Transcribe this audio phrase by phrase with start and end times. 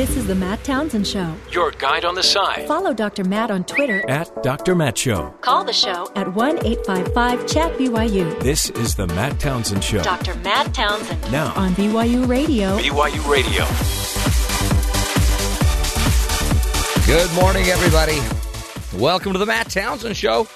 [0.00, 1.34] This is the Matt Townsend Show.
[1.50, 2.66] Your guide on the side.
[2.66, 3.22] Follow Dr.
[3.22, 4.74] Matt on Twitter at Dr.
[4.74, 5.28] Matt Show.
[5.42, 8.40] Call the show at 1 855 Chat BYU.
[8.40, 10.02] This is the Matt Townsend Show.
[10.02, 10.36] Dr.
[10.36, 11.20] Matt Townsend.
[11.30, 12.78] Now on BYU Radio.
[12.78, 13.66] BYU Radio.
[17.04, 18.18] Good morning, everybody.
[18.98, 20.48] Welcome to the Matt Townsend Show.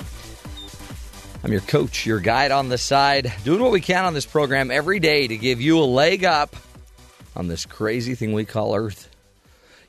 [1.42, 4.70] I'm your coach, your guide on the side, doing what we can on this program
[4.70, 6.56] every day to give you a leg up
[7.36, 9.10] on this crazy thing we call Earth.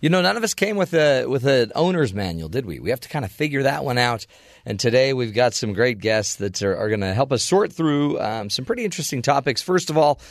[0.06, 2.80] You know, none of us came with a with an owner's manual, did we?
[2.80, 4.28] We have to kind of figure that one out.
[4.64, 7.74] And today we've got some great guests that are, are going to help us sort
[7.74, 9.64] through um, some pretty interesting topics.
[9.64, 10.22] First of all,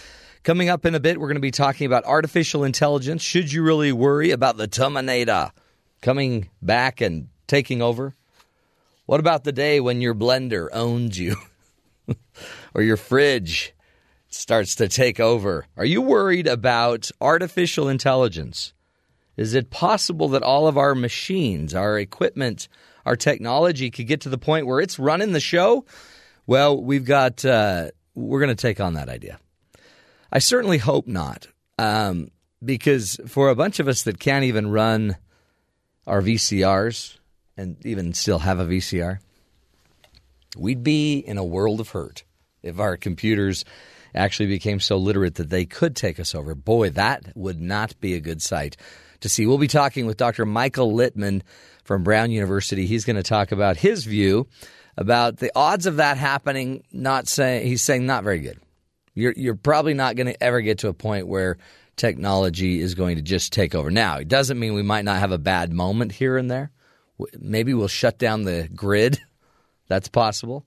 [0.45, 3.23] coming up in a bit, we're going to be talking about artificial intelligence.
[3.23, 5.51] Should you really worry about the Terminator
[6.01, 8.15] coming back and taking over?
[9.07, 11.35] What about the day when your blender owns you
[12.75, 13.75] or your fridge
[14.29, 15.67] starts to take over?
[15.77, 18.73] Are you worried about artificial intelligence?
[19.37, 22.69] Is it possible that all of our machines, our equipment,
[23.05, 25.85] our technology could get to the point where it's running the show?
[26.47, 29.39] Well, we've got, uh, we're going to take on that idea.
[30.31, 31.47] I certainly hope not,
[31.79, 32.31] um,
[32.65, 35.17] because for a bunch of us that can't even run
[36.07, 37.19] our VCRs,
[37.57, 39.19] and even still have a VCR,
[40.57, 42.25] we'd be in a world of hurt
[42.63, 43.65] if our computers
[44.15, 46.55] actually became so literate that they could take us over.
[46.55, 48.77] Boy, that would not be a good sight
[49.21, 49.47] to see.
[49.47, 50.47] We'll be talking with Dr.
[50.47, 51.43] Michael Littman
[51.85, 52.87] from Brown University.
[52.87, 54.47] He's going to talk about his view
[54.97, 56.85] about the odds of that happening.
[56.93, 58.61] Not saying he's saying not very good.
[59.15, 61.59] You're you're probably not going to ever get to a point where
[61.97, 63.91] technology is going to just take over.
[63.91, 66.71] Now, it doesn't mean we might not have a bad moment here and there.
[67.39, 69.21] Maybe we'll shut down the grid.
[69.89, 70.65] That's possible.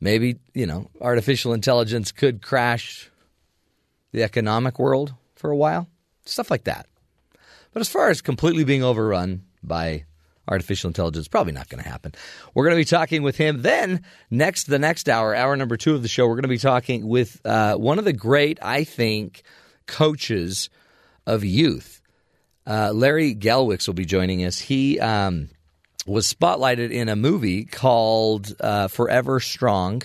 [0.00, 3.10] Maybe, you know, artificial intelligence could crash
[4.12, 5.88] the economic world for a while.
[6.24, 6.86] Stuff like that.
[7.72, 10.04] But as far as completely being overrun by
[10.48, 12.14] artificial intelligence, probably not going to happen.
[12.54, 13.62] We're going to be talking with him.
[13.62, 16.58] Then, next, the next hour, hour number two of the show, we're going to be
[16.58, 19.42] talking with uh, one of the great, I think,
[19.86, 20.70] coaches
[21.26, 22.00] of youth.
[22.66, 24.58] Uh, Larry Gelwix will be joining us.
[24.58, 25.50] He um,
[26.06, 30.02] was spotlighted in a movie called uh, Forever Strong,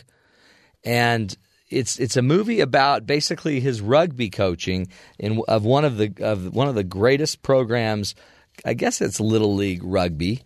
[0.83, 1.35] and
[1.69, 4.87] it's it's a movie about basically his rugby coaching
[5.19, 8.15] in of one of the of one of the greatest programs.
[8.65, 10.41] I guess it's Little League Rugby.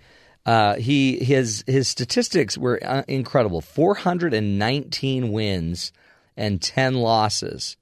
[0.45, 5.91] Uh, he his his statistics were uh, incredible: four hundred and nineteen wins
[6.37, 7.77] and ten losses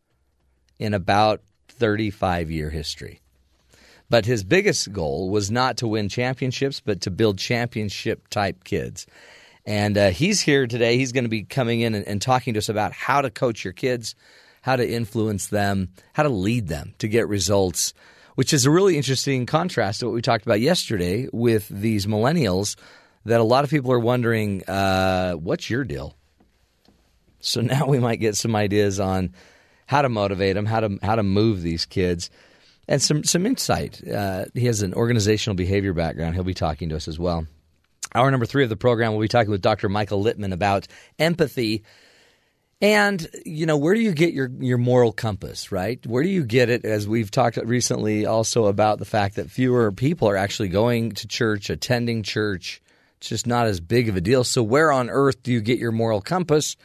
[0.79, 3.21] in about thirty five year history.
[4.09, 9.07] But his biggest goal was not to win championships, but to build championship type kids.
[9.65, 10.97] And uh, he's here today.
[10.97, 13.63] He's going to be coming in and, and, talking to us about how to coach
[13.63, 14.15] your kids,
[14.61, 17.93] how to influence them, how to lead them to get results,
[18.35, 22.75] which is a really interesting contrast to what we talked about yesterday with these millennials
[23.25, 26.15] that a lot of people are wondering, uh, what's your deal?
[27.39, 29.33] So now we might get some ideas on
[29.87, 32.29] how to motivate them, how to how to move these kids
[32.87, 34.01] and some some insight.
[34.07, 36.35] Uh, he has an organizational behavior background.
[36.35, 37.47] He'll be talking to us as well.
[38.15, 39.89] Hour number three of the program, we'll be talking with Dr.
[39.89, 40.87] Michael Littman about
[41.19, 41.83] empathy.
[42.81, 46.03] And you know, where do you get your your moral compass, right?
[46.05, 46.85] Where do you get it?
[46.85, 51.27] As we've talked recently, also about the fact that fewer people are actually going to
[51.27, 52.81] church, attending church.
[53.17, 54.45] It's just not as big of a deal.
[54.45, 56.77] So, where on earth do you get your moral compass?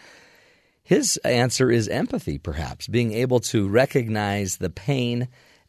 [0.82, 5.28] His answer is empathy, perhaps being able to recognize the pain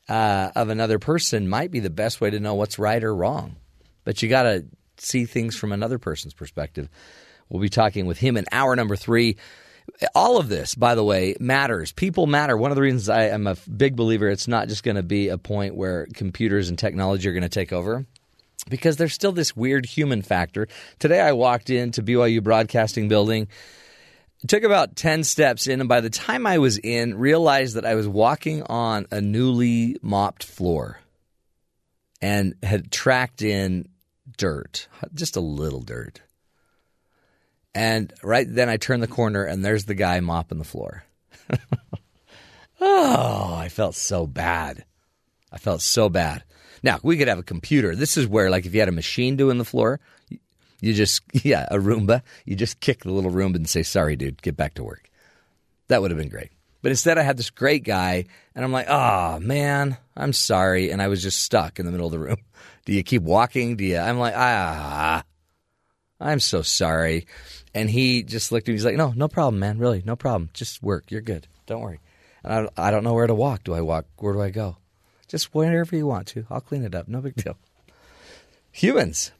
[0.09, 3.57] uh, of another person might be the best way to know what's right or wrong.
[4.03, 4.66] But you got to
[5.06, 6.89] see things from another person's perspective.
[7.50, 9.38] We'll be talking with him in hour number three.
[10.16, 11.91] All of this, by the way, matters.
[11.91, 12.56] People matter.
[12.56, 15.29] One of the reasons I am a big believer it's not just going to be
[15.29, 18.06] a point where computers and technology are going to take over
[18.69, 20.67] because there's still this weird human factor.
[21.00, 23.47] Today I walked into BYU Broadcasting Building
[24.47, 27.95] took about 10 steps in, and by the time I was in, realized that I
[27.95, 31.00] was walking on a newly mopped floor
[32.22, 33.90] and had tracked in
[34.37, 36.22] dirt, just a little dirt.
[37.73, 41.03] And right then I turn the corner, and there's the guy mopping the floor.
[42.81, 44.85] oh, I felt so bad.
[45.51, 46.43] I felt so bad.
[46.83, 47.95] Now, we could have a computer.
[47.95, 49.99] This is where, like, if you had a machine doing the floor,
[50.81, 52.23] you just, yeah, a Roomba.
[52.45, 55.09] You just kick the little Roomba and say, sorry, dude, get back to work.
[55.87, 56.51] That would have been great.
[56.81, 58.25] But instead, I had this great guy,
[58.55, 60.89] and I'm like, oh, man, I'm sorry.
[60.89, 62.37] And I was just stuck in the middle of the room.
[62.85, 63.75] Do you keep walking?
[63.75, 63.97] Do you?
[63.97, 65.23] I'm like, ah,
[66.19, 67.28] I'm so sorry.
[67.73, 68.75] And he just looked at me.
[68.75, 69.78] He's like, no, no problem, man.
[69.78, 70.49] Really, no problem.
[70.53, 71.09] Just work.
[71.09, 71.47] You're good.
[71.66, 71.99] Don't worry.
[72.43, 73.63] And I, I don't know where to walk.
[73.63, 74.05] Do I walk?
[74.17, 74.78] Where do I go?
[75.28, 76.45] Just wherever you want to.
[76.49, 77.07] I'll clean it up.
[77.07, 77.57] No big deal.
[78.72, 79.31] Humans.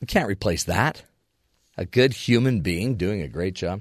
[0.00, 1.02] You can't replace that.
[1.76, 3.80] A good human being doing a great job.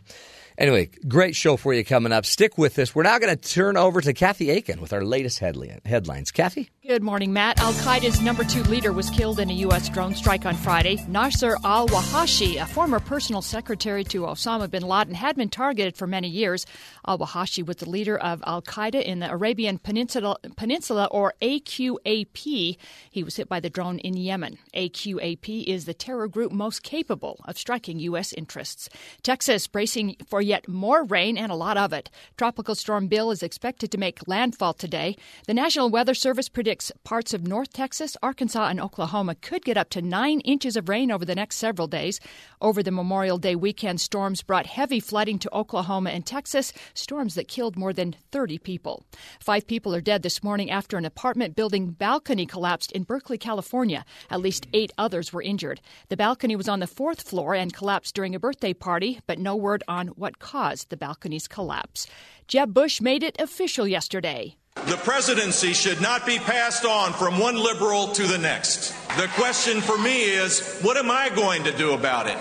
[0.57, 2.25] Anyway, great show for you coming up.
[2.25, 2.93] Stick with us.
[2.93, 6.31] We're now going to turn over to Kathy Aiken with our latest headline, headlines.
[6.31, 6.69] Kathy?
[6.89, 7.59] Good morning, Matt.
[7.59, 9.89] Al Qaeda's number two leader was killed in a U.S.
[9.89, 10.97] drone strike on Friday.
[11.07, 16.07] Nasser al Wuhayshi, a former personal secretary to Osama bin Laden, had been targeted for
[16.07, 16.65] many years.
[17.05, 22.77] Al Wuhayshi was the leader of Al Qaeda in the Arabian Peninsula, Peninsula, or AQAP.
[23.11, 24.57] He was hit by the drone in Yemen.
[24.73, 28.33] AQAP is the terror group most capable of striking U.S.
[28.33, 28.89] interests.
[29.21, 32.09] Texas bracing for yet more rain and a lot of it.
[32.35, 35.15] Tropical Storm Bill is expected to make landfall today.
[35.45, 39.89] The National Weather Service predicts parts of North Texas, Arkansas, and Oklahoma could get up
[39.91, 42.19] to nine inches of rain over the next several days.
[42.61, 47.47] Over the Memorial Day weekend, storms brought heavy flooding to Oklahoma and Texas, storms that
[47.47, 49.03] killed more than 30 people.
[49.39, 54.05] Five people are dead this morning after an apartment building balcony collapsed in Berkeley, California.
[54.29, 55.81] At least eight others were injured.
[56.09, 59.55] The balcony was on the fourth floor and collapsed during a birthday party, but no
[59.55, 62.07] word on what caused the balcony's collapse.
[62.47, 64.55] Jeb Bush made it official yesterday.
[64.75, 68.93] The presidency should not be passed on from one liberal to the next.
[69.17, 72.37] The question for me is what am I going to do about it?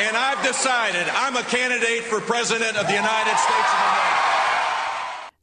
[0.00, 4.23] And I've decided I'm a candidate for president of the United States of America.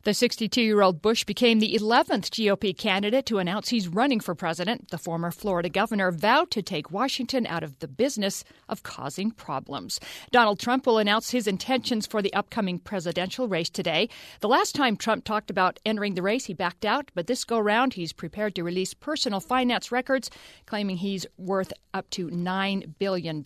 [0.04, 4.34] The 62 year old Bush became the 11th GOP candidate to announce he's running for
[4.34, 4.90] president.
[4.90, 10.00] The former Florida governor vowed to take Washington out of the business of causing problems.
[10.32, 14.10] Donald Trump will announce his intentions for the upcoming presidential race today.
[14.40, 17.60] The last time Trump talked about entering the race, he backed out, but this go
[17.60, 20.32] round, he's prepared to release personal finance records,
[20.66, 23.44] claiming he's worth up to $9 billion.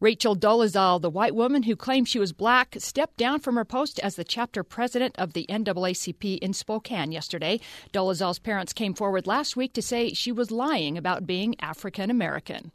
[0.00, 4.00] Rachel Dolezal, the white woman who claimed she was black, stepped down from her post
[4.00, 7.60] as the chapter president of the NAACP in Spokane yesterday.
[7.92, 12.72] Dolezal's parents came forward last week to say she was lying about being African American.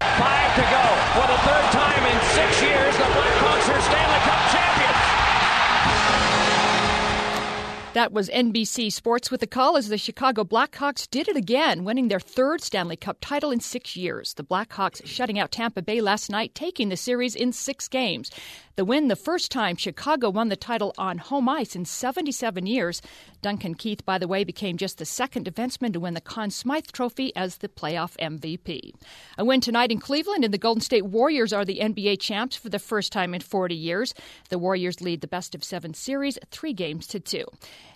[0.00, 0.82] Five to go.
[1.14, 4.61] For the third time in six years, the Blackhawks are Stanley Cup champions.
[7.94, 12.08] That was NBC Sports with the call as the Chicago Blackhawks did it again, winning
[12.08, 14.32] their third Stanley Cup title in six years.
[14.32, 18.30] The Blackhawks shutting out Tampa Bay last night, taking the series in six games.
[18.76, 23.02] The win the first time Chicago won the title on home ice in 77 years.
[23.42, 26.86] Duncan Keith, by the way, became just the second defenseman to win the Conn Smythe
[26.92, 28.92] Trophy as the playoff MVP.
[29.36, 32.68] A win tonight in Cleveland, and the Golden State Warriors are the NBA champs for
[32.68, 34.14] the first time in 40 years.
[34.48, 37.44] The Warriors lead the best of seven series, three games to two.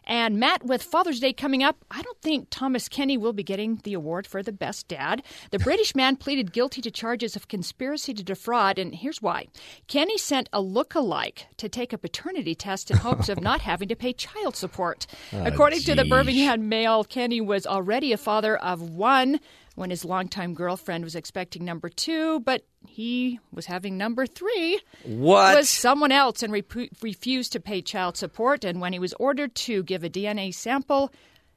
[0.06, 3.80] And Matt, with Father's Day coming up, I don't think Thomas Kenny will be getting
[3.82, 5.22] the award for the best dad.
[5.50, 9.46] The British man pleaded guilty to charges of conspiracy to defraud, and here's why.
[9.88, 13.96] Kenny sent a look-alike to take a paternity test in hopes of not having to
[13.96, 15.06] pay child support.
[15.44, 16.04] According to the.
[16.04, 19.40] Birmingham Mail, Kenny was already a father of one
[19.74, 25.56] when his longtime girlfriend was expecting number two, but he was having number three What?
[25.56, 28.64] was someone else and repu- refused to pay child support.
[28.64, 31.12] And when he was ordered to give a DNA sample,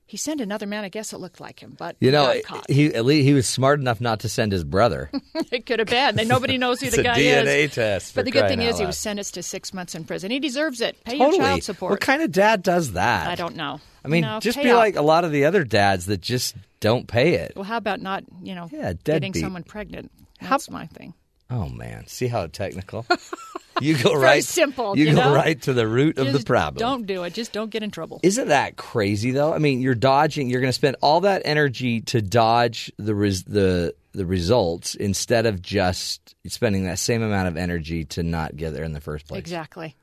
[0.10, 0.84] he sent another man.
[0.84, 2.34] I guess it looked like him, but You know,
[2.68, 5.12] he at least he was smart enough not to send his brother.
[5.52, 6.28] it could have been.
[6.28, 7.70] Nobody knows who the guy DNA is.
[7.70, 10.32] DNA test, But the good thing is, he was sentenced to six months in prison.
[10.32, 11.02] He deserves it.
[11.04, 11.38] Pay totally.
[11.38, 11.92] your child support.
[11.92, 13.28] What kind of dad does that?
[13.28, 13.80] I don't know.
[14.04, 17.08] I mean, No, just be like a lot of the other dads that just don't
[17.08, 17.54] pay it.
[17.56, 18.24] Well, how about not?
[18.42, 20.12] You know, Yeah, getting someone pregnant.
[20.40, 21.14] How- That's my thing.
[21.52, 23.06] Oh man, see how technical.
[23.82, 24.44] You go Very right.
[24.44, 26.80] simple, You, you go right to the root of the problem.
[26.80, 27.34] Don't do it.
[27.34, 28.20] Just don't get in trouble.
[28.24, 29.54] Isn't that crazy though?
[29.54, 30.50] I mean, you're dodging.
[30.50, 35.46] You're going to spend all that energy to dodge the res, the the results instead
[35.46, 39.28] of just spending that same amount of energy to not get there in the first
[39.28, 39.40] place.
[39.40, 39.96] Exactly.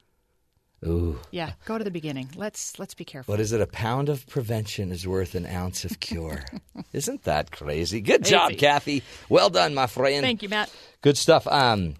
[0.84, 1.18] Ooh.
[1.30, 1.52] Yeah.
[1.64, 2.28] Go to the beginning.
[2.36, 3.32] Let's let's be careful.
[3.32, 3.60] What is it?
[3.60, 6.44] A pound of prevention is worth an ounce of cure.
[6.92, 8.00] Isn't that crazy?
[8.00, 9.02] Good job, Kathy.
[9.28, 10.22] Well done, my friend.
[10.22, 10.70] Thank you, Matt.
[11.00, 11.46] Good stuff.
[11.46, 11.94] Um,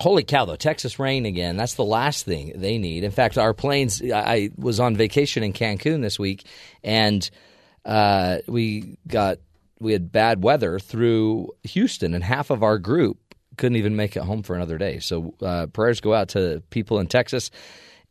[0.00, 0.56] holy cow, though.
[0.56, 1.56] Texas rain again.
[1.56, 3.04] That's the last thing they need.
[3.04, 6.46] In fact, our planes, I was on vacation in Cancun this week,
[6.82, 7.28] and
[7.84, 9.38] uh, we got,
[9.80, 13.18] we had bad weather through Houston, and half of our group
[13.56, 14.98] couldn't even make it home for another day.
[14.98, 17.50] So uh, prayers go out to people in Texas.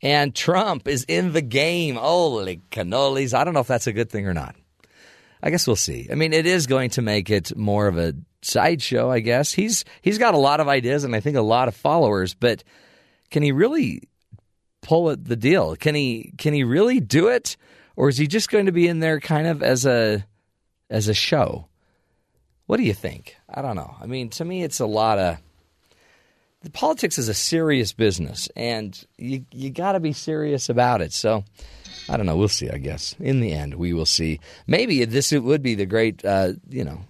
[0.01, 1.95] And Trump is in the game.
[1.95, 3.33] Holy cannolis.
[3.33, 4.53] I don't know if that's a good thing or not.
[5.45, 6.07] I guess we'll see.
[6.09, 9.51] I mean, it is going to make it more of a sideshow, I guess.
[9.51, 12.63] He's he's got a lot of ideas and I think a lot of followers, but
[13.29, 14.03] can he really
[14.81, 15.75] pull it the deal?
[15.75, 17.57] Can he can he really do it
[17.97, 20.25] or is he just going to be in there kind of as a
[20.89, 21.67] as a show?
[22.65, 23.35] What do you think?
[23.49, 23.95] I don't know.
[23.99, 25.39] I mean, to me it's a lot of
[26.61, 31.11] the politics is a serious business and you you got to be serious about it.
[31.11, 31.43] So
[32.09, 32.35] I don't know.
[32.35, 32.69] We'll see.
[32.69, 34.39] I guess in the end, we will see.
[34.67, 37.01] Maybe this would be the great, uh, you know,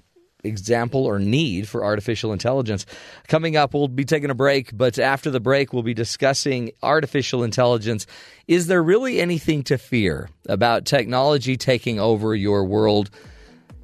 [0.44, 2.86] example or need for artificial intelligence.
[3.28, 7.44] Coming up, we'll be taking a break, but after the break, we'll be discussing artificial
[7.44, 8.06] intelligence.
[8.48, 13.10] Is there really anything to fear about technology taking over your world?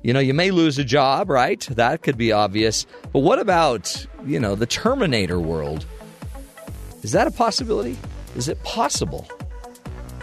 [0.04, 1.62] You know, you may lose a job, right?
[1.72, 2.86] That could be obvious.
[3.12, 5.86] But what about, you know, the Terminator world?
[7.04, 7.98] Is that a possibility?
[8.36, 9.28] Is it possible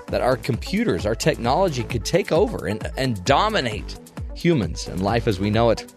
[0.09, 3.99] that our computers, our technology could take over and, and dominate
[4.35, 5.93] humans and life as we know it?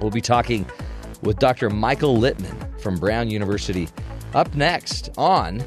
[0.00, 0.66] We'll be talking
[1.22, 1.70] with Dr.
[1.70, 3.88] Michael Littman from Brown University
[4.34, 5.62] up next on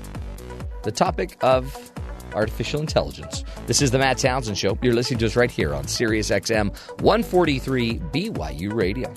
[0.83, 1.91] the topic of
[2.33, 3.43] artificial intelligence.
[3.67, 4.77] This is the Matt Townsend Show.
[4.81, 9.13] You're listening to us right here on Sirius XM 143 BYU Radio.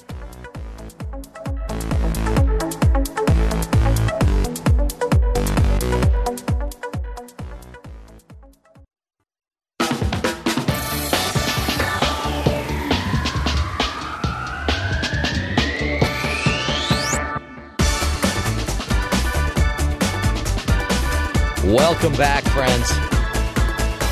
[21.96, 22.88] Welcome back, friends,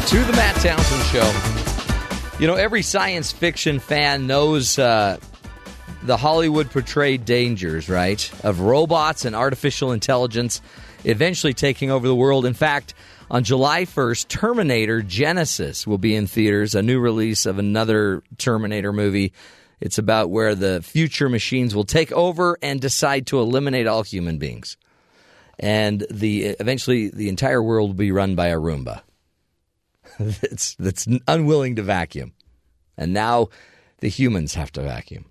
[0.09, 2.39] to the Matt Townsend Show.
[2.41, 5.19] You know, every science fiction fan knows uh,
[6.03, 8.33] the Hollywood portrayed dangers, right?
[8.43, 10.63] Of robots and artificial intelligence
[11.05, 12.47] eventually taking over the world.
[12.47, 12.95] In fact,
[13.31, 18.95] on July 1st, Terminator Genisys will be in theaters, a new release of another Terminator
[18.95, 19.35] movie.
[19.83, 24.39] It's about where the future machines will take over and decide to eliminate all human
[24.39, 24.79] beings
[25.59, 29.03] and the eventually the entire world will be run by a Roomba
[30.19, 32.33] that's that's unwilling to vacuum,
[32.97, 33.49] and now
[33.99, 35.27] the humans have to vacuum.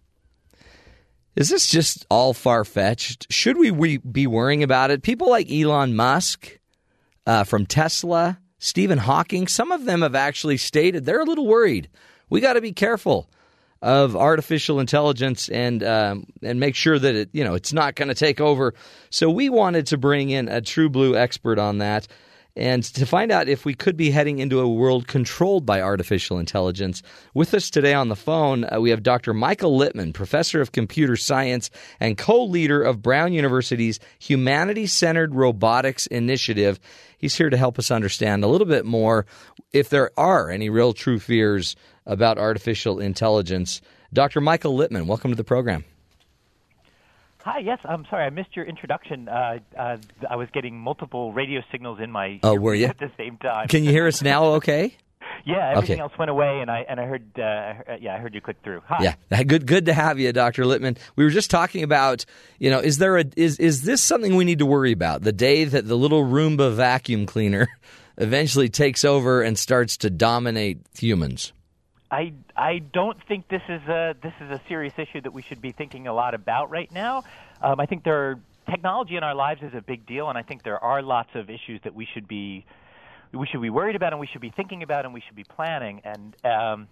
[1.35, 3.31] Is this just all far fetched?
[3.31, 5.01] Should we be worrying about it?
[5.01, 6.59] People like Elon Musk
[7.25, 11.89] uh, from Tesla, Stephen Hawking, some of them have actually stated they're a little worried.
[12.29, 13.29] We got to be careful
[13.83, 18.07] of artificial intelligence and um, and make sure that it you know it's not going
[18.07, 18.73] to take over.
[19.09, 22.07] So we wanted to bring in a true blue expert on that.
[22.55, 26.37] And to find out if we could be heading into a world controlled by artificial
[26.37, 27.01] intelligence,
[27.33, 29.33] with us today on the phone, uh, we have Dr.
[29.33, 36.05] Michael Littman, professor of computer science and co leader of Brown University's Humanity Centered Robotics
[36.07, 36.79] Initiative.
[37.17, 39.25] He's here to help us understand a little bit more
[39.71, 41.75] if there are any real true fears
[42.05, 43.81] about artificial intelligence.
[44.11, 44.41] Dr.
[44.41, 45.83] Michael Littman, welcome to the program.
[47.43, 49.27] Hi, yes, I'm sorry, I missed your introduction.
[49.27, 49.97] Uh, uh,
[50.29, 52.85] I was getting multiple radio signals in my oh, were you?
[52.87, 53.67] at the same time.
[53.67, 54.43] Can you hear us now?
[54.53, 54.95] Okay.
[55.45, 56.01] yeah, everything okay.
[56.01, 58.81] else went away, and I and I heard, uh, yeah, I heard you click through.
[58.87, 59.15] Hi.
[59.29, 60.63] Yeah, good, good to have you, Dr.
[60.63, 60.97] Littman.
[61.17, 62.23] We were just talking about,
[62.59, 65.23] you know, is there a is is this something we need to worry about?
[65.23, 67.67] The day that the little Roomba vacuum cleaner
[68.17, 71.51] eventually takes over and starts to dominate humans.
[72.13, 75.61] I I don't think this is a this is a serious issue that we should
[75.61, 77.23] be thinking a lot about right now.
[77.59, 78.39] Um, I think there are,
[78.69, 81.49] technology in our lives is a big deal, and I think there are lots of
[81.49, 82.65] issues that we should be
[83.33, 85.43] we should be worried about, and we should be thinking about, and we should be
[85.43, 86.01] planning.
[86.03, 86.87] And um,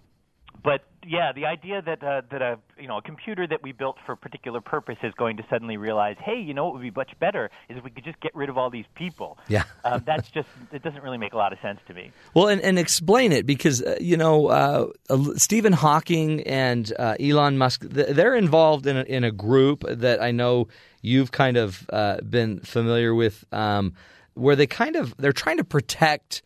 [0.64, 3.98] but yeah, the idea that uh, that a you know a computer that we built
[4.06, 6.92] for a particular purpose is going to suddenly realize, hey, you know what would be
[6.92, 9.38] much better is if we could just get rid of all these people.
[9.48, 12.12] Yeah, um, that's just it doesn't really make a lot of sense to me.
[12.34, 14.88] Well, and, and explain it because uh, you know uh,
[15.36, 20.32] Stephen Hawking and uh, Elon Musk they're involved in a, in a group that I
[20.32, 20.68] know
[21.02, 23.94] you've kind of uh, been familiar with, um,
[24.36, 26.44] where they kind of they're trying to protect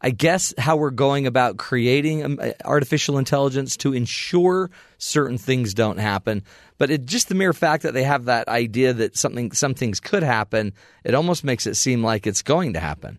[0.00, 5.98] I guess, how we're going about creating um, artificial intelligence to ensure certain things don't
[5.98, 6.42] happen.
[6.76, 10.00] But it, just the mere fact that they have that idea that something, some things
[10.00, 10.74] could happen,
[11.04, 13.18] it almost makes it seem like it's going to happen.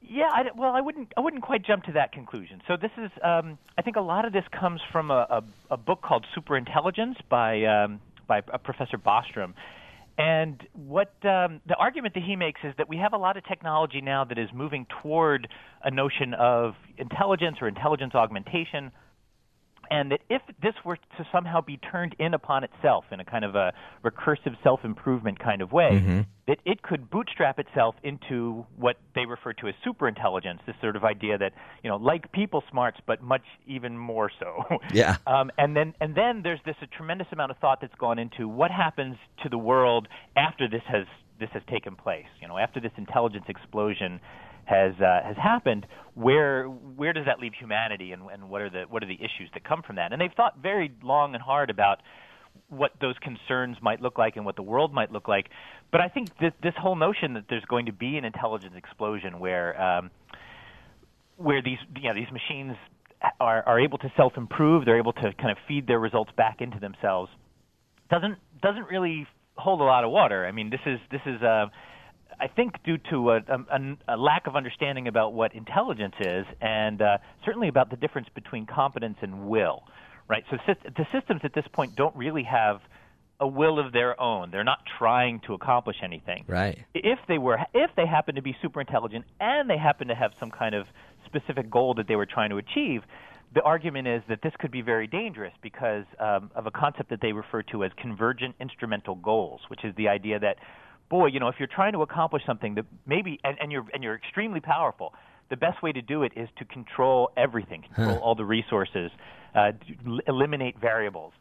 [0.00, 1.12] Yeah, I, well, I wouldn't.
[1.16, 2.62] I wouldn't quite jump to that conclusion.
[2.68, 3.10] So this is.
[3.22, 7.16] Um, I think a lot of this comes from a, a, a book called Superintelligence
[7.28, 9.54] by um, by Professor Bostrom,
[10.16, 13.44] and what um, the argument that he makes is that we have a lot of
[13.44, 15.48] technology now that is moving toward
[15.82, 18.92] a notion of intelligence or intelligence augmentation,
[19.90, 23.44] and that if this were to somehow be turned in upon itself in a kind
[23.44, 23.72] of a
[24.04, 26.20] recursive self-improvement kind of way, mm-hmm.
[26.46, 30.58] that it could bootstrap itself into what they refer to as superintelligence.
[30.66, 34.64] This sort of idea that you know, like people smarts, but much even more so.
[34.92, 35.16] Yeah.
[35.26, 38.46] Um, and then and then there's this a tremendous amount of thought that's gone into
[38.46, 41.06] what happens to the world after this has
[41.40, 42.26] this has taken place.
[42.40, 44.20] You know, after this intelligence explosion
[44.66, 48.84] has uh, has happened, where where does that leave humanity, and, and what are the
[48.88, 50.12] what are the issues that come from that?
[50.12, 52.00] And they've thought very long and hard about
[52.68, 55.46] what those concerns might look like and what the world might look like.
[55.90, 59.38] But I think that this whole notion that there's going to be an intelligence explosion
[59.38, 60.10] where um,
[61.36, 62.76] where these you know these machines
[63.40, 66.60] are are able to self improve, they're able to kind of feed their results back
[66.60, 67.30] into themselves,
[68.10, 70.46] doesn't doesn't really hold a lot of water.
[70.46, 71.66] I mean, this is this is uh,
[72.40, 77.00] I think due to a, a, a lack of understanding about what intelligence is, and
[77.00, 79.84] uh, certainly about the difference between competence and will.
[80.26, 80.44] Right.
[80.50, 82.80] So the systems at this point don't really have
[83.40, 84.50] a will of their own.
[84.50, 86.44] They're not trying to accomplish anything.
[86.46, 86.78] Right.
[86.94, 90.32] If they were, if they happen to be super intelligent and they happen to have
[90.40, 90.86] some kind of
[91.26, 93.02] specific goal that they were trying to achieve,
[93.54, 97.20] the argument is that this could be very dangerous because um, of a concept that
[97.20, 100.56] they refer to as convergent instrumental goals, which is the idea that,
[101.08, 104.02] boy, you know, if you're trying to accomplish something that maybe, and, and you're and
[104.02, 105.14] you're extremely powerful,
[105.50, 109.10] the best way to do it is to control everything, control all the resources,
[109.54, 109.72] uh,
[110.26, 111.32] eliminate variables,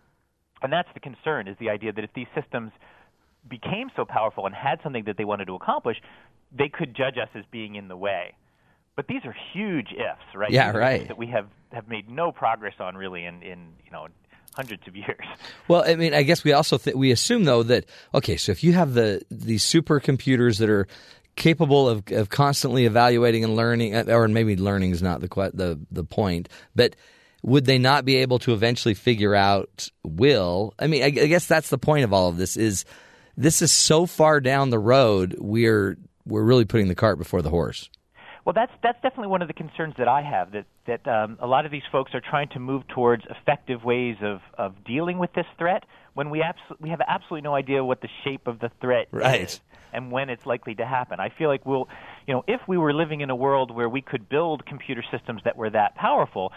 [0.62, 2.72] and that's the concern: is the idea that if these systems
[3.50, 5.98] became so powerful and had something that they wanted to accomplish,
[6.58, 8.36] they could judge us as being in the way.
[8.96, 10.52] But these are huge ifs, right?
[10.52, 11.08] Yeah, these right.
[11.08, 14.08] That we have have made no progress on really in in you know
[14.56, 15.26] hundreds of years.
[15.68, 18.64] Well, I mean, I guess we also th- we assume though that okay, so if
[18.64, 20.88] you have the these supercomputers that are
[21.36, 25.80] capable of, of constantly evaluating and learning, uh, or maybe learning is not the the
[25.92, 26.96] the point, but
[27.42, 30.74] would they not be able to eventually figure out will?
[30.80, 32.86] I mean, I, I guess that's the point of all of this is
[33.36, 35.36] this is so far down the road.
[35.40, 37.90] We're we're really putting the cart before the horse.
[38.46, 40.52] Well, that's that's definitely one of the concerns that I have.
[40.52, 44.18] That that um, a lot of these folks are trying to move towards effective ways
[44.22, 48.02] of of dealing with this threat when we abso- we have absolutely no idea what
[48.02, 49.42] the shape of the threat right.
[49.42, 49.62] is
[49.94, 51.20] and when it's likely to happen.
[51.20, 51.88] I feel like we'll,
[52.28, 55.42] you know, if we were living in a world where we could build computer systems
[55.46, 56.52] that were that powerful,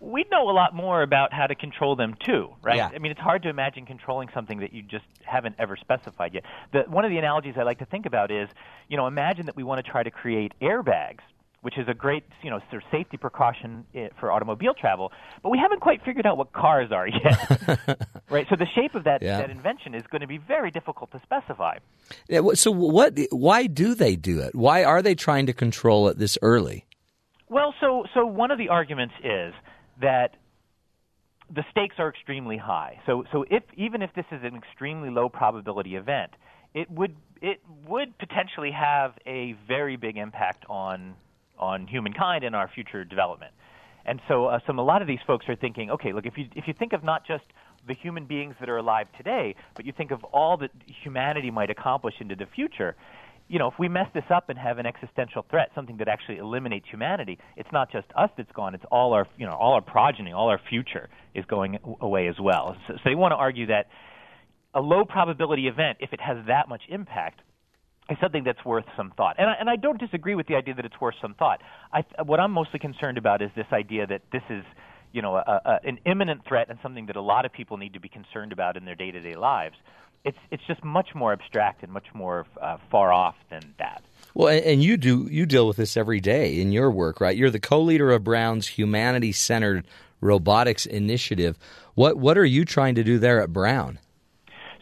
[0.00, 2.76] we'd know a lot more about how to control them too, right?
[2.76, 2.90] Yeah.
[2.92, 6.44] I mean, it's hard to imagine controlling something that you just haven't ever specified yet.
[6.72, 8.48] The, one of the analogies I like to think about is,
[8.88, 11.20] you know, imagine that we want to try to create airbags
[11.62, 15.12] which is a great you know sort of safety precaution eh, for automobile travel.
[15.42, 18.46] But we haven't quite figured out what cars are yet, right?
[18.48, 19.38] So the shape of that Yeah.
[19.38, 21.78] that invention is going to be very difficult to specify.
[22.28, 23.18] Yeah, so what?
[23.30, 24.54] Why do they do it?
[24.54, 26.86] Why are they trying to control it this early?
[27.48, 29.52] Well, so so one of the arguments is
[30.00, 30.36] that
[31.54, 33.00] the stakes are extremely high.
[33.06, 36.30] So so if even if this is an extremely low probability event,
[36.74, 41.14] it would it would potentially have a very big impact on
[41.60, 43.52] on humankind and our future development.
[44.04, 46.46] And so uh, some a lot of these folks are thinking, okay, look, if you
[46.56, 47.44] if you think of not just
[47.86, 50.70] the human beings that are alive today, but you think of all that
[51.04, 52.96] humanity might accomplish into the future,
[53.48, 56.38] you know, if we mess this up and have an existential threat, something that actually
[56.38, 59.82] eliminates humanity, it's not just us that's gone; it's all our, you know, all our
[59.82, 62.76] progeny, all our future is going away as well.
[62.88, 63.88] So, so they want to argue that
[64.72, 67.40] a low probability event, if it has that much impact,
[68.10, 69.36] is something that's worth some thought.
[69.38, 71.62] And I, and I don't disagree with the idea that it's worth some thought.
[71.92, 74.64] I, what I'm mostly concerned about is this idea that this is,
[75.12, 77.94] you know, a, a, an imminent threat and something that a lot of people need
[77.94, 79.76] to be concerned about in their day-to-day lives.
[80.22, 84.02] It's it's just much more abstract and much more uh, far off than that.
[84.34, 87.34] Well, and- you do you deal with this every day in your work, right?
[87.34, 89.86] You're the co-leader of Brown's humanity-centered
[90.20, 91.56] robotics initiative.
[91.94, 93.98] What what are you trying to do there at Brown?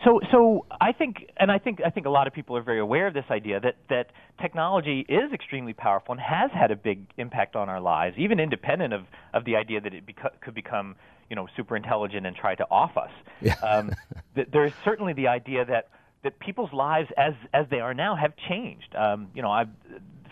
[0.04, 2.78] So, so I think, and I think, I think a lot of people are very
[2.78, 7.06] aware of this idea that that technology is extremely powerful and has had a big
[7.16, 9.02] impact on our lives, even independent of
[9.34, 10.94] of the idea that it beco- could become,
[11.28, 13.10] you know, super intelligent and try to off us.
[13.40, 13.54] Yeah.
[13.62, 13.90] Um,
[14.34, 15.88] th- there is certainly the idea that
[16.22, 18.94] that people's lives, as as they are now, have changed.
[18.94, 19.68] Um, you know, I've,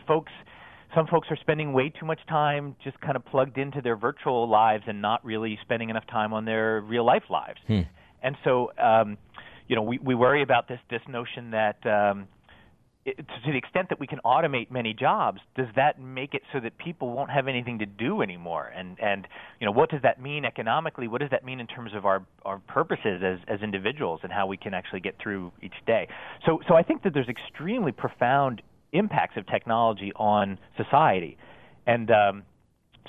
[0.07, 0.33] folks.
[0.95, 4.49] Some folks are spending way too much time just kind of plugged into their virtual
[4.49, 7.59] lives and not really spending enough time on their real life lives.
[8.23, 9.19] And so, um,
[9.69, 12.29] you know, we, we worry about this this notion that um,
[13.07, 16.61] it, to the extent that we can automate many jobs, does that make it so
[16.61, 18.73] that people won't have anything to do anymore?
[18.75, 19.27] And and
[19.61, 21.09] you know, what does that mean economically?
[21.09, 24.47] What does that mean in terms of our our purposes as as individuals and how
[24.47, 26.09] we can actually get through each day?
[26.45, 31.39] So so I think that there's extremely profound impacts of technology on society,
[31.87, 32.43] and um,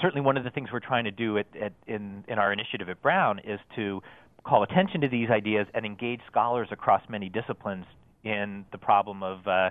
[0.02, 2.90] certainly one of the things we're trying to do at, at in in our initiative
[2.90, 4.02] at Brown is to
[4.48, 7.86] call attention to these ideas and engage scholars across many disciplines
[8.24, 9.70] in the problem of uh,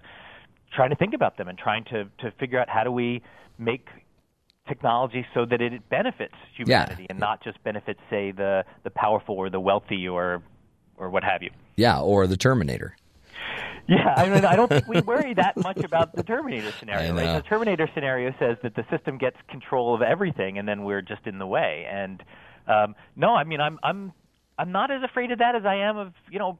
[0.73, 3.23] trying to think about them and trying to to figure out how do we
[3.59, 3.89] make
[4.69, 9.49] technology so that it benefits humanity and not just benefits say the the powerful or
[9.51, 10.43] the wealthy or
[10.97, 11.51] or what have you.
[11.77, 12.97] Yeah, or the Terminator.
[13.89, 17.15] Yeah, I mean, I don't think we worry that much about the Terminator scenario.
[17.15, 17.37] Right?
[17.37, 21.27] The Terminator scenario says that the system gets control of everything, and then we're just
[21.27, 21.87] in the way.
[21.89, 22.23] And
[22.67, 24.13] um, no, I mean, I'm I'm
[24.59, 26.59] I'm not as afraid of that as I am of you know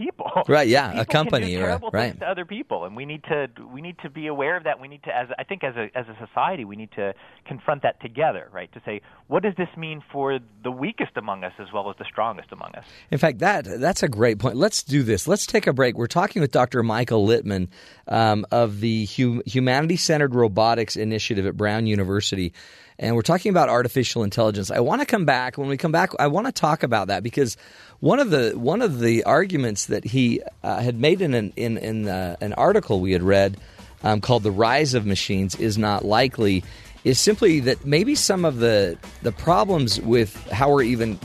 [0.00, 0.26] people.
[0.48, 2.10] Right, yeah, a company, can terrible right.
[2.10, 4.80] things to other people, and we need to we need to be aware of that.
[4.80, 7.82] We need to, as I think, as a as a society, we need to confront
[7.82, 8.72] that together, right?
[8.72, 12.04] To say, what does this mean for the weakest among us as well as the
[12.04, 12.84] strongest among us?
[13.10, 14.56] In fact, that that's a great point.
[14.56, 15.28] Let's do this.
[15.28, 15.96] Let's take a break.
[15.96, 16.82] We're talking with Dr.
[16.82, 17.68] Michael Littman
[18.08, 22.52] um, of the Hum- Humanity Centered Robotics Initiative at Brown University.
[23.00, 24.70] And we're talking about artificial intelligence.
[24.70, 25.56] I want to come back.
[25.56, 27.56] When we come back, I want to talk about that because
[28.00, 31.78] one of the one of the arguments that he uh, had made in an in,
[31.78, 33.56] in uh, an article we had read
[34.04, 36.62] um, called "The Rise of Machines is Not Likely"
[37.02, 41.18] is simply that maybe some of the the problems with how we're even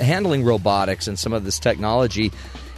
[0.00, 2.30] handling robotics and some of this technology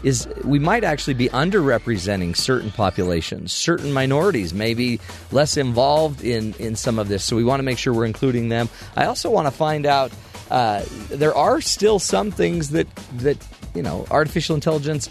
[0.03, 5.01] is we might actually be underrepresenting certain populations, certain minorities, maybe
[5.33, 7.25] less involved in, in some of this.
[7.25, 8.69] So we want to make sure we're including them.
[8.97, 10.13] I also want to find out
[10.51, 12.87] uh, there are still some things that
[13.19, 13.37] that
[13.75, 15.11] you know artificial intelligence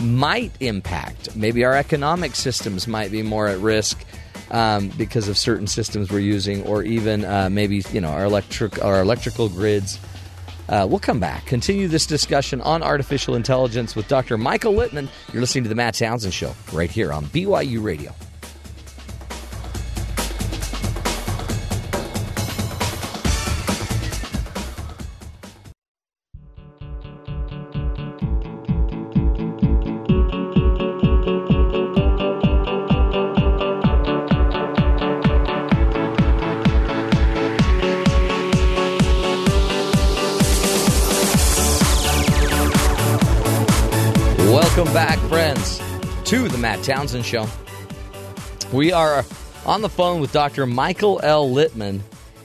[0.00, 1.34] might impact.
[1.34, 4.04] Maybe our economic systems might be more at risk.
[4.48, 8.80] Um, because of certain systems we're using, or even uh, maybe you know our electric
[8.80, 9.98] our electrical grids.
[10.68, 14.36] Uh, we'll come back, continue this discussion on artificial intelligence with Dr.
[14.36, 15.08] Michael Littman.
[15.32, 18.12] You're listening to the Matt Townsend Show right here on BYU Radio.
[44.96, 45.78] Back, friends,
[46.24, 47.46] to the Matt Townsend Show.
[48.72, 49.26] We are
[49.66, 50.64] on the phone with Dr.
[50.64, 51.50] Michael L.
[51.50, 52.00] Littman.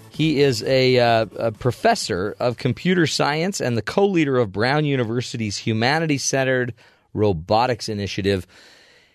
[0.10, 4.84] He is a, uh, a professor of computer science and the co leader of Brown
[4.84, 6.74] University's Humanity Centered
[7.14, 8.46] Robotics Initiative.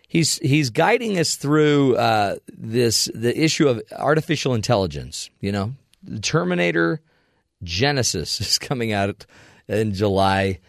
[0.09, 5.29] He's, he's guiding us through uh, this the issue of artificial intelligence.
[5.43, 7.03] You know, the Terminator
[7.63, 9.27] Genisys is coming out
[9.69, 10.61] in July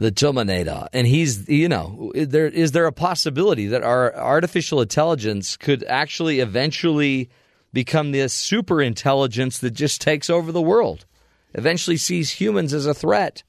[0.00, 5.58] the Terminator, and he's you know there is there a possibility that our artificial intelligence
[5.58, 7.28] could actually eventually
[7.74, 11.04] become this super intelligence that just takes over the world,
[11.52, 13.42] eventually sees humans as a threat,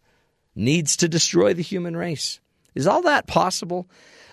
[0.54, 2.42] needs to destroy the human race.
[2.76, 3.90] Is all that possible?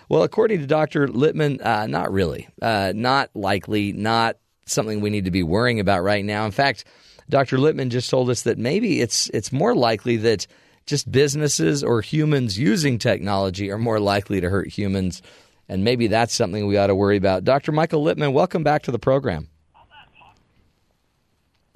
[0.09, 1.07] Well, according to Dr.
[1.07, 6.03] Littman, uh, not really, uh, not likely, not something we need to be worrying about
[6.03, 6.45] right now.
[6.45, 6.83] In fact,
[7.29, 7.57] Dr.
[7.57, 10.47] Littman just told us that maybe it's it's more likely that
[10.89, 15.21] just businesses or humans using technology are more likely to hurt humans.
[15.69, 17.43] And maybe that's something we ought to worry about.
[17.43, 17.71] Dr.
[17.71, 19.47] Michael Littman, welcome back to the program.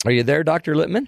[0.06, 0.76] Are you there, Dr.
[0.76, 1.08] Littman?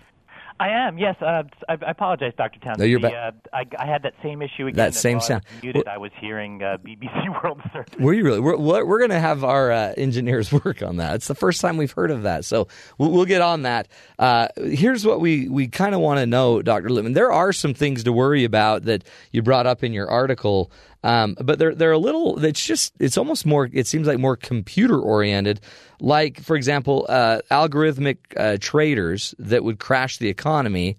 [0.59, 0.97] I am.
[0.97, 1.15] Yes.
[1.21, 2.59] Uh, I, I apologize, Dr.
[2.59, 2.79] Townsend.
[2.79, 3.33] No, you're The, back.
[3.53, 4.77] Uh, I, I had that same issue again.
[4.77, 5.43] That same while I was sound.
[5.61, 5.83] Muted.
[5.85, 7.93] Well- I was hearing uh, BBC World Service.
[7.99, 8.39] Were you really?
[8.39, 11.15] We're, we're going to have our uh, engineers work on that.
[11.15, 13.87] It's the first time we've heard of that, so we'll, we'll get on that.
[14.17, 16.87] Uh, here's what we we kind of want to know, Dr.
[16.89, 17.13] Littman.
[17.15, 20.71] There are some things to worry about that you brought up in your article,
[21.05, 22.43] um, but they're they're a little.
[22.43, 23.69] It's just it's almost more.
[23.71, 25.61] It seems like more computer oriented.
[25.99, 30.97] Like for example, uh, algorithmic uh, traders that would crash the economy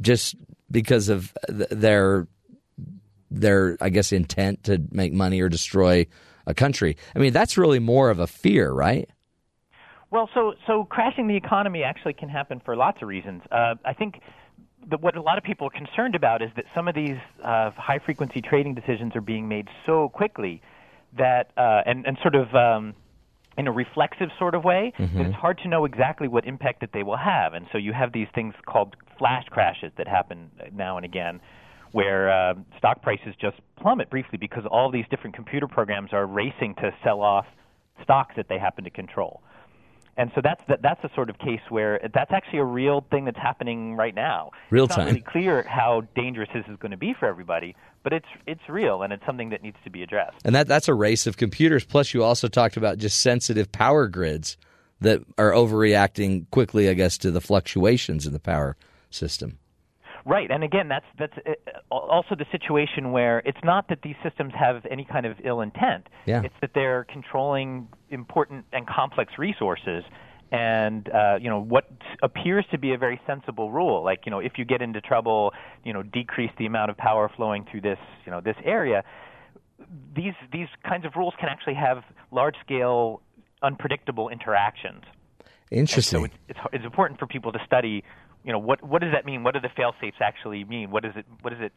[0.00, 0.36] just
[0.70, 2.28] because of th- their
[3.28, 6.06] their I guess intent to make money or destroy
[6.46, 6.96] a country.
[7.16, 9.10] I mean, that's really more of a fear, right?
[10.12, 13.42] Well, so so crashing the economy actually can happen for lots of reasons.
[13.50, 14.20] Uh, I think
[14.88, 17.70] the, what a lot of people are concerned about is that some of these uh,
[17.72, 20.62] high frequency trading decisions are being made so quickly
[21.18, 22.94] that uh, and and sort of um,
[23.58, 26.90] in a reflexive sort of way that it's hard to know exactly what impact that
[26.92, 27.52] they will have.
[27.52, 31.40] And so you have these things called flash crashes that happen now and again.
[31.92, 36.76] Where uh, stock prices just plummet briefly because all these different computer programs are racing
[36.76, 37.46] to sell off
[38.04, 39.42] stocks that they happen to control.
[40.16, 43.24] And so that's that, that's a sort of case where that's actually a real thing
[43.24, 44.50] that's happening right now.
[44.70, 45.06] Real it's not time.
[45.06, 49.02] really clear how dangerous this is going to be for everybody, but it's it's real
[49.02, 50.36] and it's something that needs to be addressed.
[50.44, 51.84] And that that's a race of computers.
[51.84, 54.56] Plus, you also talked about just sensitive power grids
[55.00, 58.76] that are overreacting quickly, I guess, to the fluctuations in the power
[59.10, 59.58] system.
[60.26, 64.52] Right, and again, that's that's uh, also the situation where it's not that these systems
[64.58, 66.08] have any kind of ill intent.
[66.26, 66.42] Yeah.
[66.44, 70.04] It's that they're controlling important and complex resources,
[70.52, 71.90] and uh, you know what
[72.22, 75.52] appears to be a very sensible rule, like you know if you get into trouble,
[75.84, 79.02] you know decrease the amount of power flowing through this you know this area.
[80.14, 83.22] These these kinds of rules can actually have large scale,
[83.62, 85.02] unpredictable interactions.
[85.70, 86.20] Interesting.
[86.20, 88.04] So it's, it's it's important for people to study.
[88.44, 89.42] You know, what what does that mean?
[89.42, 90.90] What do the fail safes actually mean?
[90.90, 91.26] What is it?
[91.42, 91.72] What is it?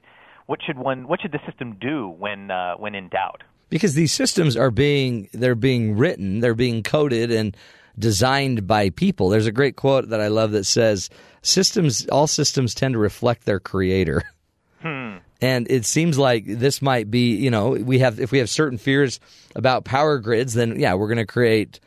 [0.45, 3.43] what should one what should the system do when uh, when in doubt?
[3.69, 7.56] Because these systems are being they're being written, they're being coded and
[7.97, 9.30] designed by people.
[9.30, 11.10] There's a great quote that I love that says
[11.41, 14.21] systems all systems tend to reflect their creator.
[14.82, 15.17] Hmm.
[15.41, 18.78] And it seems like this might be, you know, we have if we have certain
[18.78, 19.19] fears
[19.56, 21.80] about power grids, then yeah, we're going to create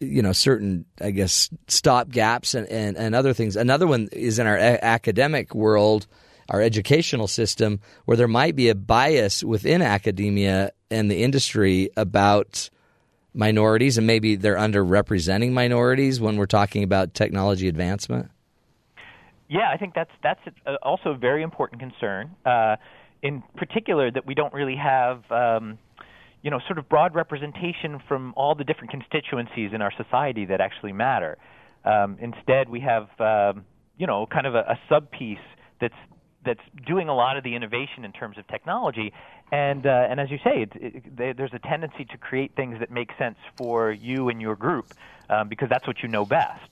[0.00, 4.38] you know certain i guess stop gaps and, and, and other things another one is
[4.38, 6.06] in our a- academic world
[6.48, 12.70] our educational system where there might be a bias within academia and the industry about
[13.34, 18.30] minorities and maybe they're underrepresenting minorities when we're talking about technology advancement
[19.48, 20.40] Yeah, I think that's that's
[20.82, 22.36] also a very important concern.
[22.44, 22.76] Uh,
[23.22, 25.78] in particular, that we don't really have, um,
[26.42, 30.60] you know, sort of broad representation from all the different constituencies in our society that
[30.60, 31.36] actually matter.
[31.84, 33.64] Um, instead, we have, um,
[33.96, 35.38] you know, kind of a, a sub piece
[35.80, 35.94] that's
[36.44, 39.12] that's doing a lot of the innovation in terms of technology.
[39.50, 42.78] And uh, and as you say, it, it, there- there's a tendency to create things
[42.80, 44.94] that make sense for you and your group
[45.30, 46.70] um, because that's what you know best.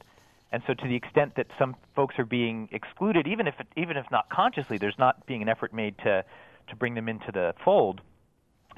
[0.52, 4.06] And so, to the extent that some folks are being excluded, even if even if
[4.12, 6.24] not consciously, there's not being an effort made to
[6.68, 8.00] to bring them into the fold.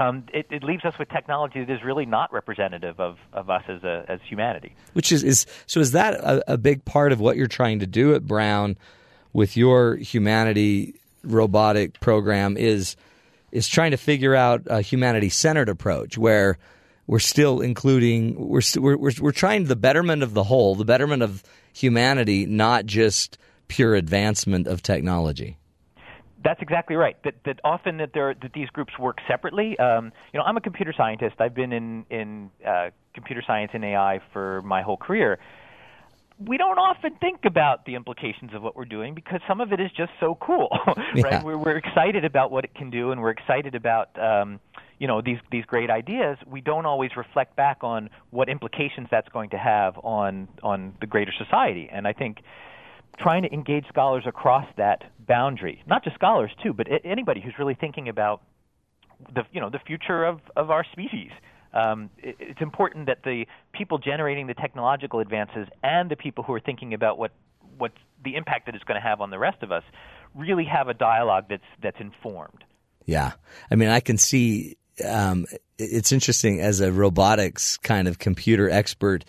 [0.01, 3.65] Um, it, it leaves us with technology that is really not representative of, of us
[3.69, 4.75] as a, as humanity.
[4.93, 7.87] which is, is so is that a, a big part of what you're trying to
[7.87, 8.77] do at brown
[9.33, 12.97] with your humanity robotic program is
[13.51, 16.59] is trying to figure out a humanity centered approach where
[17.07, 20.85] we're still including we're, st- we're we're we're trying the betterment of the whole the
[20.85, 25.57] betterment of humanity not just pure advancement of technology
[26.45, 27.17] That's exactly right.
[27.25, 29.79] That that often that there that these groups work separately.
[29.79, 31.37] Um, you know, I'm a computer scientist.
[31.41, 35.39] I've been in in uh, computer science and AI for my whole career.
[36.47, 39.81] We don't often think about the implications of what we're doing because some of it
[39.81, 40.69] is just so cool,
[41.17, 41.23] Yeah.
[41.23, 41.45] right?
[41.45, 44.61] We're, we're excited about what it can do, and we're excited about um,
[45.01, 46.39] you know these these great ideas.
[46.47, 51.07] We don't always reflect back on what implications that's going to have on on the
[51.09, 51.89] greater society.
[51.93, 52.39] And I think
[53.19, 57.75] trying to engage scholars across that boundary, not just scholars too, but anybody who's really
[57.75, 58.43] thinking about
[59.35, 61.31] the you know the future of of our species.
[61.75, 66.53] Um, it, it's important that the people generating the technological advances and the people who
[66.55, 67.33] are thinking about what
[67.77, 67.93] what
[68.25, 69.83] the impact that it's going to have on the rest of us
[70.35, 72.65] really have a dialogue that's that's informed.
[73.07, 73.33] Yeah,
[73.71, 74.77] I mean, I can see.
[75.07, 75.47] Um,
[75.79, 79.25] it's interesting as a robotics kind of computer expert.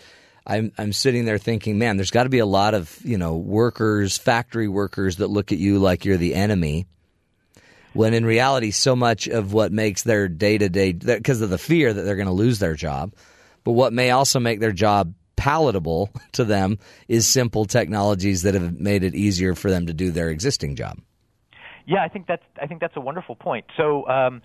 [0.50, 3.36] I'm I'm sitting there thinking, man, there's got to be a lot of you know
[3.36, 6.86] workers, factory workers that look at you like you're the enemy.
[7.92, 11.58] When in reality, so much of what makes their day to day because of the
[11.58, 13.14] fear that they're going to lose their job,
[13.64, 18.78] but what may also make their job palatable to them is simple technologies that have
[18.78, 20.98] made it easier for them to do their existing job.
[21.86, 23.66] Yeah, I think that's I think that's a wonderful point.
[23.76, 24.42] So um,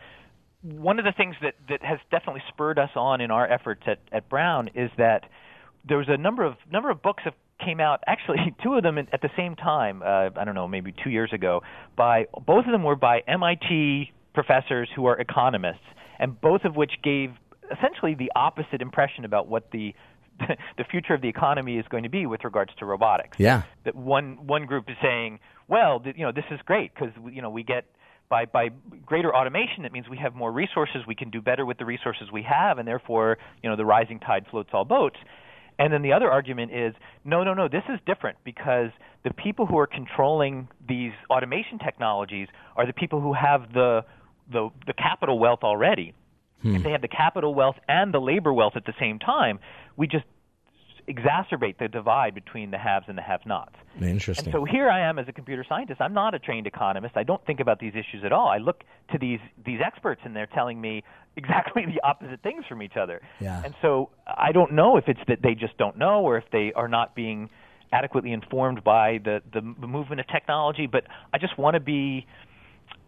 [0.61, 3.99] one of the things that, that has definitely spurred us on in our efforts at,
[4.11, 5.23] at Brown is that
[5.87, 8.01] there was a number of number of books that came out.
[8.07, 10.01] Actually, two of them at the same time.
[10.01, 11.61] Uh, I don't know, maybe two years ago.
[11.95, 15.85] By both of them were by MIT professors who are economists,
[16.19, 17.31] and both of which gave
[17.71, 19.93] essentially the opposite impression about what the
[20.77, 23.63] the future of the economy is going to be with regards to robotics Yeah.
[23.85, 27.41] that one one group is saying, well, th- you know, this is great because you
[27.41, 27.85] know we get
[28.27, 28.69] by by
[29.05, 32.31] greater automation, it means we have more resources, we can do better with the resources
[32.33, 35.17] we have, and therefore, you know, the rising tide floats all boats.
[35.77, 38.91] And then the other argument is, no, no, no, this is different because
[39.23, 44.05] the people who are controlling these automation technologies are the people who have the
[44.51, 46.13] the, the capital wealth already.
[46.61, 46.75] Hmm.
[46.75, 49.59] If they have the capital wealth and the labor wealth at the same time,
[49.97, 50.25] we just
[51.07, 53.75] exacerbate the divide between the haves and the have-nots.
[54.01, 54.45] Interesting.
[54.45, 56.01] And so here I am as a computer scientist.
[56.01, 57.15] I'm not a trained economist.
[57.15, 58.47] I don't think about these issues at all.
[58.47, 61.03] I look to these these experts and they're telling me
[61.35, 63.21] exactly the opposite things from each other.
[63.39, 63.61] Yeah.
[63.63, 66.73] And so I don't know if it's that they just don't know or if they
[66.73, 67.49] are not being
[67.91, 72.25] adequately informed by the the, the movement of technology, but I just want to be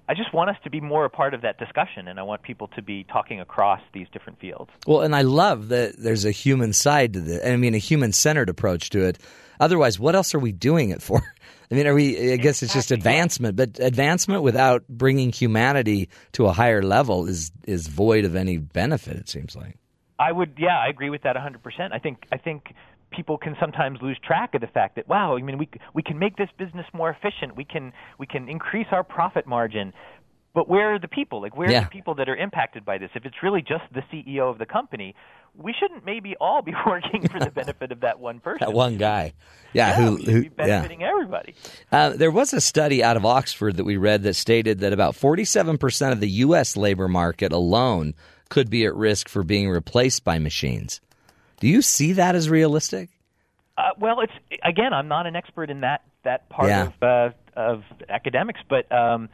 [0.10, 2.42] I just want us to be more a part of that discussion and I want
[2.42, 4.72] people to be talking across these different fields.
[4.86, 7.46] Well, and I love that there's a human side to this.
[7.46, 9.20] I mean, a human centered approach to it.
[9.60, 11.22] Otherwise, what else are we doing it for?
[11.72, 12.32] I mean, are we?
[12.32, 17.52] I guess it's just advancement, but advancement without bringing humanity to a higher level is
[17.66, 19.18] is void of any benefit.
[19.18, 19.78] It seems like.
[20.20, 21.92] I would, yeah, I agree with that 100%.
[21.94, 22.74] I think, I think
[23.12, 26.20] people can sometimes lose track of the fact that, wow, I mean, we we can
[26.20, 27.56] make this business more efficient.
[27.56, 29.94] We can we can increase our profit margin,
[30.58, 31.40] but where are the people?
[31.40, 31.82] Like, where Yeah.
[31.82, 33.12] are the people that are impacted by this?
[33.14, 35.14] If it's really just the CEO of the company,
[35.56, 38.66] we shouldn't maybe all be working for the benefit of that one person.
[38.68, 39.34] That one guy.
[39.74, 41.54] Yeah, Yeah, who, who be benefiting everybody.
[41.92, 45.14] Uh, there was a study out of Oxford that we read that stated that about
[45.14, 46.76] 47% of the U.S.
[46.76, 48.16] labor market alone
[48.50, 51.02] could be at risk for being replaced by machines.
[51.60, 53.10] Do you see that as realistic?
[53.78, 56.88] Uh, well, it's again, I'm not an expert in that that part Yeah.
[56.88, 59.30] of uh, of academics, but um,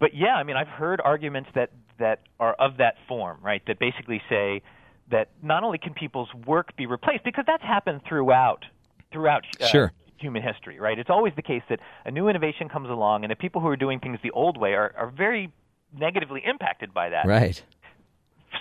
[0.00, 3.62] but yeah, I mean, I've heard arguments that that are of that form, right?
[3.66, 4.62] That basically say
[5.10, 8.64] that not only can people's work be replaced because that's happened throughout
[9.12, 9.92] throughout uh, Sure.
[10.18, 10.98] human history, right?
[10.98, 13.76] It's always the case that a new innovation comes along, and the people who are
[13.76, 15.50] doing things the old way are, are very
[15.96, 17.62] negatively impacted by that Right.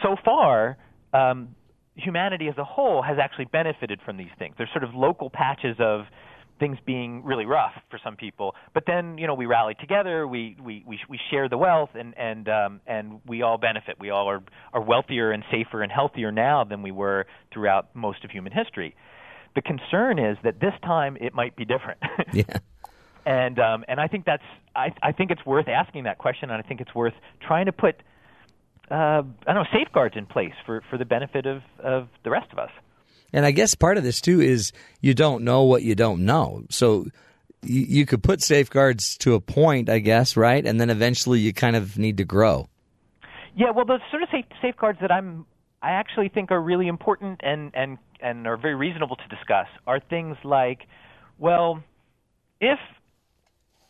[0.02, 0.78] so far,
[1.14, 1.50] um,
[1.96, 4.56] humanity as a whole has actually benefited from these things.
[4.58, 6.06] There's sort of local patches of
[6.60, 10.58] things being really rough for some people, but then you know we rally together, we
[10.64, 13.98] we we, we share the wealth, and and um, and we all benefit.
[14.00, 14.44] We all are
[14.74, 18.96] are wealthier and safer and healthier now than we were throughout most of human history.
[19.56, 22.00] The concern is that this time it might be different.
[22.34, 22.44] Yeah.
[23.26, 24.44] and um, and I think that's
[24.76, 27.72] I, I think it's worth asking that question, and I think it's worth trying to
[27.72, 27.96] put
[28.90, 28.96] uh,
[29.46, 32.60] I don't know safeguards in place for, for the benefit of, of the rest of
[32.60, 32.70] us.
[33.34, 36.64] And I guess part of this too is you don't know what you don't know.
[36.70, 37.08] So
[37.62, 40.66] you, you could put safeguards to a point, I guess, right?
[40.66, 42.70] And then eventually you kind of need to grow.
[43.56, 45.46] Yeah, well, the sort of safe, safeguards that I'm
[45.82, 50.00] I actually think are really important and and and are very reasonable to discuss are
[50.00, 50.88] things like,
[51.38, 51.84] well,
[52.60, 52.80] if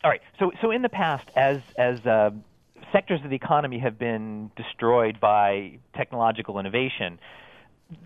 [0.03, 2.31] all right, so so in the past, as as uh,
[2.91, 7.19] sectors of the economy have been destroyed by technological innovation,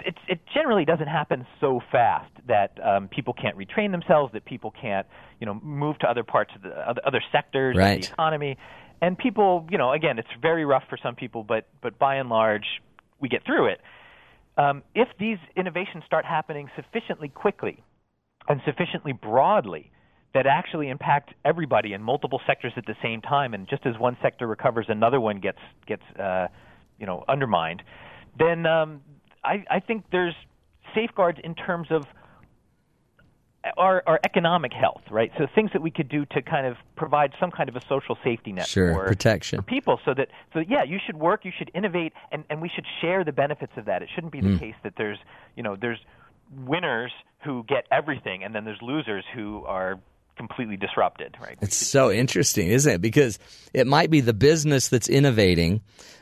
[0.06, 4.72] it, it generally doesn't happen so fast that um, people can't retrain themselves, that people
[4.80, 5.08] can't,
[5.40, 7.96] you know, move to other parts of the other, other sectors Right.
[7.96, 8.58] of the economy,
[9.02, 12.30] and people, you know, again, it's very rough for some people, but but by and
[12.30, 12.66] large,
[13.20, 13.82] we get through it.
[14.58, 17.84] Um, if these innovations start happening sufficiently quickly
[18.48, 19.92] and sufficiently broadly
[20.34, 24.18] that actually impact everybody in multiple sectors at the same time, and just as one
[24.22, 26.48] sector recovers, another one gets gets uh,
[27.00, 27.82] you know undermined,
[28.38, 29.02] then um,
[29.44, 30.36] I, I think there's
[30.94, 32.06] safeguards in terms of
[33.78, 35.32] our, our economic health, right?
[35.38, 38.18] So things that we could do to kind of provide some kind of a social
[38.24, 39.60] safety net Sure, for, protection.
[39.60, 42.62] for people, so that so that, yeah, you should work, you should innovate, and, and
[42.62, 44.02] we should share the benefits of that.
[44.02, 44.58] It shouldn't be the hmm.
[44.58, 45.20] case that there's
[45.56, 46.00] you know there's
[46.66, 47.12] winners
[47.44, 50.00] who get everything, and then there's losers who are
[50.38, 51.58] completely disrupted, right?
[51.62, 53.02] It's so interesting, isn't it?
[53.02, 53.38] Because
[53.74, 55.82] it might be the business that's innovating,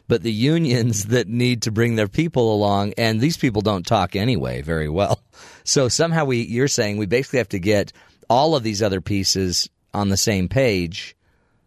[0.09, 4.15] but the unions that need to bring their people along, and these people don't talk
[4.15, 5.21] anyway very well.
[5.63, 7.93] So somehow we, you're saying we basically have to get
[8.27, 11.15] all of these other pieces on the same page,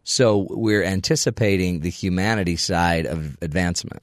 [0.03, 4.03] so we're anticipating the humanity side of advancement.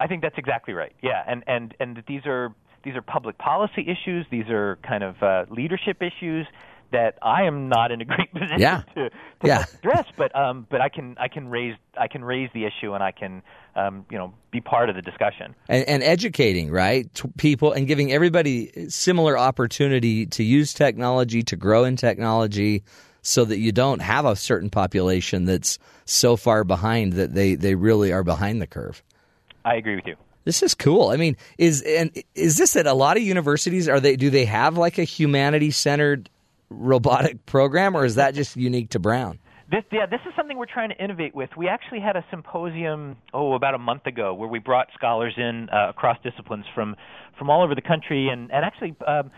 [0.00, 0.92] I think that's exactly right.
[1.02, 4.24] Yeah, and and and these are these are public policy issues.
[4.30, 6.46] These are kind of uh, leadership issues
[6.92, 8.82] that I am not in a great position Yeah.
[8.94, 9.12] to, to
[9.44, 9.64] Yeah.
[9.78, 10.06] address.
[10.16, 13.12] But um, but I can I can raise I can raise the issue and I
[13.12, 13.42] can
[13.76, 15.54] um, you know be part of the discussion.
[15.68, 21.84] and, and educating right people and giving everybody similar opportunity to use technology to grow
[21.84, 22.82] in technology
[23.22, 27.74] so that you don't have a certain population that's so far behind that they, they
[27.74, 29.02] really are behind the curve
[29.64, 30.16] I agree with you.
[30.44, 34.00] this is cool i mean is and is this at a lot of universities are
[34.00, 36.28] they do they have like a humanity centered
[36.70, 39.38] robotic program or is that just unique to brown
[39.70, 41.50] This, yeah, this is something we're trying to innovate with.
[41.56, 45.68] We actually had a symposium, oh, about a month ago, where we brought scholars in
[45.70, 46.96] uh, across disciplines from
[47.38, 49.30] from all over the country and and actually um,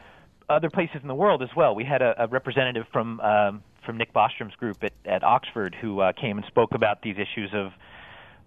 [0.48, 1.74] other places in the world as well.
[1.74, 6.00] We had a, a representative from um, from Nick Bostrom's group at, at Oxford who
[6.00, 7.72] uh, came and spoke about these issues of.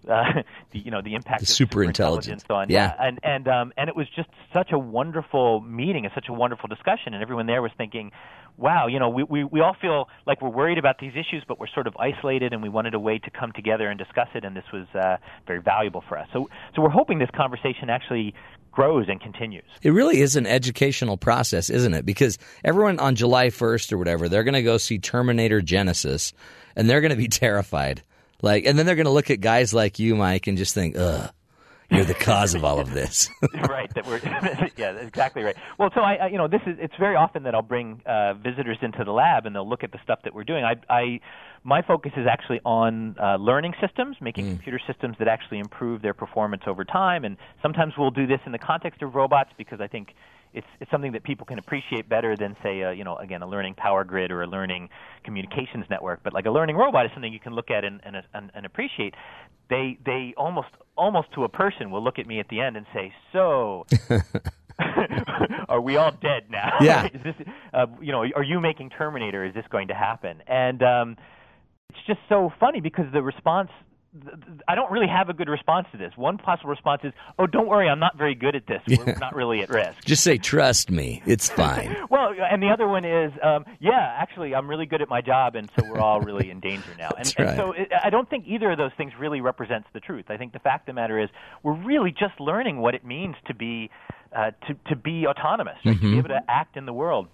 [0.08, 0.42] Uh,
[0.72, 2.44] the, you know the impact The of superintelligence.
[2.46, 2.94] superintelligence on Yeah.
[2.98, 6.68] and and um, and it was just such a wonderful meeting and such a wonderful
[6.68, 8.12] discussion, and everyone there was thinking,
[8.56, 11.58] "Wow, you know, we we we all feel like we're worried about these issues, but
[11.58, 14.44] we're sort of isolated, and we wanted a way to come together and discuss it,
[14.44, 15.16] and this was uh,
[15.46, 18.34] very valuable for us." So so we're hoping this conversation actually
[18.70, 19.64] grows and continues.
[19.82, 22.04] It really is an educational process, isn't it?
[22.04, 26.34] Because everyone on July 1st or whatever, they're going to go see Terminator Genisys
[26.76, 28.02] and they're going to be terrified.
[28.42, 30.96] Like, and then they're going to look at guys like you, Mike, and just think,
[30.98, 31.30] ugh,
[31.90, 33.30] you're the cause of all of this.
[33.68, 33.92] right.
[33.94, 34.18] That we're
[34.76, 35.56] yeah, exactly right.
[35.78, 38.34] Well, so I, I you know this is it's very often that I'll bring uh,
[38.34, 40.64] visitors into the lab and they'll look at the stuff that we're doing.
[40.64, 41.20] I, I
[41.62, 46.14] my focus is actually on uh, learning systems, making computer systems that actually improve their
[46.14, 47.24] performance over time.
[47.24, 50.14] And sometimes we'll do this in the context of robots because I think
[50.52, 53.48] it's it's something that people can appreciate better than say uh, you know again a
[53.48, 54.88] learning power grid or a learning
[55.24, 56.20] communications network.
[56.22, 58.66] But like a learning robot is something you can look at and and, and, and
[58.66, 59.14] appreciate.
[59.68, 62.86] They they almost almost to a person will look at me at the end and
[62.94, 63.86] say so
[65.68, 66.76] are we all dead now?
[66.80, 67.06] Yeah.
[67.14, 67.34] is this
[67.72, 69.44] uh, you know are you making terminator?
[69.44, 70.42] Is this going to happen?
[70.46, 71.16] And um
[71.90, 73.70] it's just so funny because the response
[74.68, 76.12] I don't really have a good response to this.
[76.16, 78.82] One possible response is, "Oh, don't worry, I'm not very good at this.
[78.88, 81.96] We're not really at risk." Just say, trust me, it's fine.
[82.08, 85.56] Well, and the other one is, um, yeah, actually, I'm really good at my job,
[85.56, 87.10] and so we're all really in danger now.
[87.16, 87.56] And, That's and right.
[87.56, 90.26] so it, I don't think either of those things really represents the truth.
[90.28, 91.28] I think the fact of the matter is,
[91.62, 93.90] we're really just learning what it means to be
[94.34, 95.78] uh, to to be autonomous.
[95.84, 96.00] Mm-hmm.
[96.06, 97.28] to be able to act in the world.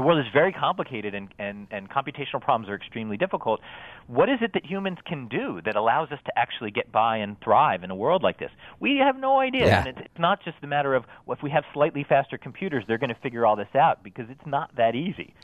[0.00, 3.60] The world is very complicated, and, and, and computational problems are extremely difficult.
[4.06, 7.38] What is it that humans can do that allows us to actually get by and
[7.42, 8.50] thrive in a world like this?
[8.80, 9.66] We have no idea.
[9.66, 9.78] Yeah.
[9.80, 12.82] And it's, it's not just a matter of well, if we have slightly faster computers,
[12.88, 15.34] they're going to figure all this out because it's not that easy.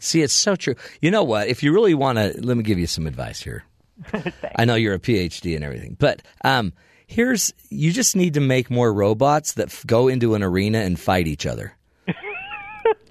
[0.00, 0.74] See, it's so true.
[1.00, 1.46] You know what?
[1.46, 3.62] If you really want to, let me give you some advice here.
[4.56, 6.72] I know you're a PhD and everything, but um,
[7.06, 10.98] here's you just need to make more robots that f- go into an arena and
[10.98, 11.76] fight each other.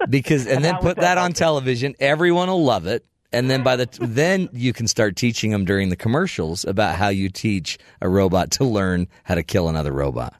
[0.08, 3.04] Because and then put that that on television, everyone will love it.
[3.32, 6.96] And then by the t- then you can start teaching them during the commercials about
[6.96, 10.34] how you teach a robot to learn how to kill another robot.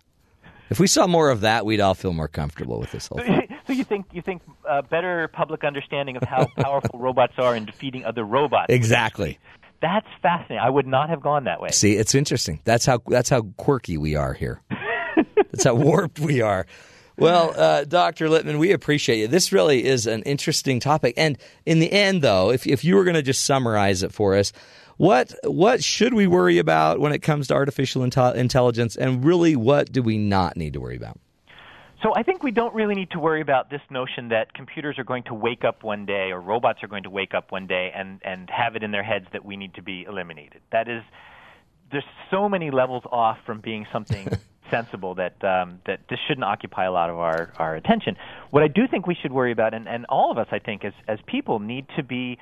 [0.71, 3.49] If we saw more of that, we'd all feel more comfortable with this whole thing.
[3.67, 7.65] so you think you think uh, better public understanding of how powerful robots are in
[7.65, 8.73] defeating other robots?
[8.73, 9.39] Exactly.
[9.83, 10.59] That's fascinating.
[10.59, 11.71] I would not have gone that way.
[11.71, 12.61] See, it's interesting.
[12.65, 14.63] That's how that's how quirky we are here.
[15.51, 16.67] that's how warped we are.
[17.21, 18.29] Well, uh, Dr.
[18.29, 19.29] Littman, we appreciate you.
[19.29, 21.14] This really is an interesting topic.
[21.16, 24.37] And in the end, though, if if you were going to just summarize it for
[24.37, 24.53] us,
[24.97, 29.57] what what should we worry about when it comes to artificial inte- intelligence, and really,
[29.57, 31.18] what do we not need to worry about?
[32.03, 35.05] So I think we don't really need to worry about this notion that computers are
[35.05, 37.93] going to wake up one day or robots are going to wake up one day
[37.95, 40.62] and, and have it in their heads that we need to be eliminated.
[40.73, 41.03] That is,
[41.93, 44.29] there's so many levels off from being something
[44.71, 48.16] sensible that um, that this shouldn't occupy a lot of our, our attention.
[48.51, 50.85] What I do think we should worry about, and, and all of us, I think,
[50.85, 52.39] as, as people, need to be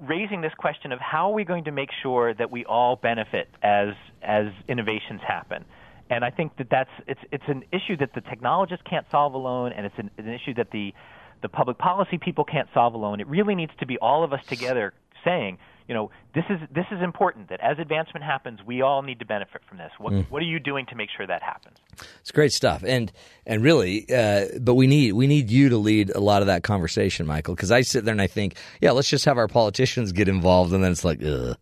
[0.00, 3.48] raising this question of how are we going to make sure that we all benefit
[3.62, 3.90] as
[4.22, 5.64] as innovations happen.
[6.08, 9.72] And I think that that's it's it's an issue that the technologists can't solve alone,
[9.72, 10.94] and it's an, an issue that the
[11.42, 13.20] the public policy people can't solve alone.
[13.20, 14.92] It really needs to be all of us together
[15.24, 15.58] saying,
[15.88, 17.48] you know, this is this is important.
[17.48, 19.92] That as advancement happens, we all need to benefit from this.
[19.98, 21.76] What what are you doing to make sure that happens?
[22.20, 23.12] It's great stuff, and
[23.46, 26.64] and really, uh, but we need we need you to lead a lot of that
[26.64, 27.54] conversation, Michael.
[27.54, 30.72] Because I sit there and I think, yeah, let's just have our politicians get involved,
[30.72, 31.56] and then it's like, ugh,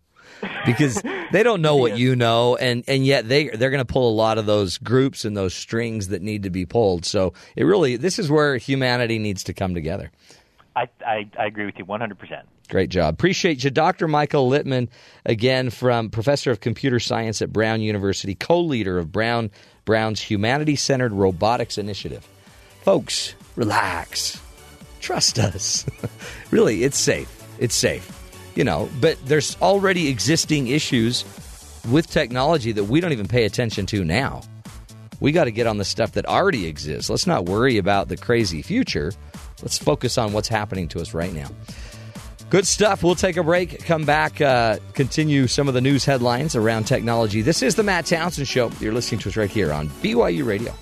[0.65, 1.03] because
[1.33, 4.17] they don't know what you know, and and yet they they're going to pull a
[4.17, 7.05] lot of those groups and those strings that need to be pulled.
[7.05, 10.11] So it really, this is where humanity needs to come together.
[10.75, 12.49] I I, I agree with you 100 percent.
[12.69, 13.15] Great job.
[13.15, 13.71] Appreciate you.
[13.71, 14.09] Dr.
[14.09, 14.89] Michael Littman,
[15.27, 19.51] again, from Professor of Computer Science at Brown University, co leader of Brown
[19.85, 22.27] Brown's Humanity Centered Robotics Initiative.
[22.83, 24.41] Folks, relax.
[25.01, 25.85] Trust us.
[26.51, 27.31] really, it's safe.
[27.59, 28.11] It's safe.
[28.55, 31.25] You know, but there's already existing issues
[31.91, 34.43] with technology that we don't even pay attention to now.
[35.21, 37.11] We got to get on the stuff that already exists.
[37.11, 39.13] Let's not worry about the crazy future.
[39.63, 41.49] Let's focus on what's happening to us right now.
[42.55, 43.03] Good stuff.
[43.03, 47.43] We'll take a break, come back, uh, continue some of the news headlines around technology.
[47.43, 48.71] This is the Matt Townsend Show.
[48.79, 50.73] You're listening to us right here on BYU Radio.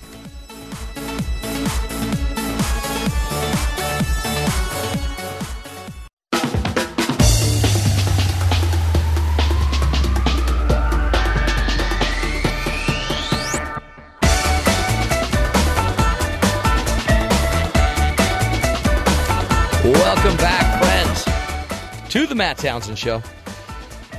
[19.83, 20.62] Welcome back,
[22.13, 23.23] to the Matt Townsend Show.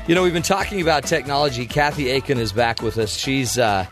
[0.09, 1.64] You know, we've been talking about technology.
[1.64, 3.14] Kathy Aiken is back with us.
[3.14, 3.86] She's, uh,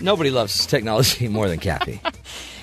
[0.00, 2.00] nobody loves technology more than Kathy.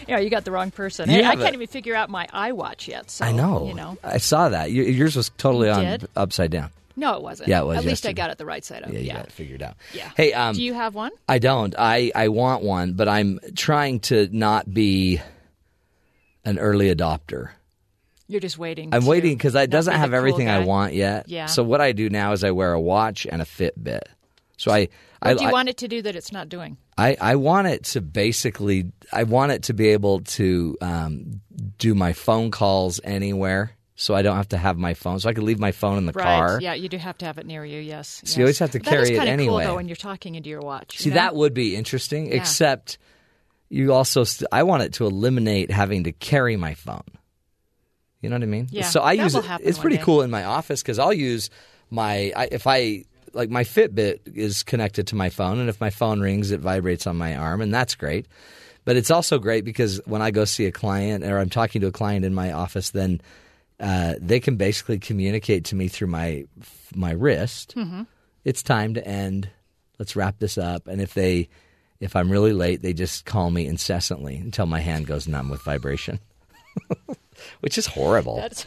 [0.08, 1.10] Yeah, you got the wrong person.
[1.10, 3.12] You Hey, I can't even figure out my iWatch yet.
[3.12, 3.68] So, I know.
[3.68, 3.98] You know.
[4.02, 4.72] I saw that.
[4.72, 6.08] Yours was totally on did?
[6.16, 6.70] upside down.
[6.95, 7.50] No, it wasn't.
[7.50, 8.93] Yeah, it was At least I got it the right side up.
[8.93, 9.16] Yeah, you yeah.
[9.18, 9.76] got it figured out.
[9.93, 10.10] Yeah.
[10.16, 11.12] Hey, um, Do you have one?
[11.28, 11.76] I don't.
[11.78, 15.20] I, I want one, but I'm trying to not be
[16.45, 17.50] an early adopter.
[18.28, 18.93] You're just waiting.
[18.93, 21.30] I'm waiting because it doesn't have cool everything I want yet.
[21.30, 21.45] Yeah.
[21.45, 24.01] So what I do now is I wear a watch and a Fitbit.
[24.57, 24.89] So I,
[25.21, 26.78] I, do you I, want it to do that it's not doing?
[26.97, 31.41] I, I want it to basically, I want it to be able to um,
[31.78, 33.71] do my phone calls anywhere.
[33.99, 35.19] So I don't have to have my phone.
[35.19, 36.23] So I could leave my phone in the Right.
[36.23, 36.59] car.
[36.61, 37.80] Yeah, you do have to have it near you.
[37.80, 38.21] Yes.
[38.25, 39.63] So you always have to But carry it anyway.
[39.63, 40.99] Cool though when you're talking into your watch.
[40.99, 41.21] See, you know?
[41.21, 42.99] that would be interesting, except
[43.69, 47.01] you also st- I want it to eliminate having to carry my phone.
[48.28, 48.67] You know what I mean?
[48.71, 49.45] Yeah, So I use it.
[49.61, 50.03] It's pretty day.
[50.03, 51.49] cool in my office because I'll use
[51.89, 55.91] my I, if I like my Fitbit is connected to my phone, and if my
[55.91, 58.25] phone rings, it vibrates on my arm, and that's great.
[58.84, 61.88] But it's also great because when I go see a client or I'm talking to
[61.88, 63.21] a client in my office, then
[63.80, 66.43] uh, they can basically communicate to me through my
[66.93, 67.75] my wrist.
[67.78, 68.03] Mm-hmm.
[68.43, 69.49] It's time to end.
[69.99, 70.88] Let's wrap this up.
[70.88, 71.47] And if they
[72.01, 75.61] if I'm really late, they just call me incessantly until my hand goes numb with
[75.63, 76.19] vibration,
[77.62, 78.38] which is horrible.
[78.38, 78.66] That's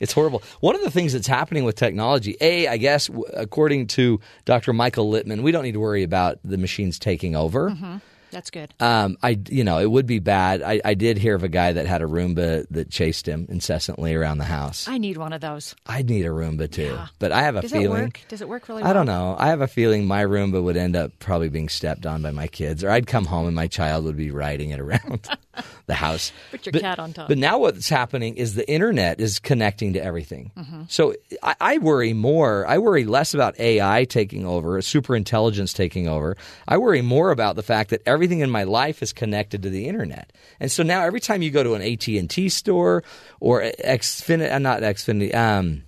[0.00, 0.42] It's horrible.
[0.60, 4.72] One of the things that's happening with technology, A, I guess, according to Dr.
[4.72, 7.70] Michael Littman, we don't need to worry about the machines taking over.
[7.70, 7.96] Mm-hmm.
[8.30, 8.72] That's good.
[8.80, 10.62] Um, I, you know, it would be bad.
[10.62, 14.14] I, I did hear of a guy that had a Roomba that chased him incessantly
[14.14, 14.86] around the house.
[14.88, 15.74] I need one of those.
[15.86, 17.86] I'd need a Roomba too, but I have a Does feeling.
[17.98, 18.20] it work?
[18.28, 19.36] Does it work really I don't know.
[19.38, 22.46] I have a feeling my Roomba would end up probably being stepped on by my
[22.46, 25.28] kids, or I'd come home and my child would be riding it around
[25.86, 26.32] the house.
[26.50, 27.28] Put your But- cat on top.
[27.28, 30.50] But now what's happening is the internet is connecting to everything.
[30.56, 30.82] Mm-hmm.
[30.88, 32.66] So I, I worry more.
[32.66, 36.36] I worry less about AI taking over, super intelligence taking over.
[36.68, 39.88] I worry more about the fact that everything in my life is connected to the
[39.88, 40.30] internet.
[40.60, 43.02] And so now every time you go to an AT and T store
[43.40, 45.34] or Xfinity, uh, not Xfinity.
[45.34, 45.84] Um,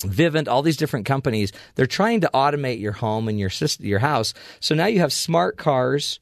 [0.00, 4.00] Vivint, all these different companies, they're trying to automate your home and your system, your
[4.00, 4.34] house.
[4.60, 6.18] So now you have smart cars,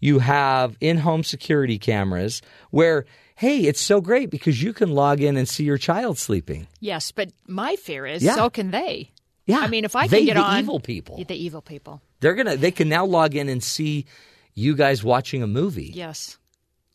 [0.00, 5.36] you have in-home security cameras where hey, it's so great because you can log in
[5.36, 6.66] and see your child sleeping.
[6.80, 8.34] Yes, but my fear is Yeah.
[8.36, 9.10] so can they.
[9.46, 9.58] Yeah.
[9.60, 11.24] I mean, if I They, can get the on evil people.
[11.24, 12.02] the evil people.
[12.20, 14.06] They're going to they can now log in and see
[14.54, 16.38] you guys watching a movie Yes,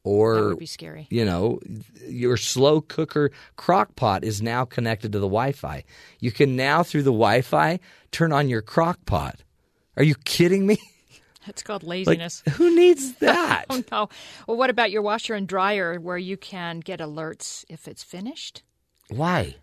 [0.03, 1.07] or that would be scary.
[1.09, 1.59] you know,
[2.07, 5.83] your slow cooker crock pot is now connected to the Wi-Fi.
[6.19, 7.79] You can now through the Wi-Fi
[8.11, 9.41] turn on your crock pot.
[9.97, 10.77] Are you kidding me?
[11.49, 12.43] It's called Like laziness.
[12.57, 13.67] who needs that?
[13.69, 14.09] Oh no.
[14.49, 18.63] Well, what about your washer and dryer where you can get alerts if it's finished?
[19.07, 19.55] Why?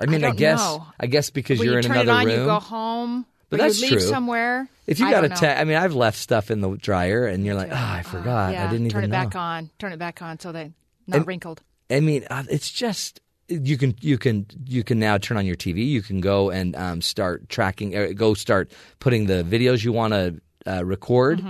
[0.00, 0.86] I mean, I, don't guess know.
[1.00, 2.38] I guess because you're you in turn another it on, room.
[2.38, 4.08] you go home, But or that's you leave true.
[4.08, 4.68] somewhere.
[4.86, 5.48] if you I got a know.
[5.48, 8.52] I mean, I've left stuff in the dryer, and you're like, oh, I forgot.
[8.52, 9.24] yeah, I didn't turn even it know.
[9.24, 9.70] back on.
[9.78, 10.72] Turn it back on so they
[11.06, 11.62] not And- wrinkled.
[11.90, 15.56] I mean, uh, it's just you can you can you can now turn on your
[15.56, 15.86] TV.
[15.88, 17.96] You can go and um, start tracking.
[17.96, 18.70] Uh, go start
[19.00, 21.42] putting the videos you want to uh, record.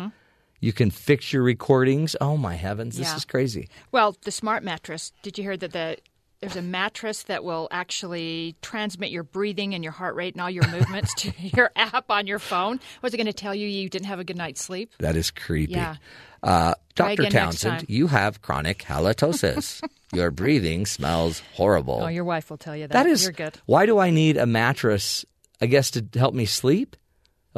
[0.61, 2.14] You can fix your recordings.
[2.20, 3.12] Oh my heavens, this Mm-hmm.
[3.14, 3.16] Yeah.
[3.16, 3.68] is crazy.
[3.90, 5.12] Well, the smart mattress.
[5.22, 5.96] Did you hear that the
[6.41, 10.51] there's a mattress that will actually transmit your breathing and your heart rate and all
[10.51, 12.80] your movements to your app on your phone?
[13.03, 14.93] Was it going to tell you you didn't have a good night's sleep?
[14.99, 15.72] That is creepy.
[15.72, 15.97] Yeah.
[16.43, 17.28] Uh, Dr.
[17.30, 19.82] Townsend, you have chronic halitosis.
[20.12, 22.01] your breathing smells horrible.
[22.03, 22.93] Oh, your wife will tell you that.
[22.93, 23.59] That is You're good.
[23.66, 25.24] Why do I need a mattress?
[25.61, 26.97] I guess to help me sleep.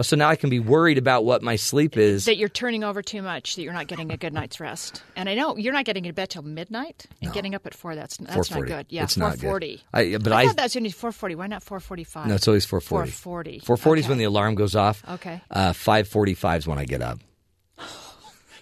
[0.00, 2.24] Oh, so now I can be worried about what my sleep is.
[2.24, 5.02] That you're turning over too much, that you're not getting a good night's rest.
[5.14, 7.94] And I know you're not getting to bed till midnight and getting up at four.
[7.94, 8.86] That's not that's not good.
[8.88, 9.80] Yeah, It's four not good.
[9.92, 11.34] I- but I I- thought that's only four forty.
[11.34, 12.26] Why not four forty five?
[12.28, 13.10] no, it's always four forty.
[13.10, 13.62] 4:40.
[13.62, 15.02] Four forty is when the alarm goes off.
[15.06, 15.42] Okay.
[15.50, 17.18] Uh, Five forty five is when I get up.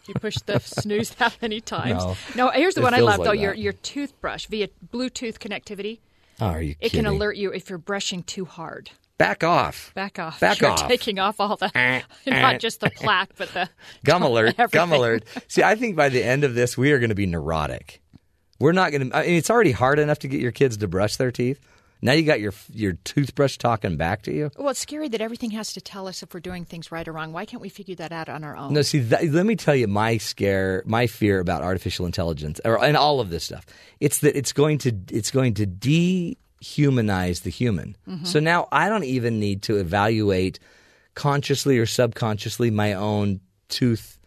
[0.09, 2.03] You push the snooze that many times.
[2.34, 2.49] No.
[2.49, 3.30] here's the It one I love like though.
[3.32, 3.39] that.
[3.39, 5.99] Your your toothbrush via Bluetooth connectivity.
[6.41, 7.05] Oh, are you It kidding?
[7.05, 8.91] can alert you if you're brushing too hard.
[9.19, 9.93] Back off.
[9.95, 10.39] Back off.
[10.39, 10.87] Back you're off.
[10.89, 13.69] taking off all the Eh, not just the plaque, but the
[14.05, 14.57] Gum alert.
[14.71, 15.25] Gum alert.
[15.49, 18.01] See, I think by the end of this, we are going to be neurotic.
[18.61, 19.16] We're not going to.
[19.16, 21.61] I mean, it's already hard enough to get your kids to brush their teeth.
[22.01, 24.51] Now you got your your toothbrush talking back to you.
[24.57, 27.12] Well, it's scary that everything has to tell us if we're doing things right or
[27.12, 27.33] wrong.
[27.33, 28.73] Why can't we figure that out on our own?
[28.73, 32.85] No, see, that, let me tell you my scare, my fear about artificial intelligence, or,
[32.85, 33.66] and all of this stuff.
[33.99, 35.66] It's that it's going to it's going to
[36.63, 37.97] dehumanize the human.
[38.09, 38.25] Mm-hmm.
[38.25, 40.59] So now I don't even need to evaluate
[41.15, 44.19] consciously or subconsciously my own tooth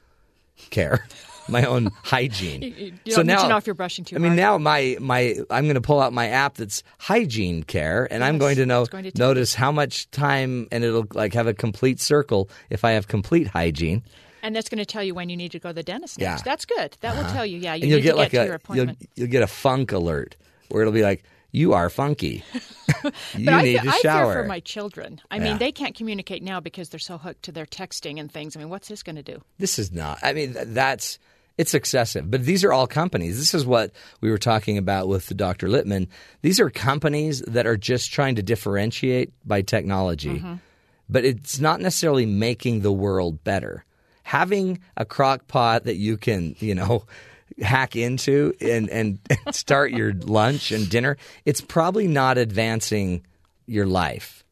[0.70, 1.06] care,
[1.50, 2.62] my own hygiene.
[2.62, 4.38] you need to know if you're brushing too I mean, hard.
[4.38, 8.38] now my my I'm going to pull out my app that's hygiene care, and I'm
[8.38, 12.00] going to know going to notice how much time, and it'll like have a complete
[12.00, 14.04] circle if I have complete hygiene.
[14.44, 16.26] And that's going to tell you when you need to go to the dentist next.
[16.26, 16.34] Yeah.
[16.34, 16.42] Uh-huh.
[16.44, 16.98] That's good.
[17.02, 17.60] That will tell you.
[17.60, 20.36] Yeah, you need get to like to a your you'll, you'll get a funk alert
[20.70, 22.44] where it'll be like you are funky.
[23.36, 24.34] you but I, need fe- to I shower.
[24.34, 25.20] fear for my children.
[25.30, 25.44] I Yeah.
[25.44, 28.56] mean, they can't communicate now because they're so hooked to their texting and things.
[28.56, 29.42] I mean, what's this going to do?
[29.58, 30.20] this is not.
[30.24, 31.20] I mean, that's
[31.58, 32.32] it's excessive.
[32.32, 33.38] But these are all companies.
[33.38, 33.92] This is what
[34.22, 35.68] we were talking about with Dr.
[35.68, 36.08] Littman.
[36.42, 40.54] These are companies that are just trying to differentiate by technology, Mm-hmm.
[41.10, 43.84] but it's not necessarily making the world better.
[44.24, 47.04] Having a crock pot that you can, you know,
[47.62, 49.20] hack into and, and
[49.52, 53.26] start your lunch and dinner, it's probably not advancing
[53.68, 54.44] your life.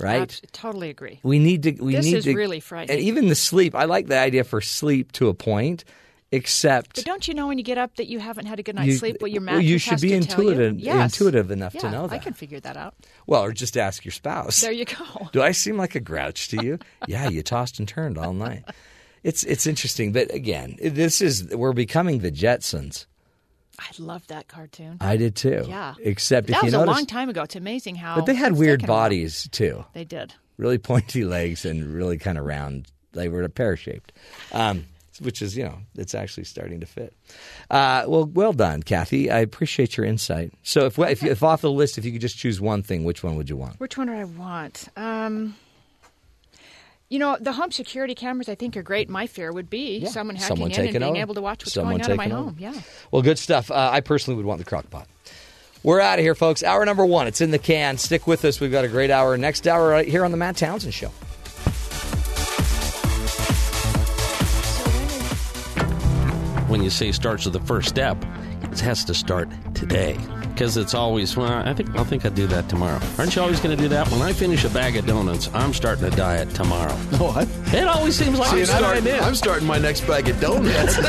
[0.00, 0.22] Right?
[0.22, 1.20] Abs- totally agree.
[1.22, 1.72] We need to.
[1.72, 2.98] We This need is to, really frightening.
[2.98, 3.74] And even the sleep.
[3.76, 5.84] I like the idea for sleep to a point.
[6.32, 8.74] except But don't you know when you get up that you haven't had a good
[8.74, 9.16] night's You- sleep?
[9.20, 11.12] What your well, mattress you should be intuitive- Yes.
[11.12, 12.14] intuitive enough to know that.
[12.14, 12.94] I can figure that out.
[13.26, 14.60] well, or just ask your spouse.
[14.62, 15.04] There you go.
[15.32, 16.78] Do I seem like a grouch to you?
[17.06, 18.64] yeah, you tossed and turned all night.
[19.22, 23.06] It's it's interesting, but again, this is we're becoming the Jetsons.
[23.78, 24.98] I love that cartoon.
[25.00, 25.64] I did too.
[25.66, 25.94] Yeah.
[26.02, 27.42] Except if that you was notice, a long time ago.
[27.42, 28.16] It's amazing how.
[28.16, 29.02] but they had weird taken a while.
[29.04, 29.84] bodies too.
[29.94, 30.34] They did.
[30.56, 32.88] Really pointy legs and really kind of round.
[33.12, 34.12] They were pear shaped,
[34.52, 34.86] um,
[35.20, 37.14] which is you know it's actually starting to fit.
[37.70, 39.30] Uh, well, well done, Kathy.
[39.30, 40.52] I appreciate your insight.
[40.62, 43.22] So if if, if off the list, if you could just choose one thing, which
[43.22, 43.78] one would you want?
[43.80, 44.88] Which one do I want?
[44.96, 45.56] Um,
[47.12, 49.10] you know, the home security cameras I think are great.
[49.10, 51.16] My fear would be someone hacking Someone in and being over.
[51.20, 52.44] able to watch what's Someone going on in my taking over.
[52.46, 52.56] home.
[52.58, 52.80] Yeah.
[53.10, 53.70] Well, good stuff.
[53.70, 55.06] Uh, I personally would want the crock pot.
[55.82, 56.62] We're out of here, folks.
[56.62, 57.26] Hour number one.
[57.26, 57.98] It's in the can.
[57.98, 58.60] Stick with us.
[58.60, 59.36] We've got a great hour.
[59.36, 61.10] Next hour right here on the Matt Townsend Show.
[66.68, 68.16] when you say starts with the first step,
[68.72, 70.16] it has to start today.
[70.52, 73.00] Because it's always, well, I think I'll think I'd do that tomorrow.
[73.18, 74.08] Aren't you always going to do that?
[74.10, 76.96] When I finish a bag of donuts, I'm starting a diet tomorrow.
[77.12, 77.42] No, I,
[77.76, 79.20] It always seems like see, I'm and I'm, starting.
[79.20, 80.98] I'm starting my next bag of donuts.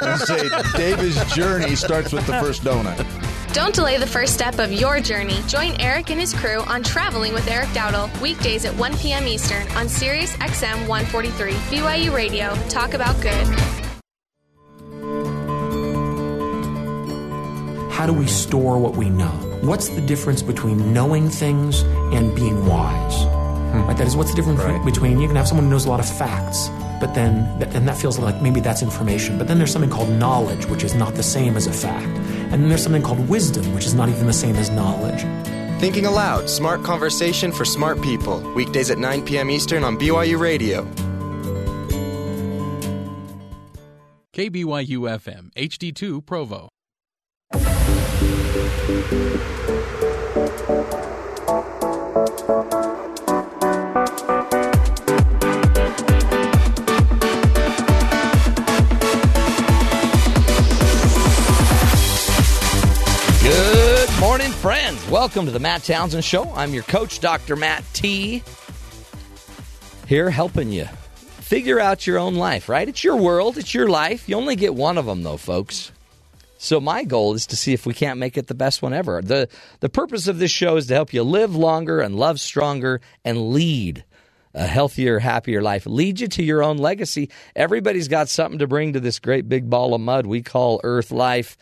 [0.00, 3.04] I say David's journey starts with the first donut.
[3.52, 5.38] Don't delay the first step of your journey.
[5.46, 9.26] Join Eric and his crew on Traveling with Eric Dowdle, weekdays at 1 p.m.
[9.28, 12.54] Eastern on Sirius XM 143, BYU Radio.
[12.68, 13.83] Talk about good.
[17.94, 19.30] How do we store what we know?
[19.62, 21.82] What's the difference between knowing things
[22.12, 23.22] and being wise?
[23.22, 23.82] Hmm.
[23.82, 23.96] Right?
[23.96, 26.18] That is, what's the difference between you can have someone who knows a lot of
[26.18, 26.70] facts,
[27.00, 29.38] but then and that feels like maybe that's information.
[29.38, 32.08] But then there's something called knowledge, which is not the same as a fact,
[32.50, 35.22] and then there's something called wisdom, which is not even the same as knowledge.
[35.80, 38.40] Thinking Aloud, smart conversation for smart people.
[38.54, 39.50] Weekdays at 9 p.m.
[39.50, 40.82] Eastern on BYU Radio.
[44.32, 46.70] KBYU FM, HD2 Provo.
[48.74, 48.90] Good
[64.20, 65.08] morning, friends.
[65.08, 66.52] Welcome to the Matt Townsend Show.
[66.54, 67.54] I'm your coach, Dr.
[67.54, 68.42] Matt T.
[70.08, 72.88] Here helping you figure out your own life, right?
[72.88, 74.28] It's your world, it's your life.
[74.28, 75.92] You only get one of them, though, folks.
[76.58, 79.20] So my goal is to see if we can't make it the best one ever.
[79.22, 79.48] The
[79.80, 83.50] the purpose of this show is to help you live longer and love stronger and
[83.50, 84.04] lead
[84.54, 85.84] a healthier, happier life.
[85.84, 87.30] Lead you to your own legacy.
[87.56, 91.10] Everybody's got something to bring to this great big ball of mud we call Earth
[91.10, 91.56] life.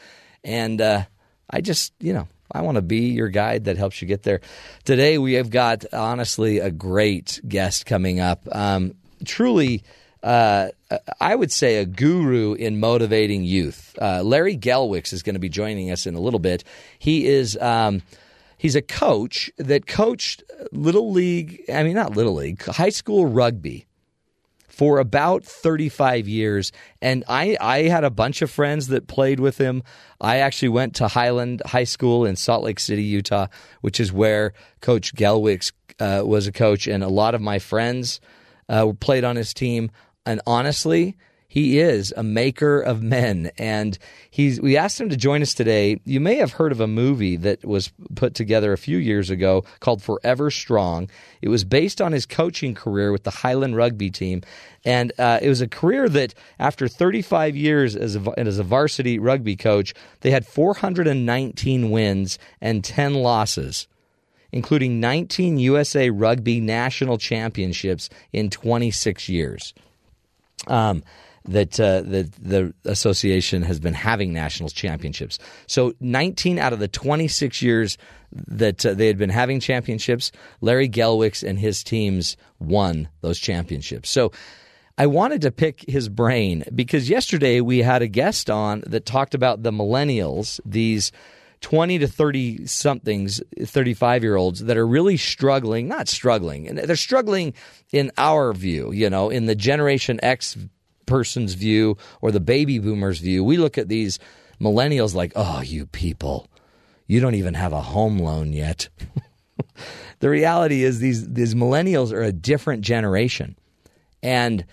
[0.44, 1.04] And uh,
[1.48, 4.42] I just, you know, I want to be your guide that helps you get there.
[4.84, 8.46] Today we have got honestly a great guest coming up.
[8.52, 9.84] Um, truly
[10.22, 10.68] uh,
[11.20, 13.96] I would say a guru in motivating youth.
[14.00, 16.64] Uh, Larry Gelwix is going to be joining us in a little bit.
[16.98, 18.02] He is um,
[18.56, 21.62] he's a coach that coached little league.
[21.72, 23.86] I mean, not little league, high school rugby
[24.72, 26.72] for about 35 years.
[27.02, 29.82] And I, I had a bunch of friends that played with him.
[30.18, 33.48] I actually went to Highland High School in Salt Lake City, Utah,
[33.82, 36.86] which is where Coach Gelwix uh, was a coach.
[36.86, 38.18] And a lot of my friends
[38.68, 39.90] uh, played on his team.
[40.24, 41.16] And honestly,
[41.52, 43.50] he is a maker of men.
[43.58, 43.98] And
[44.30, 46.00] he's we asked him to join us today.
[46.06, 49.64] You may have heard of a movie that was put together a few years ago
[49.80, 51.10] called Forever Strong.
[51.42, 54.40] It was based on his coaching career with the Highland rugby team.
[54.82, 59.18] And uh, it was a career that, after 35 years as a, as a varsity
[59.18, 59.92] rugby coach,
[60.22, 63.88] they had 419 wins and 10 losses
[64.54, 69.72] including 19 USA Rugby National Championships in 26 years.
[70.66, 71.02] Um,
[71.44, 75.38] that uh, the the association has been having national championships.
[75.66, 77.98] So 19 out of the 26 years
[78.32, 84.10] that uh, they had been having championships, Larry Gelwix and his teams won those championships.
[84.10, 84.32] So
[84.98, 89.34] I wanted to pick his brain because yesterday we had a guest on that talked
[89.34, 91.10] about the millennials, these
[91.62, 96.96] 20 to 30 somethings, 35 year olds that are really struggling, not struggling, and they're
[96.96, 97.54] struggling
[97.92, 100.58] in our view, you know, in the Generation X
[101.06, 103.42] person's view or the baby boomers view.
[103.42, 104.18] We look at these
[104.60, 106.48] millennials like, oh, you people,
[107.06, 108.88] you don't even have a home loan yet.
[110.18, 113.56] the reality is these these millennials are a different generation.
[114.22, 114.64] And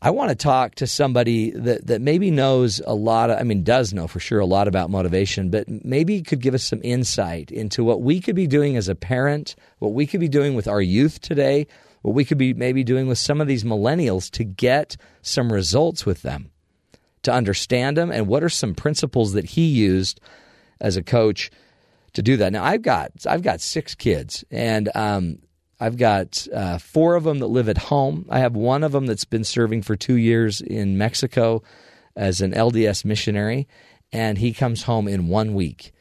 [0.00, 3.64] I want to talk to somebody that, that maybe knows a lot of, I mean,
[3.64, 7.50] does know for sure a lot about motivation, but maybe could give us some insight
[7.50, 10.68] into what we could be doing as a parent, what we could be doing with
[10.68, 11.66] our youth today,
[12.02, 16.06] what we could be maybe doing with some of these millennials to get some results
[16.06, 16.52] with them,
[17.22, 20.20] to understand them, and what are some principles that he used
[20.80, 21.50] as a coach
[22.12, 22.52] to do that.
[22.52, 25.40] Now I've got I've got six kids, and um,
[25.80, 28.26] I've got uh, four of them that live at home.
[28.28, 31.62] I have one of them that's been serving for two years in Mexico
[32.16, 33.68] as an LDS missionary,
[34.12, 35.92] and he comes home in one week.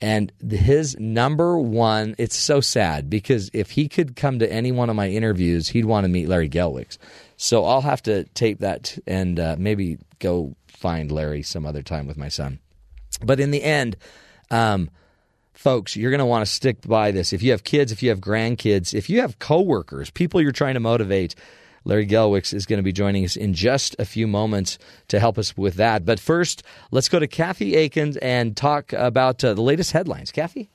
[0.00, 4.88] And his number one, it's so sad because if he could come to any one
[4.88, 6.98] of my interviews, he'd want to meet Larry Gelwix.
[7.36, 12.06] So I'll have to tape that and uh, maybe go find Larry some other time
[12.06, 12.60] with my son.
[13.22, 13.96] But in the end,
[14.52, 14.88] um,
[15.58, 17.32] folks, you're going to want to stick by this.
[17.32, 20.74] If you have kids, if you have grandkids, if you have coworkers, people you're trying
[20.74, 21.34] to motivate,
[21.84, 24.78] Larry Gelwix is going to be joining us in just a few moments
[25.08, 26.04] to help us with that.
[26.04, 30.30] But first, let's go to Kathy Akins and talk about uh, the latest headlines.
[30.30, 30.70] Kathy?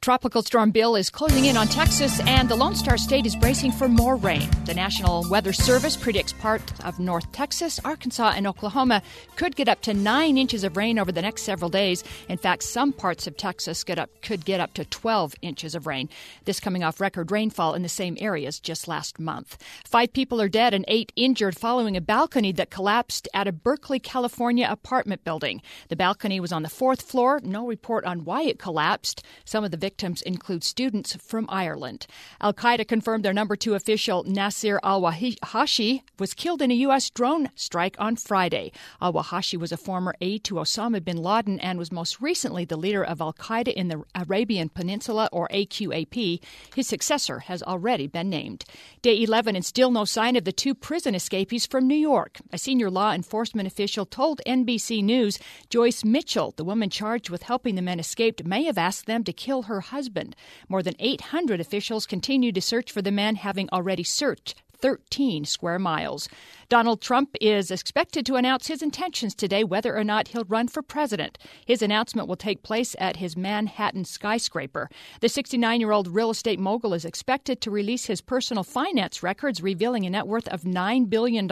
[0.00, 3.72] Tropical Storm Bill is closing in on Texas, and the Lone Star State is bracing
[3.72, 4.48] for more rain.
[4.64, 9.02] The National Weather Service predicts part of North Texas, Arkansas, and Oklahoma
[9.34, 12.04] could get up to nine inches of rain over the next several days.
[12.28, 15.88] In fact, some parts of Texas get up, could get up to 12 inches of
[15.88, 16.08] rain.
[16.44, 19.58] This coming off record rainfall in the same areas just last month.
[19.84, 23.98] Five people are dead and eight injured following a balcony that collapsed at a Berkeley,
[23.98, 25.62] California apartment building.
[25.88, 27.40] The balcony was on the fourth floor.
[27.42, 29.24] No report on why it collapsed.
[29.44, 32.08] Some of the victims include students from Ireland.
[32.40, 37.08] Al Qaeda confirmed their number two official, Nasir al Wuhayshi, was killed in a U.S.
[37.08, 38.72] drone strike on Friday.
[39.00, 42.82] Al Wuhayshi was a former aide to Osama bin Laden and was most recently the
[42.84, 46.40] leader of Al Qaeda in the Arabian Peninsula, or AQAP.
[46.74, 48.64] His successor has already been named.
[49.02, 52.38] Day 11, and still no sign of the two prison escapees from New York.
[52.52, 55.38] A senior law enforcement official told NBC News
[55.70, 59.32] Joyce Mitchell, the woman charged with helping the men escape, may have asked them to
[59.32, 60.36] kill her husband.
[60.68, 65.78] More than 800 officials continue to search for the men, having already searched 13 square
[65.78, 66.28] miles.
[66.68, 70.82] Donald Trump is expected to announce his intentions today whether or not he'll run for
[70.82, 71.38] president.
[71.64, 74.90] His announcement will take place at his Manhattan skyscraper.
[75.20, 79.62] The 69 year old real estate mogul is expected to release his personal finance records,
[79.62, 81.48] revealing a net worth of $9 billion.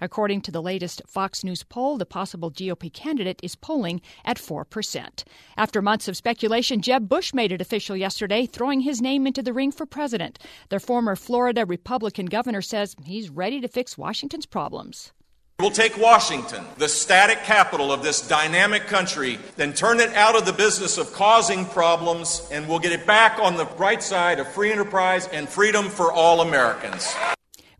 [0.00, 5.24] According to the latest Fox News poll, the possible GOP candidate is polling at 4%.
[5.58, 9.52] After months of speculation, Jeb Bush made it official yesterday, throwing his name into the
[9.52, 10.38] ring for president.
[10.70, 15.12] The former Florida Republican governor says he's ready to fix Washington's problems.
[15.60, 20.46] We'll take Washington, the static capital of this dynamic country, then turn it out of
[20.46, 24.48] the business of causing problems, and we'll get it back on the right side of
[24.48, 27.14] free enterprise and freedom for all Americans.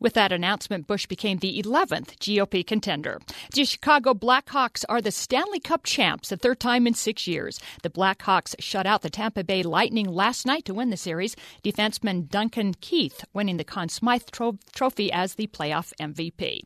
[0.01, 3.20] With that announcement, Bush became the 11th GOP contender.
[3.53, 7.61] The Chicago Blackhawks are the Stanley Cup champs, the third time in six years.
[7.82, 11.36] The Blackhawks shut out the Tampa Bay Lightning last night to win the series.
[11.62, 16.62] Defenseman Duncan Keith winning the Conn Smythe tro- Trophy as the playoff MVP.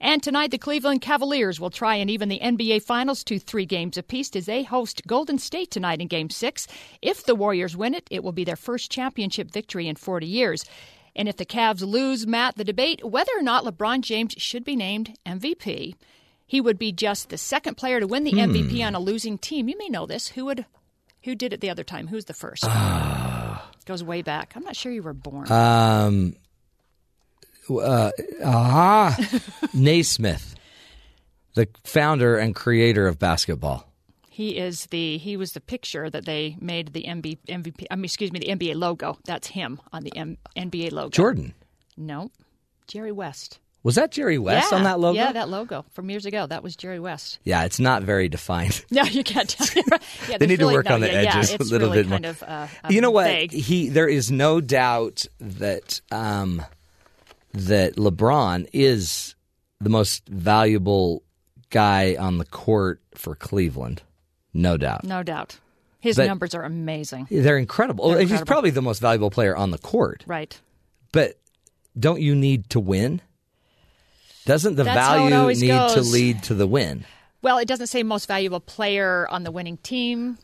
[0.00, 3.98] And tonight, the Cleveland Cavaliers will try and even the NBA Finals to three games
[3.98, 6.66] apiece as they host Golden State tonight in Game Six.
[7.02, 10.64] If the Warriors win it, it will be their first championship victory in 40 years.
[11.18, 14.76] And if the Cavs lose, Matt, the debate whether or not LeBron James should be
[14.76, 15.96] named MVP,
[16.46, 18.38] he would be just the second player to win the Hmm.
[18.54, 19.68] MVP on a losing team.
[19.68, 20.28] You may know this.
[20.28, 20.64] Who would
[21.24, 22.06] who did it the other time?
[22.06, 22.64] Who's the first?
[23.84, 24.52] Goes way back.
[24.54, 25.50] I'm not sure you were born.
[25.50, 26.36] Um,
[27.68, 28.12] uh,
[28.44, 29.16] ah,
[29.74, 30.54] Naismith,
[31.54, 33.87] the founder and creator of basketball.
[34.38, 37.86] He is the he was the picture that they made the MB, MVP.
[37.90, 39.18] I mean, excuse me, the NBA logo.
[39.24, 41.08] That's him on the M, NBA logo.
[41.08, 41.54] Jordan.
[41.96, 42.30] No,
[42.86, 43.58] Jerry West.
[43.82, 45.18] Was that Jerry West yeah, on that logo?
[45.18, 46.46] Yeah, that logo from years ago.
[46.46, 47.40] That was Jerry West.
[47.42, 48.84] Yeah, it's not very defined.
[48.92, 49.66] No, you can't tell.
[50.28, 51.88] yeah, they need really- to work no, on the yeah, yeah, edges it's a little
[51.88, 52.18] really bit more.
[52.18, 53.24] kind Of, uh, you know what?
[53.24, 53.50] vague.
[53.50, 56.62] He there is no doubt that um,
[57.54, 59.34] that LeBron is
[59.80, 61.24] the most valuable
[61.70, 64.02] guy on the court for Cleveland.
[64.54, 65.04] No doubt.
[65.04, 65.58] No doubt.
[66.00, 67.26] His But- numbers are amazing.
[67.30, 68.10] They're incredible.
[68.10, 70.24] They're He's probably the most valuable player on the court.
[70.26, 70.58] Right.
[71.12, 71.38] But
[71.98, 73.20] don't you need to win?
[74.46, 77.04] Doesn't the That's value need to lead to the win?
[77.42, 80.38] Well, it doesn't say most valuable player on the winning team.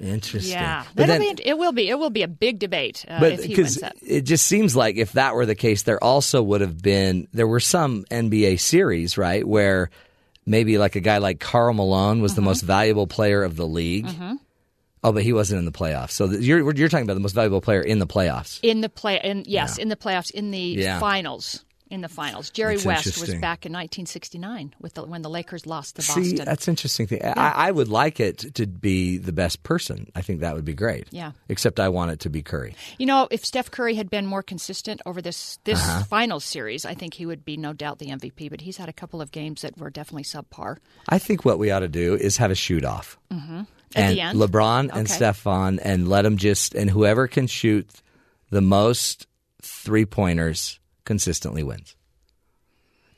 [0.00, 0.52] Interesting.
[0.52, 1.88] Yeah, But That'll then- be, it will be.
[1.88, 3.96] It will be a big debate uh, but if he because wins that.
[4.02, 7.46] it just seems like if that were the case, there also would have been there
[7.46, 9.90] were some NBA series right where
[10.46, 12.36] maybe like a guy like Karl Malone was Mm-hmm.
[12.36, 14.06] the most valuable player of the league.
[15.04, 16.12] Oh, but he wasn't in the playoffs.
[16.12, 18.60] So th- you're you're talking about the most valuable player in the playoffs.
[18.62, 21.00] In the play, in yes, in the playoffs, in the Yeah.
[21.00, 22.50] finals, in the finals.
[22.50, 26.20] Jerry That's West was back in 1969 with the, when the Lakers lost to See,
[26.30, 26.44] Boston.
[26.46, 27.22] that's interesting thing.
[27.24, 30.10] I, I would like it to be the best person.
[30.14, 31.06] I think that would be great.
[31.10, 31.32] Yeah.
[31.48, 32.74] Except I want it to be Curry.
[32.98, 36.04] You know, if Steph Curry had been more consistent over this this Uh-huh.
[36.04, 38.48] finals series, I think he would be no doubt the MVP.
[38.50, 40.78] But he's had a couple of games that were definitely subpar.
[41.08, 43.18] I think what we ought to do is have a shoot off.
[43.30, 43.62] Mm-hmm.
[43.94, 45.18] And LeBron and Okay.
[45.18, 47.86] Stephon, and let them just and whoever can shoot
[48.48, 49.26] the most
[49.60, 51.96] three pointers consistently wins.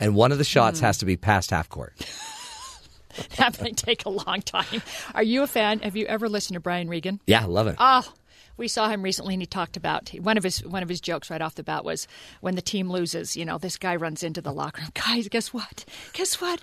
[0.00, 0.86] And one of the shots Hmm.
[0.86, 1.94] has to be past half court.
[3.36, 4.82] that might take a long time.
[5.14, 5.78] Are you a fan?
[5.80, 7.20] Have you ever listened to Brian Regan?
[7.26, 7.76] Yeah, I love it.
[7.78, 8.12] Oh,
[8.56, 11.30] we saw him recently, and he talked about one of his one of his jokes
[11.30, 12.08] right off the bat was
[12.40, 13.36] when the team loses.
[13.36, 14.90] You know, this guy runs into the locker room.
[14.94, 15.84] Guys, guess what?
[16.12, 16.62] Guess what?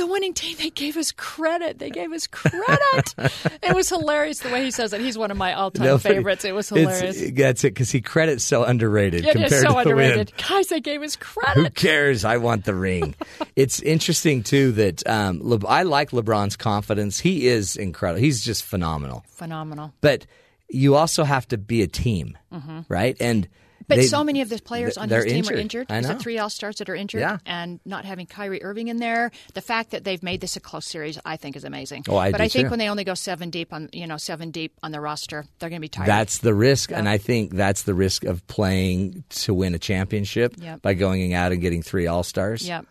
[0.00, 1.78] The winning team, they gave us credit.
[1.78, 3.14] They gave us credit.
[3.62, 5.00] it was hilarious the way he says it.
[5.02, 6.42] He's one of my all time favorites.
[6.44, 7.22] It was hilarious.
[7.34, 10.32] That's it because he credits so underrated It compared is to so the underrated.
[10.38, 10.48] win.
[10.48, 11.54] Guys, they gave us credit.
[11.62, 12.24] Who cares?
[12.24, 13.14] I want the ring.
[13.56, 17.20] it's interesting too that um, Le- I like LeBron's confidence.
[17.20, 18.20] He is incredible.
[18.22, 19.22] He's just phenomenal.
[19.28, 19.92] Phenomenal.
[20.00, 20.24] But
[20.70, 22.86] you also have to be a team, Mhm.
[22.88, 23.16] right?
[23.20, 23.46] And
[23.88, 25.56] But they- so many of the players on his team injured.
[25.56, 25.86] are injured.
[25.90, 26.18] I know.
[26.18, 27.20] three All Stars that are injured?
[27.22, 27.38] Yeah.
[27.46, 30.86] And not having Kyrie Irving in there, the fact that they've made this a close
[30.86, 32.04] series, I think, is amazing.
[32.08, 32.70] Oh, I but I think too.
[32.70, 35.68] when they only go seven deep on, you know, seven deep on the roster, they're
[35.70, 36.08] going to be tired.
[36.08, 40.54] That's the risk, and I think that's the risk of playing to win a championship
[40.58, 40.82] Yep.
[40.82, 42.66] by going out and getting three All Stars.
[42.66, 42.86] Yep.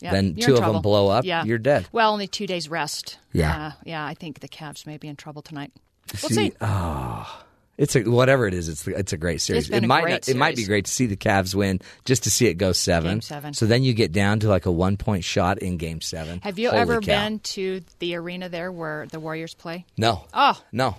[0.00, 0.12] Yep.
[0.12, 1.44] Then You're two of them blow up, Yeah.
[1.44, 1.86] you're dead.
[1.92, 3.18] Well, only two days rest.
[3.32, 3.66] Yeah.
[3.68, 5.72] Uh, yeah, I think the Cavs may be in trouble tonight.
[6.22, 6.52] We'll see, see.
[6.60, 7.42] Oh,
[7.76, 8.68] it's a whatever it is.
[8.68, 9.68] It's it's a great series.
[9.70, 12.46] It might not, it might be great to see the Cavs win, just to see
[12.46, 13.12] it go seven.
[13.14, 13.54] Game seven.
[13.54, 16.40] So then you get down to like a one point shot in Game Seven.
[16.42, 17.06] Have you Holy ever cow.
[17.06, 19.84] been to the arena there where the Warriors play?
[19.96, 20.24] No.
[20.32, 20.96] Oh, No.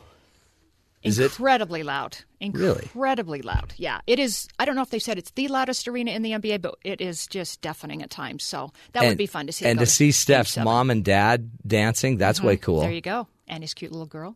[1.04, 1.26] Is it?
[1.26, 2.18] incredibly loud.
[2.42, 2.82] Really?
[2.82, 3.76] Incredibly loud.
[3.78, 4.48] Yeah, it is.
[4.58, 7.00] I don't know if they said it's the loudest arena in the NBA, but it
[7.00, 8.44] is just deafening at times.
[8.44, 9.66] So that would be fun to see.
[9.68, 12.62] And to see Steph's mom and dad dancing, that's way Mhm.
[12.62, 12.82] cool.
[12.82, 13.28] There you go.
[13.48, 14.36] And his cute little girl.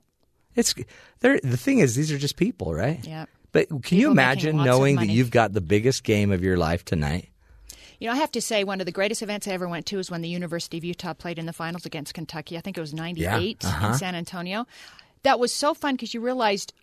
[0.55, 0.73] It's
[1.19, 3.05] the thing is these are just people, right?
[3.05, 3.25] Yeah.
[3.51, 6.57] But can you People making imagine knowing that you've got the biggest game of your
[6.57, 7.29] life tonight?
[7.99, 9.97] You know, I have to say, one of the greatest events I ever went to
[9.97, 12.57] was when the University of Utah played in the finals against Kentucky.
[12.57, 13.87] I think it was 98 uh-huh.
[13.87, 14.65] in San Antonio.
[15.23, 16.73] That was so fun because you realized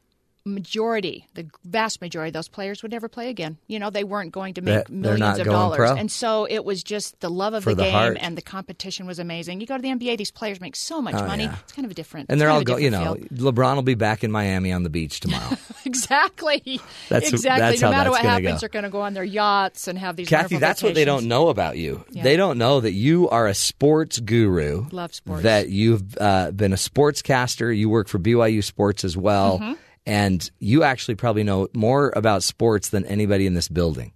[0.47, 3.59] majority, the vast majority of those players would never play again.
[3.67, 5.77] You know, they weren't going to make they're millions of dollars.
[5.77, 5.95] pro.
[5.95, 9.19] And so it was just the love of For the game and the competition was
[9.19, 9.61] amazing.
[9.61, 11.45] You go to the NBA, these players make so much Oh, money.
[11.45, 11.57] yeah.
[11.65, 13.29] It's kind of a different And they're all going, you know, field.
[13.31, 15.57] LeBron will be back in Miami on the beach tomorrow.
[15.85, 16.81] exactly.
[17.09, 17.61] That's- exactly.
[17.71, 18.59] that's no matter what happens, go.
[18.59, 21.27] they're going to go on their yachts and have these Kathy, that's what they don't
[21.27, 22.05] know about you.
[22.11, 22.23] Yeah.
[22.23, 24.87] They don't know that you are a sports guru.
[24.93, 25.43] Love sports.
[25.43, 27.77] That you've uh, been a sportscaster.
[27.77, 29.59] You work for BYU Sports as well.
[29.59, 29.77] Mhm.
[30.07, 34.13] And you actually probably know more about sports than anybody in this building.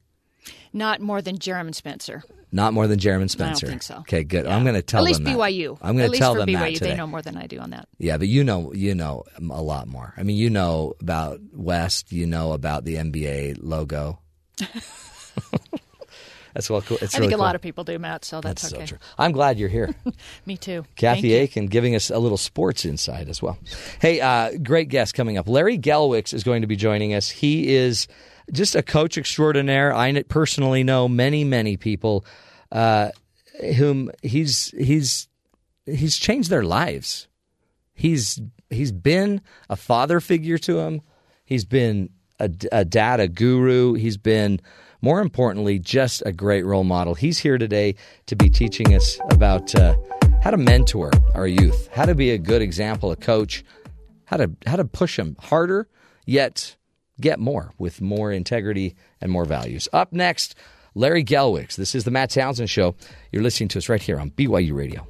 [0.73, 2.23] Not more than Jeremy Spencer.
[2.53, 3.67] Not more than Jeremy Spencer.
[3.67, 3.97] i think so.
[3.99, 4.47] Okay, good.
[4.47, 5.07] I'm going to tell them.
[5.07, 5.53] At least them that.
[5.53, 5.79] BYU.
[5.81, 6.91] I'm going to tell them BYU, that today.
[6.91, 7.89] they know more than I do on that.
[7.99, 10.15] Yeah, but you know, you know a lot more.
[10.17, 12.13] I mean, you know about West.
[12.13, 14.21] You know about the NBA logo.
[16.55, 16.99] that's well cool.
[17.01, 17.45] It's I really think a cool.
[17.45, 18.25] lot of people do, Matt.
[18.25, 18.83] So that's, That's okay.
[18.85, 18.99] so true.
[19.19, 19.95] I'm glad you're here.
[20.47, 20.85] Me too.
[20.97, 21.37] Kathy Thank you.
[21.37, 23.59] Aiken giving us a little sports insight as well.
[24.01, 25.49] Hey, uh, great guest coming up.
[25.49, 27.29] Larry Gelwix is going to be joining us.
[27.29, 28.09] He is
[28.53, 29.95] just a coach extraordinaire.
[29.95, 32.25] I personally know many, many people
[32.73, 33.11] uh,
[33.77, 35.29] whom he's he's
[35.87, 37.29] he's changed their lives.
[37.95, 38.41] He's
[38.71, 41.03] he's been a father figure to him.
[41.45, 43.95] He's been a, a dad, a guru.
[43.95, 44.61] He's been
[45.03, 47.15] more importantly just a great role model.
[47.15, 47.95] He's here today
[48.27, 49.97] to be teaching us about uh,
[50.43, 53.65] how to mentor our youth, how to be a good example, a coach,
[54.25, 55.89] how to how to push them harder
[56.27, 56.77] yet
[57.21, 59.89] get more with more integrity and more values.
[59.93, 60.55] Up next,
[60.95, 61.77] Larry Gelwix.
[61.77, 62.97] This is the Matt Townsend Show.
[63.31, 65.07] You're listening to us right here on BYU Radio.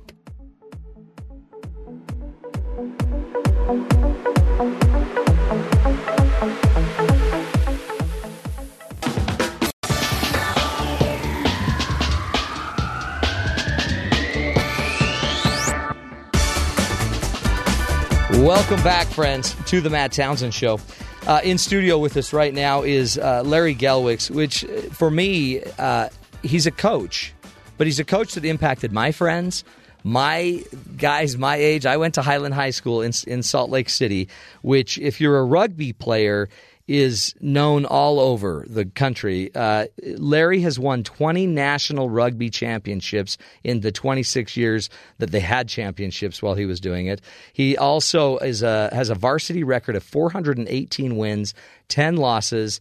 [18.41, 20.81] Welcome back, friends, to the Matt Townsend Show.
[21.27, 25.63] Uh, in studio with us right now is uh, Larry Gelwix, which uh, for me,
[25.79, 26.09] uh,
[26.43, 27.35] he's a coach,
[27.77, 29.63] but he's a coach that impacted my friends,
[30.05, 30.65] my
[30.97, 31.85] guys my age.
[31.85, 34.27] I went to Highland High School in, in Salt Lake City,
[34.63, 36.49] which, if you're a rugby player,
[36.91, 39.49] is known all over the country.
[39.55, 39.87] Uh,
[40.17, 46.43] Larry has won 20 national rugby championships in the 26 years that they had championships
[46.43, 47.21] while he was doing it.
[47.53, 51.55] He also is a, has a varsity record of 418 wins,
[51.87, 52.81] 10 losses.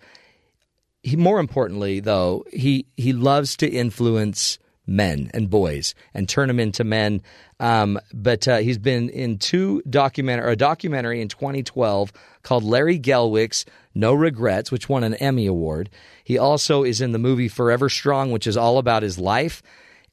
[1.03, 4.57] he more importantly though he he loves to influence
[4.89, 7.21] men and boys and turn them into men.
[7.59, 12.11] Um, but uh, he's been in two documentary, a documentary in 2012
[12.43, 15.89] called Larry Gelwix No Regrets, which won an Emmy award.
[16.23, 19.61] He also is in the movie Forever Strong, which is all about his life.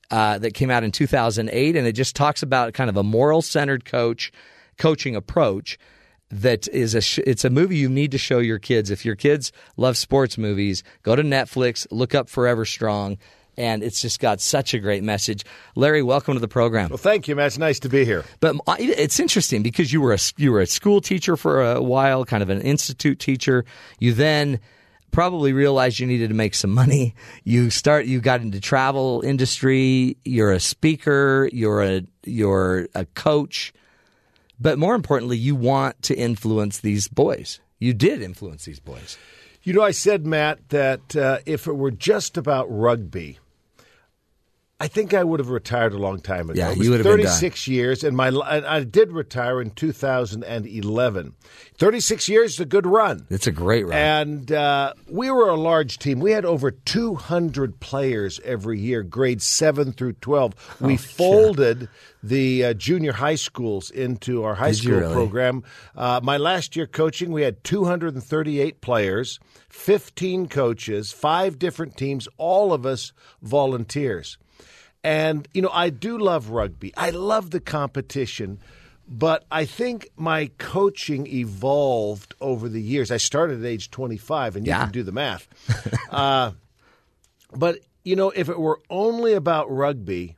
[0.08, 3.42] Uh, that came out in 2008, and it just talks about kind of a moral
[3.42, 4.30] centered coach
[4.78, 5.80] coaching approach
[6.30, 9.16] that is a sh- it's a movie you need to show your kids if your
[9.16, 13.16] kids love sports movies go to netflix look up forever strong
[13.56, 15.44] and it's just got such a great message.
[15.74, 16.90] Larry welcome to the program.
[16.90, 18.24] Well thank you man it's nice to be here.
[18.40, 22.24] But it's interesting because you were a you were a school teacher for a while
[22.24, 23.64] kind of an institute teacher.
[23.98, 24.60] You then
[25.10, 27.14] probably realized you needed to make some money.
[27.44, 30.16] You start you got into travel industry.
[30.24, 31.48] You're a speaker.
[31.52, 33.72] You're a you're a coach.
[34.58, 37.60] But more importantly, you want to influence these boys.
[37.78, 39.18] You did influence these boys.
[39.62, 43.38] You know, I said, Matt, that uh, if it were just about rugby,
[44.78, 46.60] I think I would have retired a long time ago.
[46.60, 51.34] Yeah, you would have 36 years, and my I did retire in 2011.
[51.78, 53.26] 36 years is a good run.
[53.30, 53.96] It's a great run.
[53.96, 56.20] And uh, we were a large team.
[56.20, 60.54] We had over 200 players every year, grade 7 through 12.
[60.82, 61.86] Oh, we folded yeah.
[62.22, 65.14] the uh, junior high schools into our high did school really?
[65.14, 65.62] program.
[65.94, 72.74] Uh, my last year coaching, we had 238 players, 15 coaches, five different teams, all
[72.74, 74.36] of us volunteers.
[75.06, 76.92] And, you know, I do love rugby.
[76.96, 78.58] I love the competition.
[79.08, 83.12] But I think my coaching evolved over the years.
[83.12, 84.82] I started at age 25, and you Yeah.
[84.82, 85.46] can do the math.
[86.10, 86.50] uh,
[87.54, 90.36] but, you know, if it were only about rugby,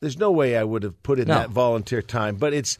[0.00, 1.34] there's no way I would have put in No.
[1.34, 2.34] that volunteer time.
[2.36, 2.76] But it's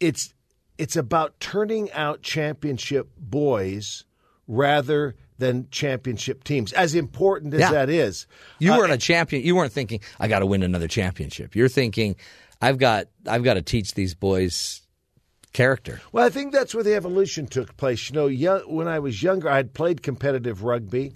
[0.00, 0.34] it's
[0.76, 4.04] it's about turning out championship boys
[4.46, 6.72] rather than championship teams.
[6.72, 7.72] As important as Yeah.
[7.72, 8.26] that is,
[8.60, 9.42] You Uh, weren't a champion.
[9.42, 11.56] You weren't thinking, I got to win another championship.
[11.56, 12.14] You're thinking,
[12.62, 14.82] I've got, I've got to teach these boys
[15.52, 16.00] character.
[16.12, 18.08] Well, I think that's where the evolution took place.
[18.10, 21.12] You know, young, when I was younger, I had played competitive rugby.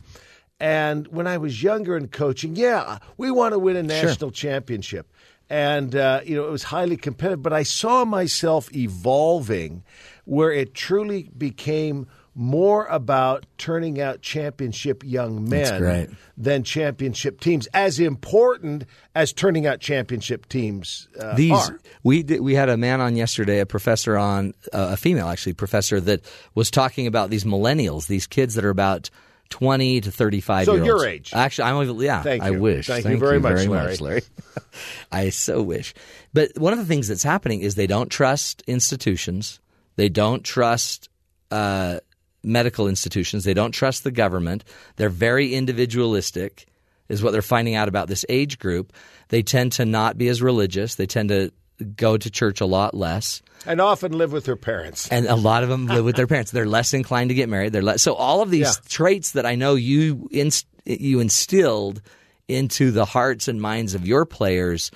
[0.60, 5.12] And when I was younger and coaching, yeah, we want to win a national championship.
[5.50, 7.42] And, uh, you know, it was highly competitive.
[7.42, 9.84] But I saw myself evolving
[10.24, 18.00] where it truly became more about turning out championship young men than championship teams, as
[18.00, 21.78] important as turning out championship teams uh, These are.
[22.02, 25.54] we did, we had a man on yesterday, a professor on uh, a female actually
[25.54, 26.22] professor that
[26.54, 29.10] was talking about these millennials, these kids that are about
[29.50, 30.64] twenty to thirty five.
[30.64, 31.30] So year your age.
[31.32, 32.22] Actually, I'm over- yeah.
[32.22, 32.60] Thank I you.
[32.60, 32.86] wish.
[32.88, 33.96] Thank you very much, Larry.
[33.96, 34.22] Larry.
[35.12, 35.94] I so wish.
[36.32, 39.60] But one of the things that's happening is they don't trust institutions.
[39.96, 41.08] They don't trust
[41.52, 42.00] uh,
[42.44, 43.44] medical institutions.
[43.44, 44.64] They don't trust the government.
[44.96, 46.66] They're very individualistic,
[47.08, 48.92] is what they're finding out about this age group.
[49.28, 50.94] They tend to not be as religious.
[50.96, 51.50] They tend to
[51.96, 53.42] go to church a lot less.
[53.66, 55.08] And often live with their parents.
[55.08, 56.50] And a lot of them live with their parents.
[56.50, 57.72] They're less inclined to get married.
[57.72, 58.88] They're less, so all of these Yeah.
[58.88, 62.00] traits that I know you inst, you instilled
[62.46, 64.90] into the hearts and minds of your players.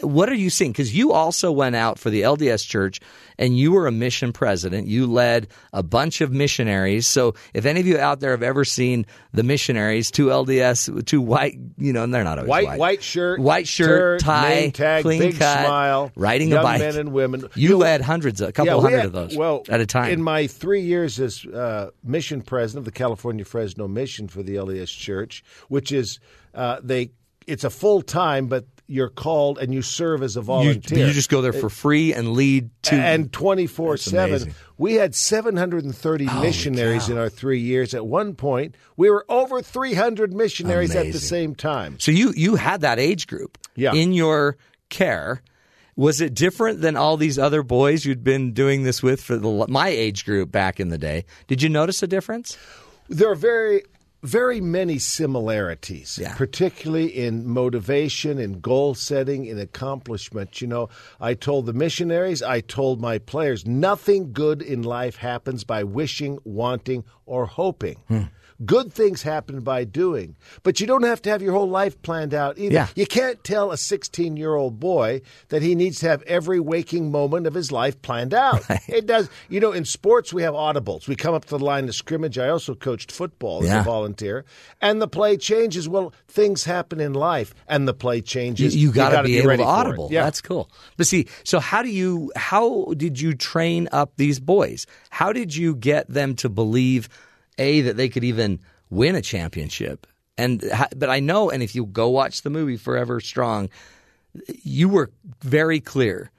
[0.00, 0.72] What are you seeing?
[0.72, 3.00] Because you also went out for the LDS Church
[3.38, 4.86] and you were a mission president.
[4.86, 7.06] You led a bunch of missionaries.
[7.06, 11.20] So if any of you out there have ever seen the missionaries, two LDS, two
[11.20, 12.78] white, you know, and they're not always White, white.
[12.78, 16.80] white shirt, white shirt, tie, name tag, clean big cut, smile, riding a bike.
[16.80, 17.48] men and women.
[17.54, 20.10] You led hundreds, a couple Yeah, hundred had- of those well, at a time.
[20.12, 24.56] In my three years as uh, mission president of the California Fresno Mission for the
[24.56, 26.18] LDS Church, which is
[26.54, 27.10] uh, they,
[27.46, 31.06] it's a full time, but you're called and you serve as a volunteer.
[31.06, 34.54] you just go there for free and lead to and twenty four seven.
[34.78, 37.94] We had 730 missionaries in our three years.
[37.94, 41.98] At one point, we were over 300 missionaries at the same time.
[41.98, 43.92] So you you had that age group Yeah.
[43.94, 44.56] in your
[44.88, 45.42] care.
[45.96, 49.66] Was it different than all these other boys you'd been doing this with for the
[49.68, 51.24] my age group back in the day?
[51.46, 52.58] Did you notice a difference?
[53.08, 53.82] There are very,
[54.26, 56.34] very many similarities, Yeah.
[56.34, 60.60] particularly in motivation, in goal setting, in accomplishment.
[60.60, 60.88] You know,
[61.20, 66.38] I told the missionaries, I told my players, nothing good in life happens by wishing,
[66.44, 67.96] wanting, or hoping.
[68.08, 68.22] Hmm.
[68.64, 72.32] Good things happen by doing, but you don't have to have your whole life planned
[72.32, 72.72] out either.
[72.72, 72.86] Yeah.
[72.96, 77.10] You can't tell a 16 year old boy that he needs to have every waking
[77.10, 78.64] moment of his life planned out.
[78.88, 79.28] It does.
[79.50, 81.06] You know, in sports, we have audibles.
[81.08, 82.38] We come up to the line of scrimmage.
[82.38, 83.80] I also coached football as Yeah.
[83.80, 84.44] a volunteer,
[84.80, 85.86] and the play changes.
[85.88, 88.74] Well, things happen in life, and the play changes.
[88.74, 90.08] you got to gotta be able ready to audible.
[90.10, 90.24] Yeah.
[90.24, 90.70] That's cool.
[90.96, 94.86] But see, so how do you how did you train up these boys?
[95.10, 97.08] How did you get them to believe
[97.58, 100.06] a that they could even win a championship.
[100.38, 100.62] And
[100.96, 103.70] but I know, and if you go watch the movie Forever Strong,
[104.62, 105.10] you were
[105.42, 106.30] very clear.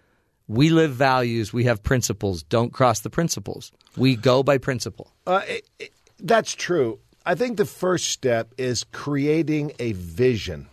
[0.47, 1.51] We live values.
[1.51, 2.43] We have principles.
[2.43, 3.71] Don't cross the principles.
[3.97, 5.11] We go by principle.
[5.25, 6.99] Uh, it, it, that's true.
[7.25, 10.67] I think the first step is creating a vision.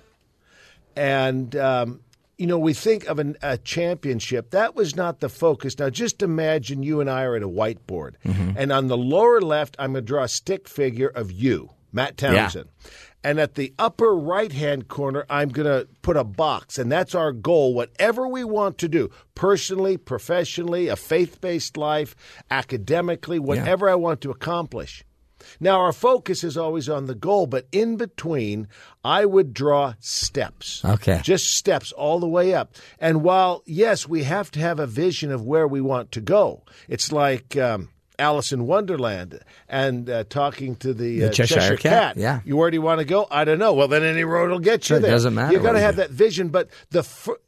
[0.95, 2.01] And, um,
[2.37, 4.51] you know, we think of an, a championship.
[4.51, 5.79] That was not the focus.
[5.79, 8.15] Now, just imagine you and I are at a whiteboard.
[8.25, 8.53] Mm-hmm.
[8.57, 12.17] And on the lower left, I'm going to draw a stick figure of you, Matt
[12.17, 12.69] Townsend.
[12.83, 12.91] Yeah.
[13.27, 16.77] And at the upper right hand corner, I'm going to put a box.
[16.77, 17.73] And that's our goal.
[17.73, 22.15] Whatever we want to do, personally, professionally, a faith based life,
[22.51, 25.05] academically, whatever I want to accomplish.
[25.61, 28.69] Now, our focus is always on the goal, but in between,
[29.05, 30.85] I would draw steps.
[30.85, 31.21] Okay.
[31.23, 32.75] Just steps all the way up.
[32.99, 36.63] And while, yes, we have to have a vision of where we want to go,
[36.89, 37.57] it's like.
[37.57, 42.17] Um, Alice in Wonderland and uh, talking to the, The uh, Cheshire Cheshire, Cat, Cat.
[42.17, 42.41] yeah.
[42.45, 43.27] You where do you want to go?
[43.29, 43.73] I don't know.
[43.75, 45.11] Well, then any road will get you It there.
[45.11, 47.03] doesn't matter You got to have that vision, but the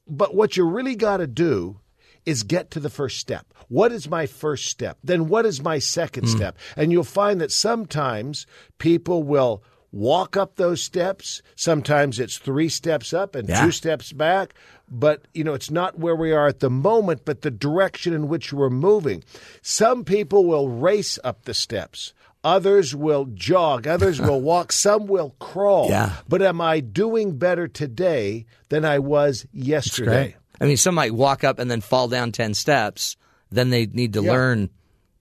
[0.08, 1.78] but what you really got to do
[2.26, 3.46] is get to the first step.
[3.68, 4.98] What is my first step?
[5.02, 6.36] Then what is my second Hmm.
[6.36, 6.58] step?
[6.76, 8.46] And you'll find that sometimes
[8.78, 9.62] people will
[9.92, 11.40] walk up those steps.
[11.54, 13.64] Sometimes it's three steps up and Yeah.
[13.64, 14.54] two steps back.
[14.90, 18.28] But you know, it's not where we are at the moment, but the direction in
[18.28, 19.24] which we're moving.
[19.62, 22.12] Some people will race up the steps.
[22.44, 23.88] Others will jog.
[23.88, 24.70] Others will walk.
[24.70, 25.88] Some will crawl.
[25.88, 26.12] Yeah.
[26.28, 30.36] But am I doing better today than I was yesterday?
[30.60, 33.16] I mean, some might walk up and then fall down 10 steps.
[33.50, 34.32] Then they need to Yeah.
[34.32, 34.70] learn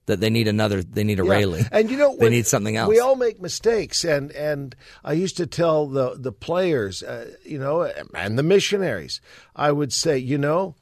[0.06, 1.30] that they need another, they need a Yeah.
[1.32, 1.64] railing.
[1.72, 2.88] And you know, they need something else.
[2.88, 4.74] We all make mistakes, and and
[5.04, 7.82] I used to tell the the players, uh, you know,
[8.14, 9.20] and the missionaries,
[9.56, 10.76] I would say, you know,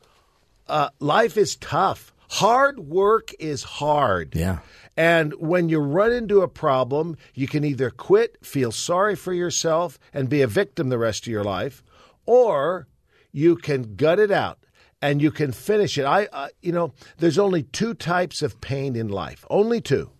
[0.68, 2.12] uh, life is tough.
[2.30, 4.34] Hard work is hard.
[4.34, 4.58] Yeah.
[4.96, 9.98] And when you run into a problem, you can either quit, feel sorry for yourself,
[10.12, 11.82] and be a victim the rest of your life,
[12.26, 12.86] or
[13.34, 14.58] you can gut it out
[15.02, 16.04] and you can finish it.
[16.04, 19.44] I, uh, you know, there's only two types of pain in life.
[19.50, 20.10] Only two.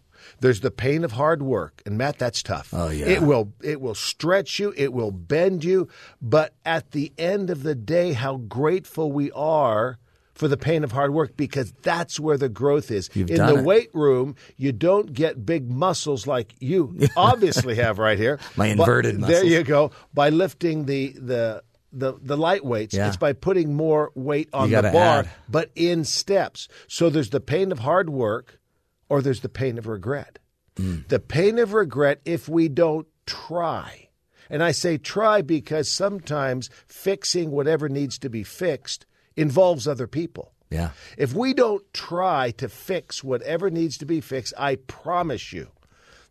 [0.40, 2.70] There's the pain of hard work, and Matt, that's tough.
[2.72, 3.06] Oh, yeah.
[3.06, 5.86] It will it will stretch you, it will bend you,
[6.20, 9.98] but at the end of the day, how grateful we are
[10.34, 13.08] for the pain of hard work because that's where the growth is.
[13.14, 13.64] You've in the it.
[13.64, 18.40] weight room, you don't get big muscles like you obviously have right here.
[18.56, 19.44] My inverted There muscles.
[19.52, 19.92] you go.
[20.12, 21.62] By lifting the the
[21.94, 23.08] the, the light weights, Yeah.
[23.08, 25.30] it's by putting more weight on the bar, add.
[25.48, 26.68] but in steps.
[26.88, 28.60] So there's the pain of hard work,
[29.08, 30.38] or there's the pain of regret.
[30.76, 31.06] Mm.
[31.08, 34.08] The pain of regret if we don't try.
[34.50, 40.52] And I say try because sometimes fixing whatever needs to be fixed involves other people.
[40.70, 40.90] Yeah.
[41.16, 45.68] If we don't try to fix whatever needs to be fixed, I promise you,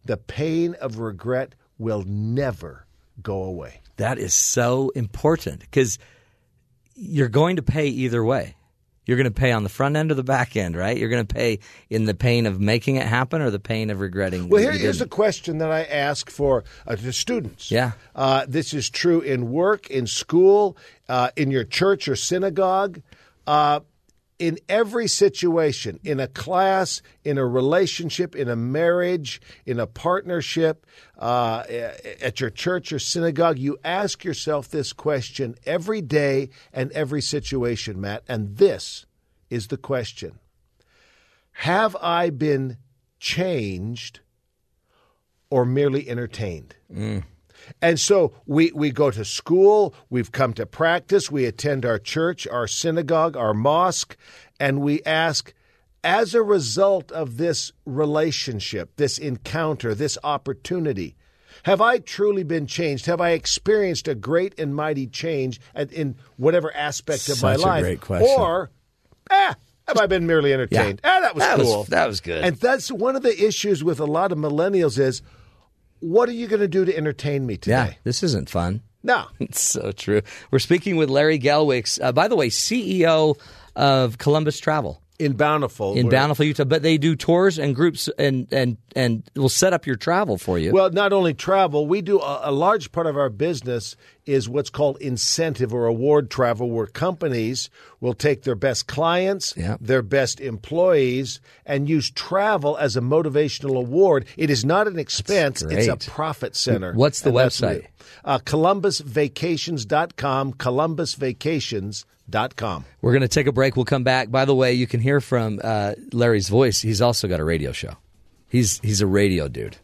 [0.05, 2.86] the pain of regret will never
[3.22, 3.82] go away.
[3.97, 5.99] That is so important because
[6.95, 8.55] you're going to pay either way.
[9.05, 10.97] You're going to pay on the front end or the back end, right?
[10.97, 11.59] You're going to pay
[11.89, 14.47] in the pain of making it happen or the pain of regretting.
[14.47, 17.70] Well, here, here's a question that I ask for uh, to students.
[17.70, 17.91] Yeah.
[18.16, 20.78] Uh, this is true in work, in school,
[21.09, 23.01] uh, in your church or synagogue.
[24.44, 30.86] In every situation, in a class, in a relationship, in a marriage, in a partnership,
[31.18, 31.64] uh,
[32.20, 38.02] at your church or synagogue, you ask yourself this question every day and every situation,
[38.02, 38.24] Matt.
[38.28, 39.06] And this
[39.50, 40.39] is the question
[41.54, 42.76] Have I been
[43.22, 44.20] changed
[45.50, 46.76] or merely entertained?
[47.82, 52.47] And so we, we go to school, we've come to practice, we attend our church,
[52.47, 54.16] our synagogue, our mosque,
[54.59, 55.53] and we ask,
[56.03, 61.16] as a result of this relationship, this encounter, this opportunity,
[61.64, 63.05] have I truly been changed?
[63.05, 65.61] Have I experienced a great and mighty change
[65.91, 67.84] in whatever aspect of my Such life?
[67.84, 68.36] great question.
[68.41, 68.72] Or,
[69.30, 69.55] ah,
[69.88, 70.99] have I been merely entertained?
[71.03, 71.18] Yeah.
[71.18, 71.84] Ah, that was That was- cool.
[71.86, 72.43] that was good.
[72.43, 75.22] And that's one of the issues with a lot of millennials is,
[76.04, 77.72] what are you going to do to entertain me today?
[77.72, 78.82] Yeah, this isn't fun.
[79.04, 79.26] No.
[79.39, 80.22] It's so true.
[80.52, 83.38] We're speaking with Larry Gelwix, uh, by the way, CEO
[83.76, 85.02] of Columbus Travel.
[85.24, 85.94] In Bountiful.
[85.95, 86.64] in where- Bountiful, Utah.
[86.66, 90.58] But they do tours and groups and and and will set up your travel for
[90.60, 90.72] you.
[90.72, 93.95] Well, not only travel, we do a, a large part of our business
[94.26, 97.70] is what's called incentive or award travel, where companies
[98.00, 99.76] will take their best clients, Yeah.
[99.82, 104.26] their best employees, and use travel as a motivational award.
[104.38, 106.94] It is not an expense; it's a profit center.
[106.94, 107.86] What's the And website?
[108.26, 110.54] Uh, ColumbusVacations.com.
[112.30, 112.86] ColumbusVacations.com.
[113.02, 113.76] We're going to take a break.
[113.76, 114.32] We'll come back.
[114.32, 116.82] By the way, you can hear from uh, Larry's voice.
[116.82, 117.95] He's also got a radio show.
[118.48, 119.78] He's he's a radio dude.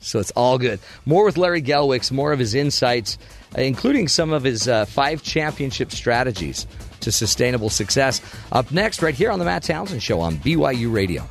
[0.00, 0.80] So it's all good.
[1.06, 3.18] More with Larry Gelwix, more of his insights,
[3.56, 6.66] including some of his uh, five championship strategies
[7.00, 8.20] to sustainable success.
[8.50, 11.28] Up next, right here on the Matt Townsend Show on BYU Radio.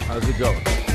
[0.00, 0.91] How's it going?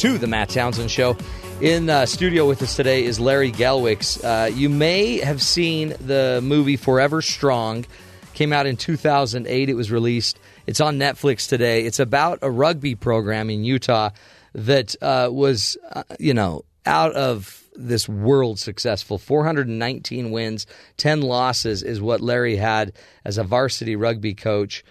[0.00, 1.14] To the Matt Townsend Show.
[1.60, 4.24] In uh, studio with us today is Larry Gelwix.
[4.24, 7.84] Uh, you may have seen the movie Forever Strong.
[8.32, 9.68] Came out in 2008.
[9.68, 10.38] It was released.
[10.66, 11.84] It's on Netflix today.
[11.84, 14.08] It's about a rugby program in Utah
[14.54, 19.18] that uh, was, uh, you know, out of this world successful.
[19.18, 20.66] 419 wins,
[20.96, 22.94] 10 losses is what Larry had
[23.26, 24.82] as a varsity rugby coach,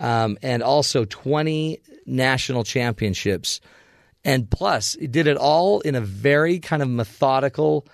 [0.00, 3.60] um, and also 20 national championships.
[4.24, 7.86] And plus, he did it all in a very kind of methodical,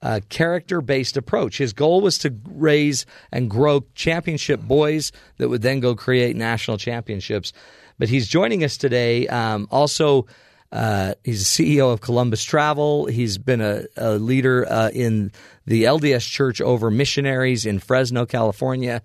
[0.00, 1.58] uh, character based approach.
[1.58, 6.78] His goal was to raise and grow championship boys that would then go create national
[6.78, 7.52] championships.
[7.98, 9.26] But he's joining us today.
[9.28, 10.26] Um, also,
[10.72, 13.06] uh, he's the CEO of Columbus Travel.
[13.06, 15.32] He's been a, a leader uh, in
[15.66, 19.00] the LDS Church over missionaries in Fresno, California.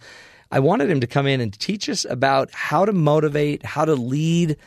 [0.52, 3.94] I wanted him to come in and teach us about how to motivate, how to
[3.94, 4.58] lead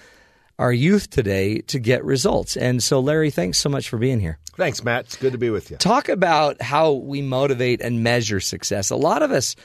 [0.62, 2.56] our youth today to get results.
[2.56, 4.38] And so, Larry, thanks so much for being here.
[4.56, 5.06] Thanks, Matt.
[5.06, 5.76] It's good to be with you.
[5.76, 8.90] Talk about how we motivate and measure success.
[8.90, 9.56] A lot of us,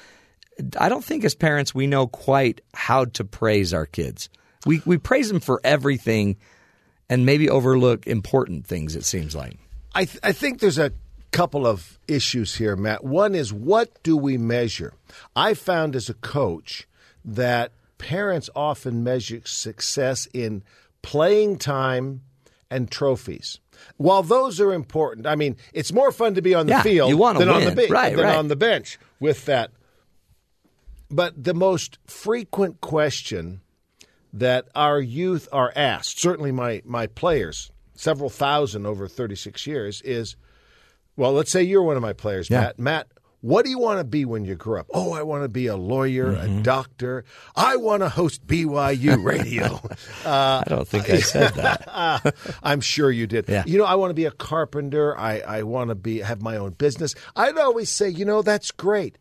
[0.80, 4.30] I don't think as parents we know quite how to praise our kids.
[4.66, 6.38] We we praise them for everything,
[7.10, 8.96] and maybe overlook important things.
[8.96, 9.60] It seems like.
[9.94, 10.92] I th- I think there's a
[11.32, 13.04] couple of issues here, Matt.
[13.04, 14.94] One is what do we measure?
[15.36, 16.88] I found as a coach
[17.24, 20.64] that parents often measure success in
[21.08, 22.22] playing time
[22.70, 23.60] and trophies.
[23.96, 27.10] While those are important, I mean, it's more fun to be on the Yeah, field
[27.10, 28.36] you than on the bench, Right, than right.
[28.36, 29.72] on the bench with that.
[31.10, 33.62] But the most frequent question
[34.34, 40.36] that our youth are asked, certainly my my players, several thousand over 36 years, is,
[41.16, 42.60] well, let's say you're one of my players, Yeah.
[42.62, 42.80] Matt.
[42.80, 43.08] Matt,
[43.42, 44.88] what do you want to be when you grow up?
[44.94, 46.60] Oh, I want to be a lawyer, Mm-hmm.
[46.60, 47.24] a doctor.
[47.56, 49.76] I want to host BYU radio.
[50.26, 52.34] uh, I don't think I said that.
[52.64, 53.48] I'm sure you did.
[53.48, 53.64] Yeah.
[53.68, 55.18] You know, I want to be a carpenter.
[55.18, 57.14] I, I want to be have my own business.
[57.36, 59.18] I'd always say, you know, that's great.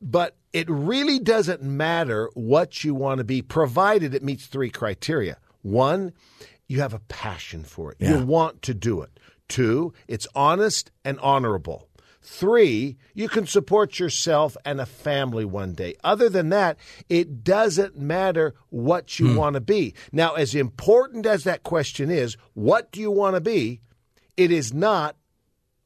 [0.00, 5.38] But it really doesn't matter what you want to be, provided it meets three criteria.
[5.62, 6.12] One,
[6.68, 7.98] you have a passion for it.
[8.00, 8.18] Yeah.
[8.18, 9.18] You want to do it.
[9.48, 11.85] Two, it's honest and honorable.
[12.28, 15.94] Three, you can support yourself and a family one day.
[16.02, 16.76] Other than that,
[17.08, 19.94] it doesn't matter what you want to be.
[20.10, 23.80] Now, as important as that question is, what do you want to be?
[24.36, 25.14] It is not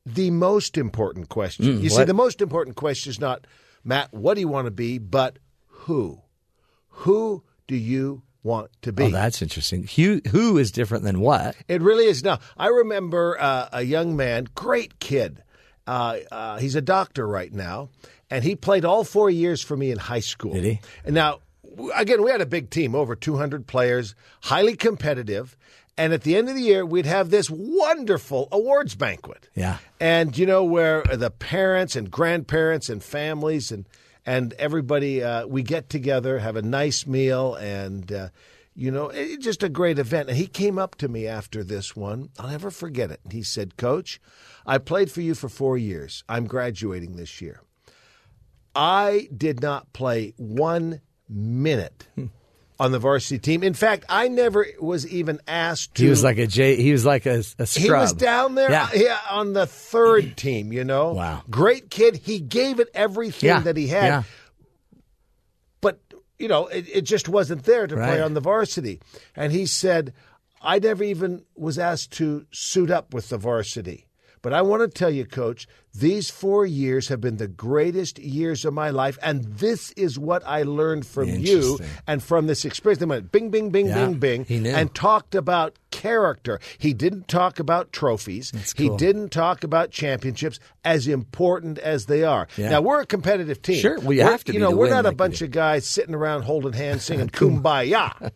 [0.07, 1.67] the most important question.
[1.67, 3.47] Mm, you see, the most important question is not,
[3.85, 6.23] Matt, what do you want to be, but who?
[6.89, 9.05] Who do you want to be?
[9.05, 9.87] Oh, that's interesting.
[9.95, 11.55] Who, who is different than what?
[11.69, 12.25] It really is.
[12.25, 15.43] Now, I remember uh, a young man, great kid.
[15.91, 17.89] Uh, uh, he's a doctor right now,
[18.31, 20.53] and he played all four years for me in high school.
[20.53, 20.81] Did he?
[21.05, 21.41] And now,
[21.97, 25.57] again, we had a big team, over 200 players, highly competitive.
[25.99, 29.49] And at the end of the year, we'd have this wonderful awards banquet.
[29.57, 29.79] Yeah.
[29.99, 33.89] And you know where the parents and grandparents and families and
[34.25, 38.29] and everybody uh, we get together, have a nice meal, and uh,
[38.75, 40.29] you know it's just a great event.
[40.29, 42.31] And he came up to me after this one.
[42.39, 43.21] I'll never forget it.
[43.31, 44.21] He said, "Coach,
[44.67, 46.25] I played for you for four years.
[46.29, 47.61] I'm graduating this year.
[48.75, 52.27] I did not play one minute." Hmm.
[52.79, 53.63] On the varsity team.
[53.63, 56.03] In fact, I never was even asked to.
[56.05, 56.77] He was like a J.
[56.77, 57.85] He was like a, a scrub.
[57.85, 58.85] He was down there Yeah.
[58.85, 61.13] Uh, yeah, on the third team, you know.
[61.13, 61.43] Wow.
[61.51, 62.17] Great kid.
[62.17, 64.05] He gave it everything Yeah, that he had.
[64.07, 64.23] yeah.
[66.41, 69.01] You know, it, it just wasn't there to play on the varsity.
[69.37, 70.15] And he said,
[70.63, 74.07] I never even was asked to suit up with the varsity.
[74.43, 78.65] But I want to tell you, coach, these four years have been the greatest years
[78.65, 79.19] of my life.
[79.23, 83.01] And this is what I learned from you and from this experience.
[83.01, 84.67] They went bing, bing, bing, Yeah, bing, bing.
[84.67, 86.59] And talked about character.
[86.79, 88.53] He didn't talk about trophies.
[88.77, 92.49] He didn't talk about championships, as important as they are.
[92.57, 92.71] Yeah.
[92.71, 93.81] Now we're a competitive team.
[93.81, 96.15] Sure, you We're- have to You know, we're not a like bunch of guys sitting
[96.15, 98.31] around holding hands singing "Kumbaya."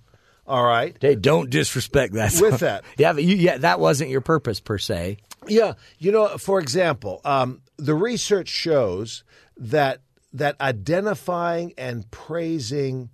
[0.47, 0.95] All right.
[1.01, 2.39] Hey, don't disrespect that.
[2.39, 2.85] With that.
[2.99, 5.17] yeah, but you, yeah, that wasn't your purpose per se.
[5.49, 9.25] Yeah, you know, for example, um, the research shows
[9.57, 10.01] that
[10.33, 13.11] that identifying and praising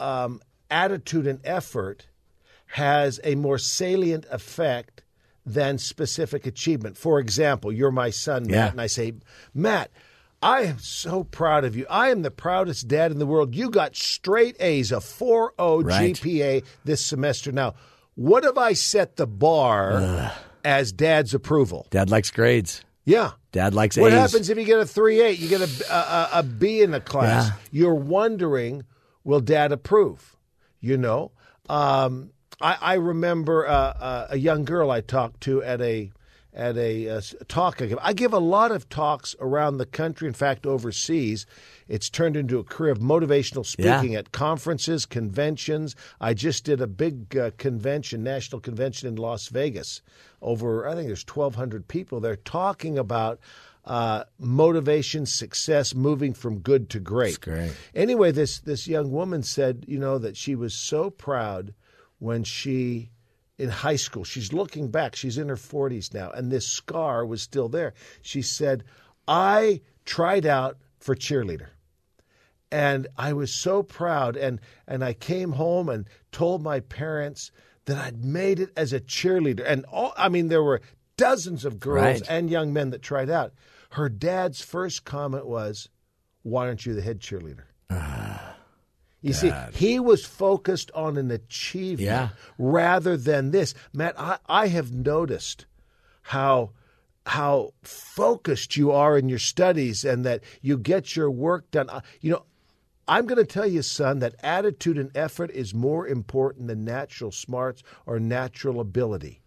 [0.00, 2.08] um, attitude and effort
[2.66, 5.02] has a more salient effect
[5.44, 6.96] than specific achievement.
[6.96, 8.70] For example, you're my son, Matt, Yeah.
[8.70, 9.12] and I say,
[9.54, 9.90] Matt,
[10.42, 11.86] I am so proud of you.
[11.88, 13.54] I am the proudest dad in the world.
[13.54, 16.14] You got straight A's, a 4.0 Right.
[16.16, 17.52] GPA this semester.
[17.52, 17.74] Now,
[18.14, 20.32] what have I set the bar
[20.64, 21.86] as dad's approval?
[21.90, 22.84] Dad likes grades.
[23.04, 23.32] Yeah.
[23.50, 24.18] Dad likes What A's.
[24.18, 25.38] happens if you get a three eight?
[25.38, 27.48] You get a, a, a- a B in the class.
[27.48, 27.52] Yeah.
[27.72, 28.84] You're wondering,
[29.24, 30.36] will Dad approve?
[30.80, 31.32] You know,
[31.68, 32.30] um,
[32.60, 36.10] I, I remember uh, uh, a young girl I talked to at a
[36.54, 37.98] at a s- talk I give.
[38.02, 40.28] I give a lot of talks around the country.
[40.28, 41.46] In fact, overseas,
[41.88, 43.98] it's turned into a career of motivational Yeah.
[44.00, 45.96] speaking at conferences, conventions.
[46.20, 50.02] I just did a big uh, convention, national convention in Las Vegas.
[50.42, 53.38] Over, I think there's 1,200 people there talking about
[53.84, 57.40] uh, motivation, success, moving from good to great.
[57.40, 57.72] great.
[57.94, 61.72] Anyway, this this young woman said, you know, that she was so proud
[62.18, 63.10] when she
[63.62, 64.24] in high school.
[64.24, 65.14] She's looking back.
[65.16, 67.94] She's in her 40s now, and this scar was still there.
[68.20, 68.84] She said,
[69.28, 71.68] "I tried out for cheerleader."
[72.70, 74.58] and I was so proud and
[74.88, 77.50] and I came home and told my parents
[77.84, 80.80] that I'd made it as a cheerleader and all I mean there were
[81.18, 82.30] dozens of girls Right.
[82.30, 83.52] and young men that tried out
[83.90, 85.90] her dad's first comment was
[86.44, 88.51] why aren't you the head cheerleader ah.
[89.22, 92.28] You see he was focused on an achievement Yeah.
[92.58, 95.66] rather than this Matt I, I have noticed
[96.22, 96.70] how
[97.24, 101.88] how focused you are in your studies and that you get your work done.
[102.20, 102.42] You know,
[103.06, 107.30] I'm going to tell you, son, that attitude and effort is more important than natural
[107.30, 109.40] smarts or natural ability.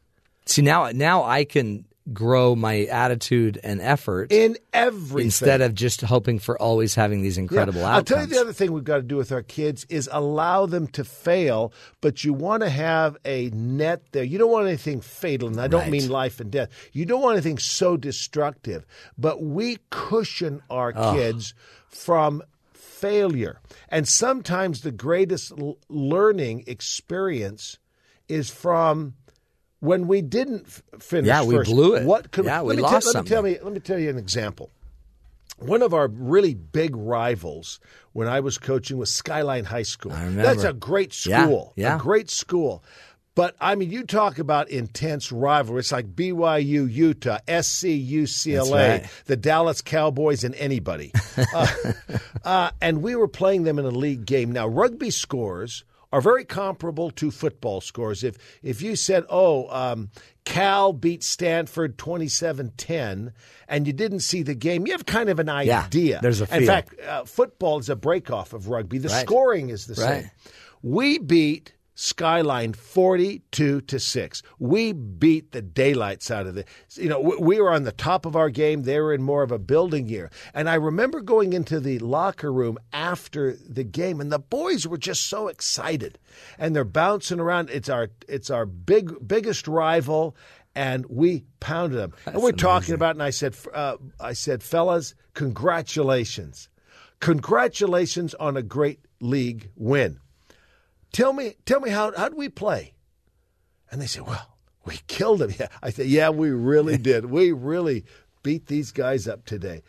[0.45, 6.01] See now, now I can grow my attitude and effort in everything instead of just
[6.01, 7.95] hoping for always having these incredible Yeah.
[7.95, 10.67] I'll tell you the other thing we've got to do with our kids is allow
[10.67, 14.23] them to fail, but you want to have a net there.
[14.23, 15.91] You don't want anything fatal, and I don't Right.
[15.91, 16.69] mean life and death.
[16.93, 18.85] You don't want anything so destructive,
[19.17, 21.13] but we cushion our Oh.
[21.15, 21.55] kids
[21.89, 23.59] from failure.
[23.89, 27.77] And sometimes the greatest l- learning experience
[28.29, 29.15] is from
[29.79, 31.71] when we didn't f- finish Yeah, we first.
[31.71, 32.05] blew it.
[32.05, 33.99] What could Yeah, we let me lost tell, let me tell me let me tell
[33.99, 34.71] you an example.
[35.59, 37.79] One of our really big rivals
[38.13, 40.11] when I was coaching was Skyline High School.
[40.11, 40.41] remember.
[40.43, 41.73] That's a great school.
[41.75, 41.95] yeah.
[41.95, 42.83] A great school.
[43.35, 45.79] But I mean, you talk about intense rivalry.
[45.81, 48.71] It's like BYU, Utah, SC, UCLA,
[49.01, 49.09] right.
[49.25, 51.11] the Dallas Cowboys, and anybody.
[51.53, 51.67] uh,
[52.45, 54.53] uh, and we were playing them in a league game.
[54.53, 55.83] Now, rugby scores
[56.15, 58.23] are very comparable to football scores.
[58.23, 60.11] If if you said, "Oh, um,
[60.45, 63.33] Cal beat Stanford 27-10,"
[63.67, 66.19] and you didn't see the game, you have kind of an Yeah, idea.
[66.21, 68.97] there's a In fact, uh, football is a breakoff of rugby.
[68.97, 69.27] The Right.
[69.27, 70.21] scoring is the Right.
[70.23, 70.31] same.
[70.81, 74.43] We beat Skyline 42 to 6.
[74.59, 76.65] We beat the daylights out of the
[76.95, 78.83] you know, we, we were on the top of our game.
[78.83, 80.29] They were in more of a building year.
[80.53, 84.97] And I remember going into the locker room after the game and the boys were
[84.97, 86.19] just so excited.
[86.59, 87.69] And they're bouncing around.
[87.69, 90.35] It's our it's our big biggest rival
[90.75, 92.13] and we pounded them.
[92.25, 96.67] and we're talking about and I said uh, I said fellas, congratulations.
[97.21, 100.19] Congratulations on a great league win.
[101.15, 102.93] Tell me, tell me how how did we play?
[103.89, 107.27] And they said, "Well, we killed them." Yeah, I said, "Yeah, we really did.
[107.27, 108.03] We really
[108.43, 109.81] beat these guys up today."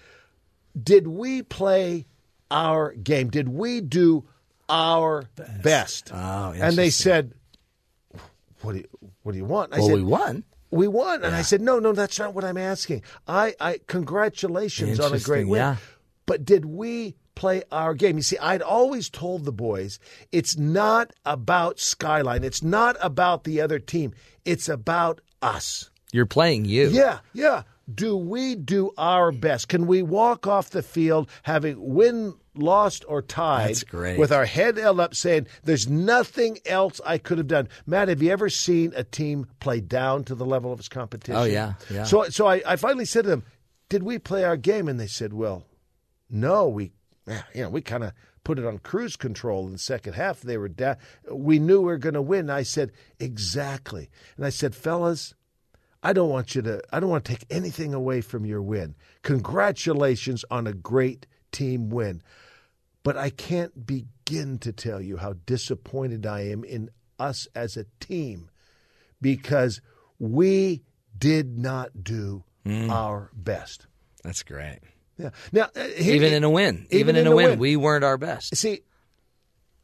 [0.81, 2.07] Did we play
[2.49, 3.29] our game?
[3.29, 4.29] Did we do
[4.69, 5.25] our
[5.65, 6.13] best?
[6.15, 7.35] Oh, and they said,
[8.63, 10.45] "What do you What do you want?" I Well, said, we won.
[10.71, 13.03] We won, and I said, "No, no, that's not what I'm asking.
[13.27, 15.77] I, I congratulations on a great win." yeah.
[16.25, 18.17] But did we play our game?
[18.17, 20.01] You see, I'd always told the boys
[20.33, 22.43] it's not about Skyline.
[22.43, 24.13] It's not about the other team.
[24.45, 25.91] It's about us.
[26.13, 26.89] You're playing you.
[26.89, 27.63] Yeah, yeah.
[27.93, 29.69] Do we do our best?
[29.69, 34.19] Can we walk off the field having win, lost, or tied That's great.
[34.19, 37.69] with our head held up saying, there's nothing else I could have done?
[37.87, 41.37] Matt, have you ever seen a team play down to the level of its competition?
[41.37, 42.03] Oh, yeah, yeah.
[42.03, 43.45] So, so I, I finally said to them,
[43.89, 44.89] did we play our game?
[44.89, 45.63] And they said, well,
[46.29, 46.93] no, we,
[47.55, 48.13] you know, we kind of
[48.45, 50.41] put it on cruise control in the second half.
[50.41, 50.97] They were down.
[51.31, 52.49] We knew we were going to win.
[52.51, 54.09] I said, exactly.
[54.37, 55.35] And I said, fellas,
[56.03, 58.95] I don't want you to I don't want to take anything away from your win.
[59.23, 62.23] Congratulations on a great team win.
[63.03, 67.87] But I can't begin to tell you how disappointed I am in us as a
[68.01, 68.51] team
[69.21, 69.81] because
[70.19, 70.83] we
[71.19, 72.91] did not do Mm.
[72.91, 73.87] our best.
[74.25, 74.81] That's great.
[75.19, 75.31] Yeah.
[75.53, 78.55] Now, uh, here- even in a win, even, in, a win, we weren't our best.
[78.57, 78.81] See,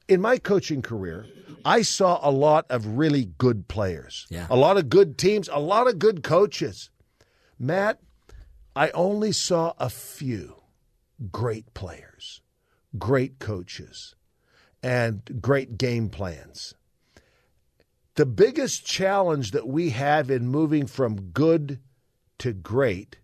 [0.08, 1.26] in my coaching career,
[1.64, 4.26] I saw a lot of really good players.
[4.30, 4.46] Yeah.
[4.50, 6.90] A lot of good teams, a lot of good coaches.
[7.58, 8.00] Matt,
[8.74, 10.56] I only saw a few
[11.30, 12.42] great players,
[12.98, 14.14] great coaches,
[14.82, 16.74] and great game plans.
[18.16, 21.80] The biggest challenge that we have in moving from good
[22.38, 23.16] to great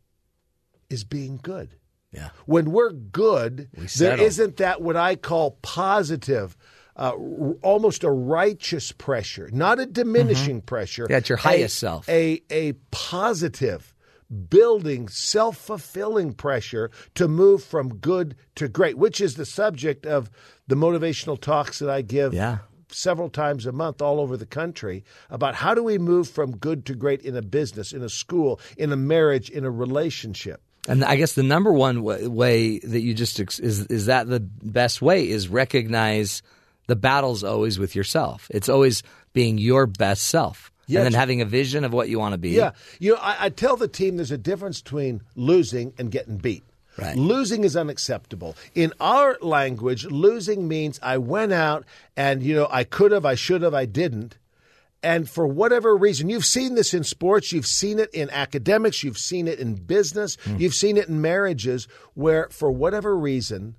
[0.88, 1.74] is being good.
[2.12, 2.30] Yeah.
[2.46, 4.24] When we're good, there settle.
[4.24, 6.56] isn't that what I call positive,
[6.96, 11.04] uh, r- almost a righteous pressure, not a diminishing pressure.
[11.04, 11.12] Mm-hmm.
[11.12, 12.08] Yeah, it's your a- highest self.
[12.08, 13.94] A a positive,
[14.48, 20.30] building, self fulfilling pressure to move from good to great, which is the subject of
[20.66, 22.58] the motivational talks that I give Yeah.
[22.90, 26.86] several times a month all over the country about how do we move from good
[26.86, 30.62] to great in a business, in a school, in a marriage, in a relationship.
[30.88, 34.26] And I guess the number one way, way that you just ex- is is that
[34.28, 36.42] the best way is recognize
[36.86, 38.48] the battle's always with yourself.
[38.50, 39.02] It's always
[39.34, 40.98] being your best self, Yes.
[40.98, 42.50] and then having a vision of what you want to be.
[42.50, 42.72] Yeah.
[42.98, 46.64] You know, I, I tell the team there's a difference between losing and getting beat.
[46.96, 47.14] Right.
[47.16, 48.56] Losing is unacceptable.
[48.74, 51.84] In our language, losing means I went out
[52.16, 54.36] and, you know, I could have, I should have, I didn't.
[55.02, 59.18] And for whatever reason, you've seen this in sports, you've seen it in academics, you've
[59.18, 60.56] seen it in business, hmm.
[60.56, 63.76] you've seen it in marriages, where for whatever reason,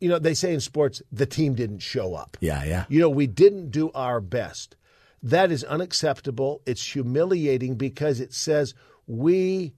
[0.00, 2.38] you know, they say in sports, the team didn't show up.
[2.40, 2.84] Yeah, yeah.
[2.88, 4.76] You know, we didn't do our best.
[5.22, 6.62] That is unacceptable.
[6.64, 8.74] It's humiliating because it says
[9.06, 9.74] we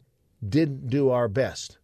[0.47, 1.78] didn't do our best.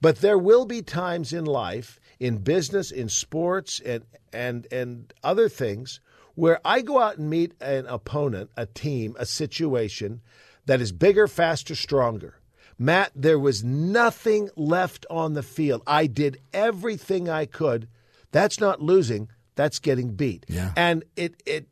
[0.00, 5.48] But there will be times in life, in business, in sports, and and and other
[5.48, 6.00] things
[6.34, 10.20] where I go out and meet an opponent, a team, a situation
[10.66, 12.36] that is bigger, faster, stronger.
[12.78, 15.82] Matt, there was nothing left on the field.
[15.86, 17.88] I did everything I could.
[18.32, 20.46] That's not losing, that's getting beat.
[20.48, 20.72] Yeah.
[20.76, 21.66] And it it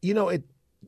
[0.00, 0.44] you know, it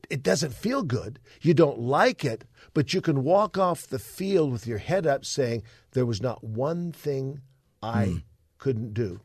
[0.09, 1.19] it doesn't feel good.
[1.41, 5.25] You don't like it, but you can walk off the field with your head up
[5.25, 7.41] saying there was not one thing
[7.83, 8.17] I Hmm.
[8.57, 9.19] couldn't do.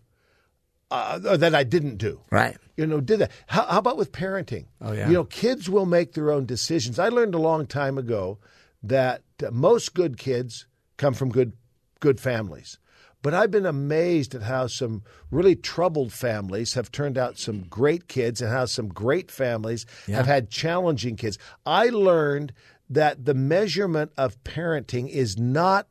[0.92, 2.20] Uh, or that I didn't do.
[2.30, 2.56] Right.
[2.76, 3.30] You know, did that.
[3.46, 4.66] How, how about with parenting?
[4.80, 5.06] Oh, yeah.
[5.08, 6.98] You know, kids will make their own decisions.
[6.98, 8.38] I learned a long time ago
[8.82, 10.66] that uh, most good kids
[10.98, 11.52] come from good
[12.00, 12.78] good families.
[13.22, 18.08] But I've been amazed at how some really troubled families have turned out some great
[18.08, 20.16] kids and how some great families Yeah.
[20.16, 21.38] have had challenging kids.
[21.64, 22.52] I learned
[22.90, 25.86] that the measurement of parenting is not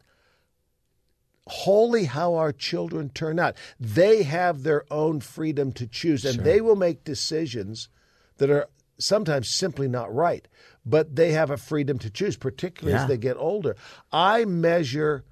[1.52, 3.56] wholly how our children turn out.
[3.80, 7.90] They have their own freedom to choose, and they will make decisions
[8.38, 8.68] that are
[8.98, 10.48] sometimes simply not right,
[10.86, 13.04] but they have a freedom to choose, particularly Yeah.
[13.04, 13.76] as they get older.
[14.12, 15.26] I measure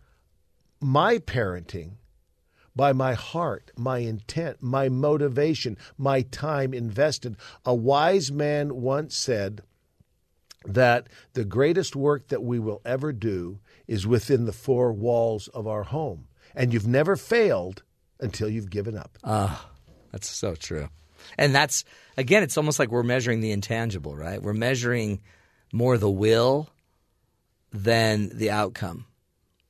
[0.82, 1.94] my parenting
[2.76, 7.36] by my heart, my intent, my motivation, my time invested.
[7.66, 9.62] A wise man once said
[10.66, 13.60] that the greatest work that we will ever do
[13.90, 16.28] is within the four walls of our home.
[16.56, 17.84] And you've never failed
[18.22, 19.18] until you've given up.
[19.24, 19.68] Ah,
[20.12, 20.88] that's so true.
[21.38, 21.84] And that's
[22.16, 24.42] again, it's almost like we're measuring the intangible, right?
[24.42, 25.22] We're measuring
[25.74, 26.70] more the will
[27.72, 29.06] than the outcome.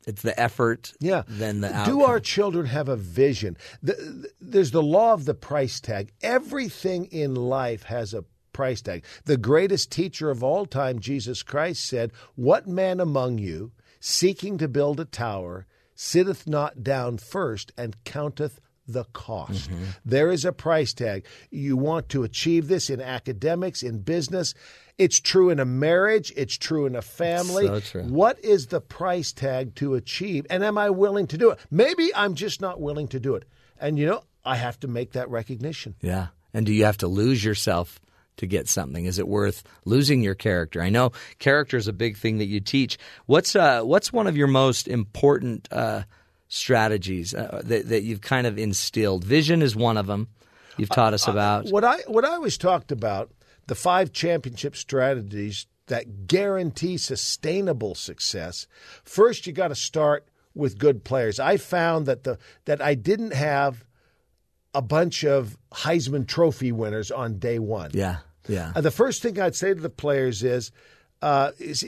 [0.08, 1.24] It's the effort Yeah.
[1.28, 1.94] than the outcome.
[2.00, 3.58] Do our children have a vision?
[3.84, 6.12] The, the- there's the law of the price tag.
[6.22, 8.24] Everything in life has a
[8.54, 9.04] price tag.
[9.26, 14.68] The greatest teacher of all time, Jesus Christ, said, What man among you, seeking to
[14.68, 15.66] build a tower,
[15.96, 19.70] sitteth not down first and counteth the cost?
[19.70, 19.84] Mm-hmm.
[20.06, 21.26] There is a price tag.
[21.52, 24.54] You want to achieve this in academics, in business.
[24.98, 26.34] It's true in a marriage.
[26.36, 27.68] It's true in a family.
[27.82, 28.02] So.
[28.04, 30.46] What is the price tag to achieve?
[30.50, 31.60] And am I willing to do it?
[31.72, 33.46] Maybe I'm just not willing to do it.
[33.80, 35.96] And, you know, I have to make that recognition.
[36.02, 36.28] Yeah.
[36.54, 38.02] And do you have to lose yourself
[38.40, 39.06] to get something?
[39.06, 40.82] Is it worth losing your character?
[40.82, 42.98] I know character is a big thing that you teach.
[43.26, 46.04] What's uh, what's one of your most important uh,
[46.48, 49.24] strategies uh, that, that you've kind of instilled?
[49.24, 50.28] Vision is one of them.
[50.78, 51.68] You've taught us about.
[51.68, 53.32] What I what I always talked about
[53.68, 58.68] the five championship strategies that guarantee sustainable success.
[59.04, 61.40] First, you got to start with good players.
[61.40, 63.86] I found that the that I didn't have
[64.74, 67.92] a bunch of Heisman Trophy winners on day one.
[67.94, 68.18] yeah.
[68.50, 68.74] Yeah.
[68.76, 70.72] Uh, the first thing I'd say to the players is,
[71.22, 71.88] uh, is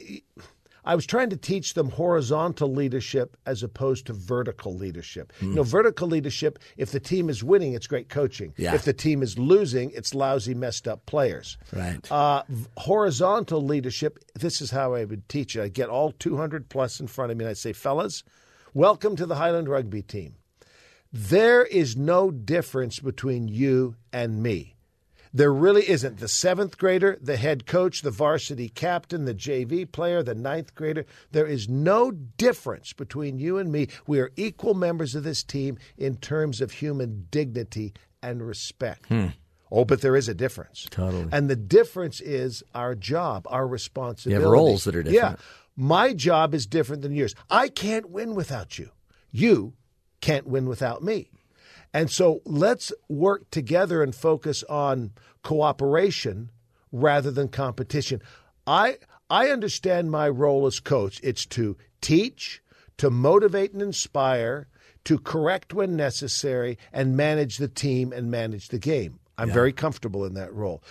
[0.86, 5.34] I was trying to teach them horizontal leadership as opposed to vertical leadership.
[5.42, 8.54] You know, vertical leadership, if the team is winning, it's great coaching.
[8.58, 8.74] Yeah.
[8.74, 11.58] If the team is losing, it's lousy, messed up players.
[11.72, 12.12] Right.
[12.12, 12.44] Uh,
[12.78, 15.62] horizontal leadership, this is how I would teach it.
[15.62, 18.24] I'd get all 200 plus in front of me and I'd say, fellas,
[18.74, 20.36] Welcome to the Highland Rugby team.
[21.12, 24.78] There is no difference between you and me.
[25.34, 26.20] There really isn't.
[26.20, 31.06] The seventh grader, the head coach, the varsity captain, the JV player, the ninth grader,
[31.32, 33.88] there is no difference between you and me.
[34.08, 39.08] We are equal members of this team in terms of human dignity and respect.
[39.08, 39.28] Hmm.
[39.72, 40.86] Oh, but there is a difference.
[40.92, 41.30] Totally.
[41.32, 44.46] And the difference is our job, our responsibility.
[44.46, 45.40] roles that are different.
[45.40, 45.46] Yeah.
[45.78, 47.34] My job is different than yours.
[47.50, 48.90] I can't win without you.
[49.32, 49.74] You
[50.20, 51.30] can't win without me.
[51.94, 55.12] And so let's work together and focus on
[55.44, 56.50] cooperation
[56.92, 58.22] rather than competition.
[58.66, 58.98] I
[59.30, 61.20] I understand my role as coach.
[61.24, 62.62] It's to teach,
[62.98, 64.68] to motivate and inspire,
[65.06, 69.20] to correct when necessary, and manage the team and manage the game.
[69.38, 69.54] I'm Yeah.
[69.54, 70.84] very comfortable in that role.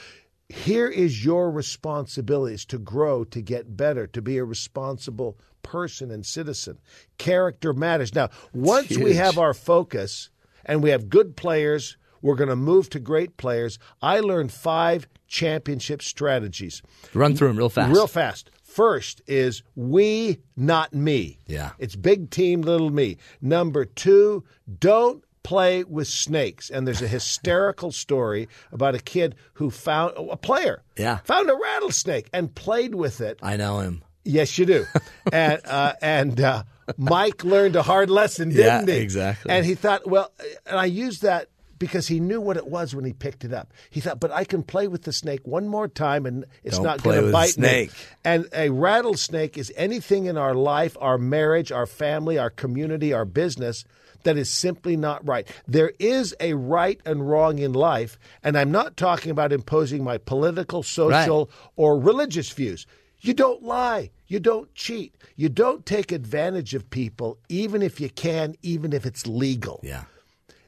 [0.49, 6.11] Here is your responsibility is to grow, to get better, to be a responsible person
[6.11, 6.79] and citizen.
[7.19, 8.15] Character matters.
[8.15, 10.31] Now, once we have our focus
[10.65, 13.79] and we have good players, we're going to move to great players.
[14.03, 16.83] I learned five championship strategies.
[17.15, 17.93] Run through them real fast.
[17.93, 18.51] Real fast.
[18.63, 21.39] First is we, not me.
[21.47, 21.71] Yeah.
[21.79, 23.17] It's big team, little me.
[23.41, 24.45] Number two,
[24.79, 26.71] don't play with snakes.
[26.71, 30.83] And there's a hysterical story about a kid who found a player.
[30.97, 31.19] Yeah.
[31.25, 33.39] Found a rattlesnake and played with it.
[33.43, 34.05] I know him.
[34.25, 34.87] Yes, you do.
[35.33, 36.63] and uh, and uh,
[36.97, 39.01] Mike learned a hard lesson, didn't Yeah, he?
[39.01, 39.51] exactly.
[39.51, 40.31] And he thought, well,
[40.67, 41.49] and I used that
[41.79, 43.73] because he knew what it was when he picked it up.
[43.89, 46.85] He thought, but I can play with the snake one more time, and it's Don't
[46.85, 47.89] not going to bite snake.
[47.91, 47.95] me.
[48.23, 53.25] And a rattlesnake is anything in our life, our marriage, our family, our community, our
[53.25, 53.85] business
[54.25, 55.49] that is simply not right.
[55.67, 60.19] There is a right and wrong in life, and I'm not talking about imposing my
[60.19, 62.87] political, social, or religious views.
[63.21, 64.11] You don't lie.
[64.27, 65.15] You don't cheat.
[65.37, 69.81] You don't take advantage of people, even if you can, even if it's legal.
[69.83, 70.05] Yeah.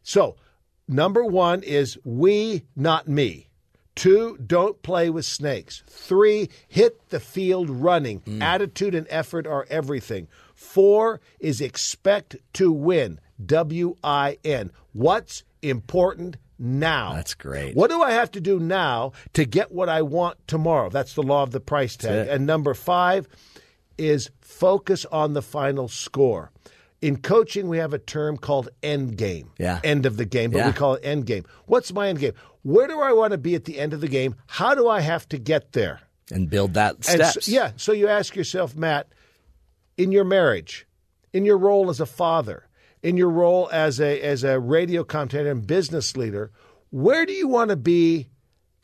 [0.03, 0.37] So,
[0.89, 3.49] number one is we, not me.
[3.95, 5.83] Two, don't play with snakes.
[5.87, 8.21] Three, hit the field running.
[8.21, 8.43] Mm.
[8.43, 10.29] Attitude and effort are everything.
[10.55, 13.21] Four is expect to win.
[13.45, 14.71] W I N.
[14.93, 17.15] What's important now?
[17.15, 17.75] That's great.
[17.77, 20.89] What do I have to do now to get what I want tomorrow?
[20.89, 22.29] That's the law of the price tag.
[22.29, 23.29] And number five
[23.99, 26.51] is focus on the final score.
[27.01, 29.51] In coaching, we have a term called end game.
[29.59, 29.81] Yeah.
[29.83, 30.67] End of the game, but Yeah.
[30.69, 31.45] we call it end game.
[31.67, 32.33] What's my end game?
[32.63, 34.37] Where do I want to be at the end of the game?
[34.47, 36.01] How do I have to get there?
[36.31, 37.47] And build that And steps.
[37.47, 37.73] so- yeah.
[37.77, 39.09] So you ask yourself, Matt,
[39.97, 40.87] in your marriage,
[41.33, 42.67] in your role as a father,
[43.03, 46.51] in your role as a as a radio commentator and business leader,
[46.91, 48.29] where do you want to be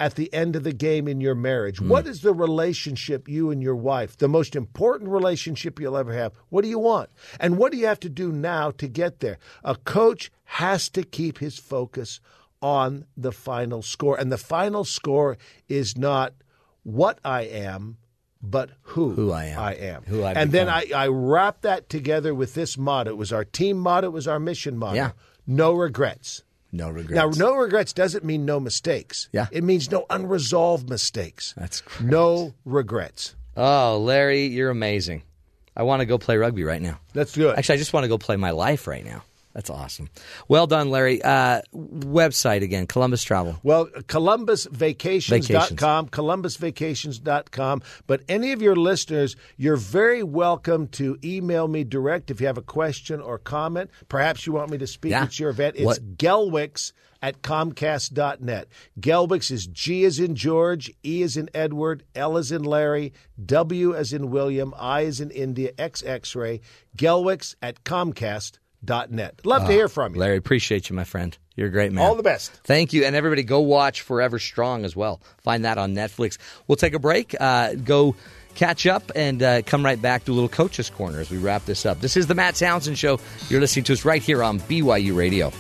[0.01, 1.79] at the end of the game in your marriage?
[1.79, 1.89] Hmm.
[1.89, 6.33] What is the relationship you and your wife, the most important relationship you'll ever have?
[6.49, 7.11] What do you want?
[7.41, 9.39] And what do you have to do now to get there?
[9.65, 12.21] A coach has to keep his focus
[12.61, 14.19] on the final score.
[14.19, 15.39] And the final score
[15.69, 16.35] is not
[16.83, 17.99] what I am,
[18.43, 19.61] but who, Who I am.
[19.61, 20.03] I am.
[20.05, 20.69] Who I've and then.
[20.69, 23.11] I, I wrap that together with this motto.
[23.11, 24.97] It was our team motto, it was our mission motto.
[24.97, 25.11] Yeah.
[25.47, 26.45] No regrets.
[26.71, 27.39] No regrets.
[27.39, 29.29] Now, no regrets doesn't mean no mistakes.
[29.33, 29.47] Yeah.
[29.51, 31.55] It means no unresolved mistakes.
[31.57, 32.11] That's great.
[32.11, 33.35] No regrets.
[33.57, 35.23] Oh, Larry, you're amazing.
[35.75, 37.01] I want to go play rugby right now.
[37.15, 37.59] Let's do it.
[37.59, 39.23] Actually, I just want to go play my life right now.
[39.59, 40.09] That's awesome.
[40.47, 41.21] Well done, Larry.
[41.21, 43.59] Uh, website again, Columbus Travel.
[43.65, 47.83] Well, columbusvacations.com, columbusvacations.com.
[48.07, 52.57] But any of your listeners, you're very welcome to email me direct if you have
[52.57, 53.91] a question or comment.
[54.09, 55.25] Perhaps you want me to speak Yeah.
[55.25, 55.75] at your event.
[55.75, 58.69] It's What- Gelwix at comcast.net.
[59.01, 63.13] Gelwix is G as in George, E as in Edward, L as in Larry,
[63.45, 66.61] W as in William, I as in India, X X-ray.
[66.97, 68.61] Gelwix at comcast.net.
[69.45, 70.21] Love to hear from you.
[70.21, 71.37] Larry, appreciate you, my friend.
[71.57, 72.05] You're a great man.
[72.07, 72.53] All the best.
[72.65, 73.05] Thank you.
[73.05, 75.21] And everybody, go watch Forever Strong as well.
[75.43, 76.39] Find that on Netflix.
[76.69, 78.15] We'll take a break, uh, go
[78.55, 81.65] catch up, and uh, come right back to a little Coach's Corner as we wrap
[81.65, 82.01] this up.
[82.01, 83.19] This is the Matt Townsend Show.
[83.49, 85.53] You're listening to us right here on BYU Radio.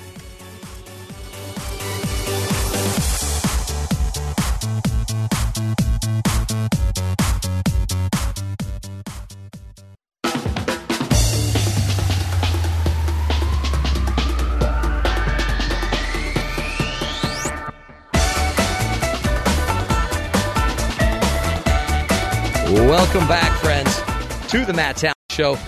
[24.78, 25.58] Matt Town Show.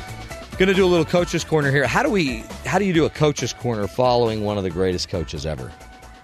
[0.57, 1.85] Going to do a little coaches corner here.
[1.85, 2.45] How do we?
[2.65, 5.73] How do you do a coaches corner following one of the greatest coaches ever?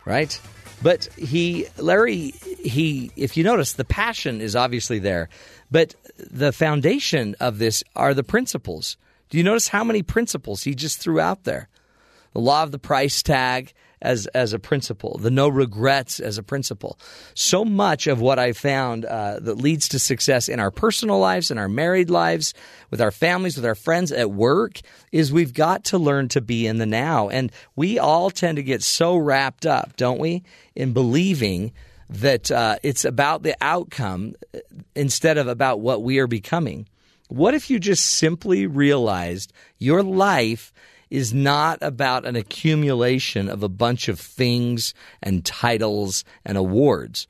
[0.05, 0.41] Right.
[0.85, 2.31] But he, Larry,
[2.63, 3.11] he.
[3.17, 5.31] If you notice, the passion is obviously there,
[5.69, 8.97] but the foundation of this are the principles.
[9.31, 11.69] Do you notice how many principles he just threw out there?
[12.35, 16.43] The law of the price tag as as a principle, the no regrets as a
[16.43, 16.98] principle.
[17.35, 21.51] So much of what I found uh, that leads to success in our personal lives,
[21.51, 22.55] in our married lives,
[22.90, 24.81] with our families, with our friends at work,
[25.12, 27.28] is we've got to learn to be in the now.
[27.28, 30.43] And we all tend to get so wrapped up, don't we,
[30.74, 31.73] in believing
[32.09, 34.35] that uh, it's about the outcome
[34.94, 36.89] instead of about what we are becoming.
[37.28, 40.73] What if you just simply realized your life
[41.11, 47.27] is not about an accumulation of a bunch of things and titles and awards?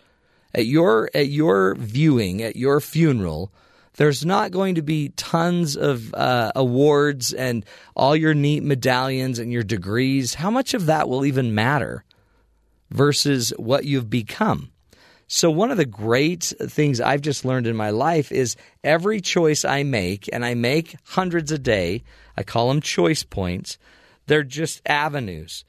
[0.54, 3.52] At your at your viewing, at your funeral,
[3.96, 9.52] there's not going to be tons of uh, awards and all your neat medallions and
[9.52, 10.34] your degrees.
[10.34, 12.04] How much of that will even matter
[12.90, 14.70] versus what you've become?
[15.28, 18.54] So, one of the great things I've just learned in my life is
[18.84, 22.04] every choice I make, and I make hundreds a day,
[22.36, 23.78] I call them choice points,
[24.26, 25.64] they're just avenues.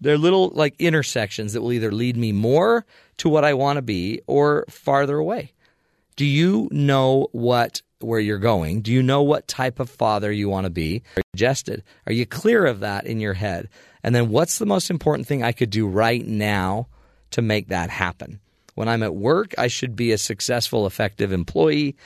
[0.00, 2.84] They're little like intersections that will either lead me more
[3.18, 5.52] to what I want to be or farther away.
[6.16, 8.82] Do you know what where you're going?
[8.82, 11.02] Do you know what type of father you want to be?
[11.34, 11.82] Suggested.
[12.06, 13.68] Are you clear of that in your head?
[14.02, 16.88] And then what's the most important thing I could do right now
[17.30, 18.40] to make that happen?
[18.74, 21.96] When I'm at work, I should be a successful, effective employee.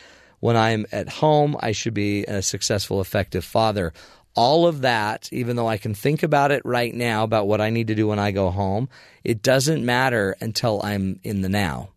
[0.41, 3.93] When I'm at home, I should be a successful, effective father.
[4.35, 7.71] All of that, even though I can think about it right now about what I
[7.71, 8.89] need to do when I go home,
[9.23, 11.91] it doesn't matter until I'm in the now.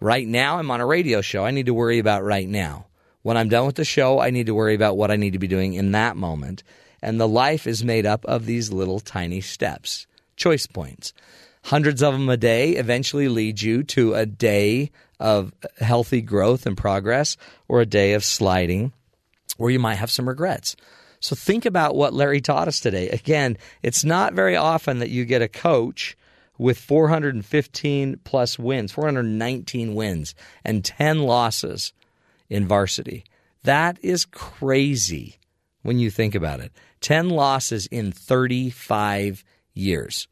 [0.00, 1.44] Right now, I'm on a radio show.
[1.44, 2.86] I need to worry about right now.
[3.22, 5.38] When I'm done with the show, I need to worry about what I need to
[5.38, 6.62] be doing in that moment.
[7.02, 10.06] And the life is made up of these little tiny steps,
[10.36, 11.12] choice points.
[11.64, 16.76] Hundreds of them a day eventually lead you to a day of healthy growth and
[16.76, 17.36] progress
[17.68, 18.92] or a day of sliding
[19.56, 20.74] where you might have some regrets.
[21.20, 23.08] So think about what Larry taught us today.
[23.10, 26.16] Again, it's not very often that you get a coach
[26.56, 30.34] with 415 plus wins, 419 wins,
[30.64, 31.92] and 10 losses
[32.48, 33.24] in varsity.
[33.64, 35.36] That is crazy
[35.82, 36.72] when you think about it.
[37.00, 39.44] 10 losses in 35
[39.74, 40.26] years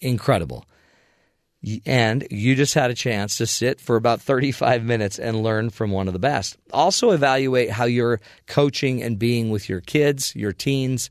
[0.00, 0.64] incredible.
[1.86, 5.90] And you just had a chance to sit for about 35 minutes and learn from
[5.90, 6.56] one of the best.
[6.72, 11.10] Also, evaluate how you're coaching and being with your kids, your teens.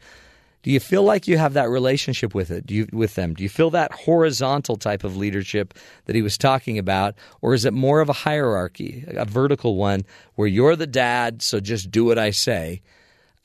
[0.64, 2.66] Do you feel like you have that relationship with it?
[2.66, 3.34] Do you, with them?
[3.34, 5.74] Do you feel that horizontal type of leadership
[6.06, 10.06] that he was talking about, or is it more of a hierarchy, a vertical one,
[10.36, 12.82] where you're the dad, so just do what I say?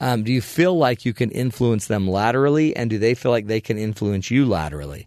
[0.01, 3.47] Um, do you feel like you can influence them laterally, and do they feel like
[3.47, 5.07] they can influence you laterally?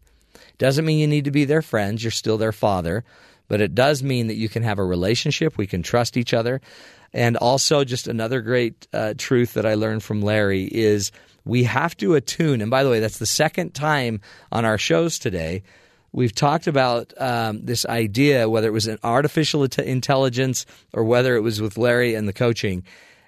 [0.58, 3.04] Doesn't mean you need to be their friends, you're still their father,
[3.48, 6.62] but it does mean that you can have a relationship, we can trust each other.
[7.14, 11.12] And also, just another great uh, truth that I learned from Larry is
[11.46, 12.62] we have to attune.
[12.62, 14.20] And by the way, that's the second time
[14.52, 15.64] on our shows today.
[16.12, 21.42] We've talked about um, this idea, whether it was an artificial intelligence or whether it
[21.42, 22.84] was with Larry and the coaching.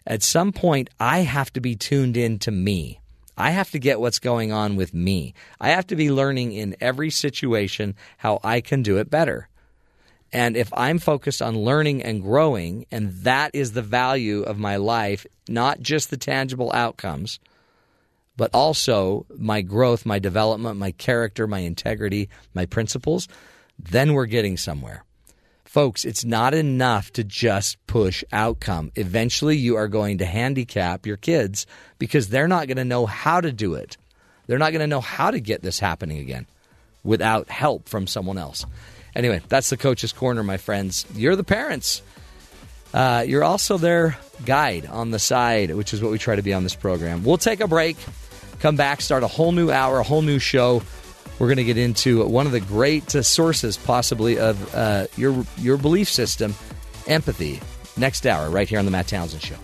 [0.06, 2.99] At some point, I have to be tuned in to me.
[3.38, 5.34] I have to get what's going on with me.
[5.61, 9.47] I have to be learning in every situation how I can do it better.
[10.34, 14.76] And if I'm focused on learning and growing, and that is the value of my
[14.76, 17.39] life, not just the tangible outcomes,
[18.35, 23.27] but also my growth, my development, my character, my integrity, my principles,
[23.80, 25.03] then we're getting somewhere.
[25.68, 28.89] Folks, it's not enough to just push outcome.
[28.95, 31.68] Eventually, you are going to handicap your kids
[31.99, 33.98] because they're not going to know how to do it.
[34.48, 36.48] They're not going to know how to get this happening again
[37.03, 38.65] without help from someone else.
[39.14, 41.06] Anyway, that's the coach's corner, my friends.
[41.14, 42.02] You're the parents.
[42.94, 46.53] Uh, you're also their guide on the side, which is what we try to be
[46.53, 47.26] on this program.
[47.26, 47.98] We'll take a break,
[48.60, 50.81] come back, start a whole new hour, a whole new show.
[51.40, 55.78] We're going to get into one of the great sources, possibly, of uh, your your
[55.78, 56.56] belief system,
[57.08, 57.60] empathy.
[57.95, 59.56] Next hour, right here on the Matt Townsend Show.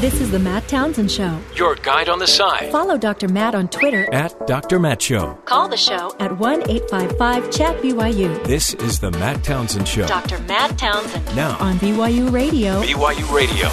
[0.00, 1.40] This is the Matt Townsend Show.
[1.56, 2.70] Your guide on the side.
[2.70, 3.26] Follow Dr.
[3.26, 4.78] Matt on Twitter at Dr.
[4.78, 5.34] Matt Show.
[5.44, 8.44] Call the show at 1 855 Chat BYU.
[8.44, 10.06] This is the Matt Townsend Show.
[10.06, 10.38] Dr.
[10.42, 11.26] Matt Townsend.
[11.34, 12.80] Now on BYU Radio.
[12.80, 13.68] BYU Radio.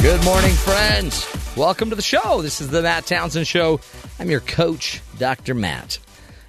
[0.00, 1.28] Good morning, friends.
[1.54, 2.40] Welcome to the show.
[2.40, 3.80] This is the Matt Townsend Show.
[4.18, 5.52] I'm your coach, Dr.
[5.52, 5.98] Matt,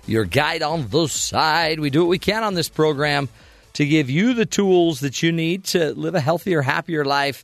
[0.05, 1.81] your guide on the side.
[1.81, 3.27] We do what we can on this program
[3.73, 7.43] to give you the tools that you need to live a healthier, happier life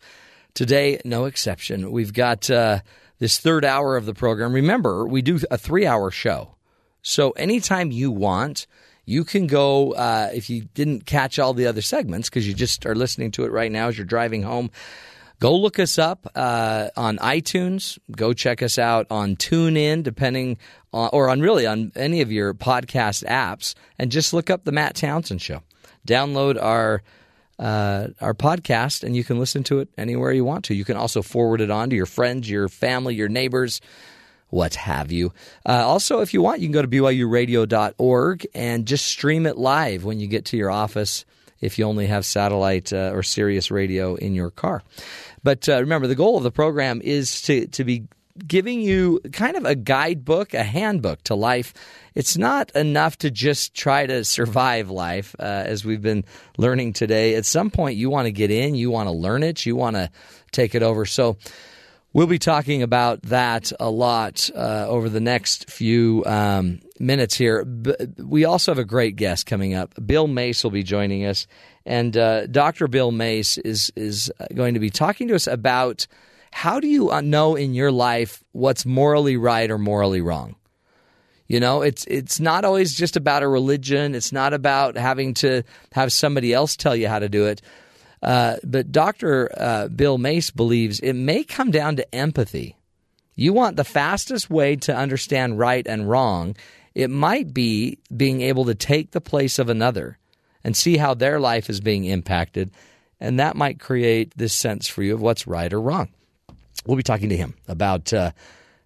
[0.59, 1.89] Today, no exception.
[1.89, 2.81] We've got uh,
[3.17, 4.51] this third hour of the program.
[4.51, 6.57] Remember, we do a three hour show.
[7.01, 8.67] So anytime you want,
[9.05, 12.85] you can go, uh, if you didn't catch all the other segments, because you just
[12.85, 14.69] are listening to it right now as you're driving home,
[15.39, 17.97] go look us up uh, on iTunes.
[18.11, 20.57] Go check us out on TuneIn, depending
[20.91, 24.73] on, or on really on any of your podcast apps, and just look up the
[24.73, 25.63] Matt Townsend Show.
[26.05, 27.01] Download our
[27.59, 30.73] uh, our podcast, and you can listen to it anywhere you want to.
[30.73, 33.81] You can also forward it on to your friends, your family, your neighbors,
[34.49, 35.33] what have you.
[35.65, 40.05] Uh, also, if you want, you can go to BYURadio.org and just stream it live
[40.05, 41.25] when you get to your office
[41.61, 44.81] if you only have satellite uh, or Sirius radio in your car.
[45.43, 48.05] But uh, remember, the goal of the program is to, to be
[48.47, 51.73] giving you kind of a guidebook, a handbook to life.
[52.15, 56.25] It's not enough to just try to survive life, uh, as we've been
[56.57, 57.35] learning today.
[57.35, 59.95] At some point, you want to get in, you want to learn it, you want
[59.95, 60.09] to
[60.51, 61.05] take it over.
[61.05, 61.37] So,
[62.11, 67.67] We'll be talking about that a lot uh, over the next few um, minutes here.
[68.17, 69.93] We also have a great guest coming up.
[70.03, 71.45] Bill Mace will be joining us,
[71.85, 72.87] and uh, Dr.
[72.87, 76.07] Bill Mace is is going to be talking to us about
[76.59, 80.55] how do you uh, know in your life what's morally right or morally wrong.
[81.47, 84.13] You know, it's it's not always just about a religion.
[84.13, 85.63] It's not about having to
[85.93, 87.61] have somebody else tell you how to do it
[88.21, 89.49] uh, but Dr.
[89.55, 92.75] Uh, Bill Mace believes it may come down to empathy.
[93.35, 96.55] You want the fastest way to understand right and wrong.
[96.93, 100.17] It might be being able to take the place of another
[100.63, 102.71] and see how their life is being impacted.
[103.21, 106.09] And that might create this sense for you of what's right or wrong.
[106.89, 108.31] We'll be talking to him about uh,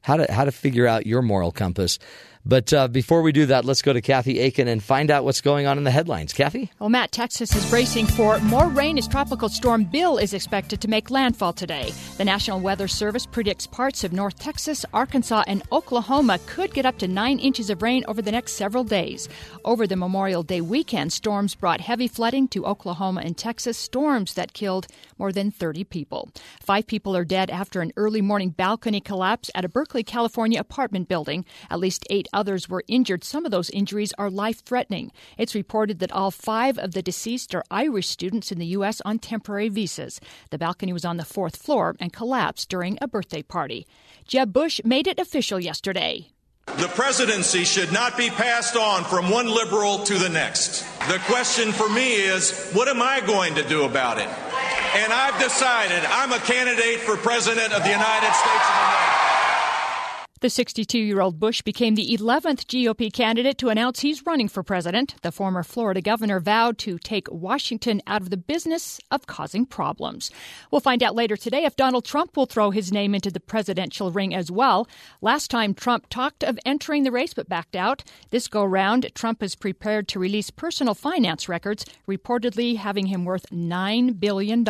[0.01, 1.99] how to how to figure out your moral compass.
[2.45, 5.39] But uh, before we do that, let's go to Kathy Aiken and find out what's
[5.39, 6.34] going on in the headlines.
[6.34, 6.69] Kathy?
[6.77, 10.89] Well, Matt, Texas is bracing for more rain as Tropical Storm Bill is expected to
[10.89, 11.93] make landfall today.
[12.17, 16.97] The National Weather Service predicts parts of North Texas, Arkansas, and Oklahoma could get up
[16.97, 19.30] to nine inches of rain over the next several days.
[19.63, 24.51] Over the Memorial Day weekend, storms brought heavy flooding to Oklahoma and Texas, storms that
[24.51, 24.88] killed
[25.23, 26.29] more than 30 people.
[26.59, 31.07] Five people are dead after an early morning balcony collapse at a Berkeley, California apartment
[31.07, 31.45] building.
[31.69, 33.23] At least eight others were injured.
[33.23, 35.13] Some of those injuries are life threatening.
[35.37, 38.99] It's reported that all five of the deceased are Irish students in the U.S.
[39.05, 40.19] on temporary visas.
[40.49, 43.87] The balcony was on the fourth floor and collapsed during a birthday party.
[44.27, 46.27] Jeb Bush made it official yesterday.
[46.65, 50.83] The presidency should not be passed on from one liberal to the next.
[51.07, 54.27] The question for me is what am I going to do about it?
[54.95, 59.12] And I've decided I'm a candidate for president of the United States of America.
[60.43, 64.61] The 62 year old Bush became the 11th GOP candidate to announce he's running for
[64.61, 65.15] president.
[65.21, 70.31] The former Florida governor vowed to take Washington out of the business of causing problems.
[70.69, 74.11] We'll find out later today if Donald Trump will throw his name into the presidential
[74.11, 74.85] ring as well.
[75.21, 78.03] Last time, Trump talked of entering the race but backed out.
[78.29, 83.49] This go round, Trump is prepared to release personal finance records, reportedly having him worth
[83.49, 84.65] $9 billion.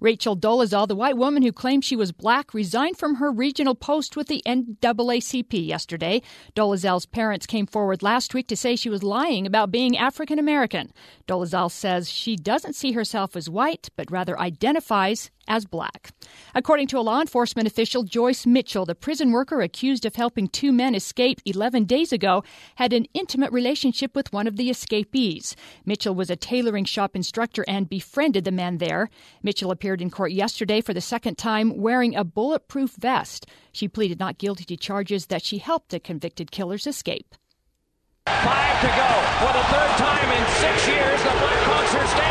[0.00, 4.16] Rachel Dolezal, the white woman who claimed she was black, resigned from her regional post
[4.16, 6.22] with the NAACP yesterday.
[6.54, 10.92] Dolezal's parents came forward last week to say she was lying about being African American.
[11.26, 16.12] Dolezal says she doesn't see herself as white, but rather identifies as black.
[16.54, 20.72] According to a law enforcement official, Joyce Mitchell, the prison worker accused of helping two
[20.72, 22.44] men escape 11 days ago,
[22.76, 25.56] had an intimate relationship with one of the escapees.
[25.84, 29.08] Mitchell was a tailoring shop instructor and befriended the men there.
[29.42, 33.46] Mitchell appeared in court yesterday for the second time wearing a bulletproof vest.
[33.72, 37.34] She pleaded not guilty to charges that she helped the convicted killers escape.
[38.26, 39.10] Five to go.
[39.40, 42.27] For the third time in six years, the Blackhawks are Stanley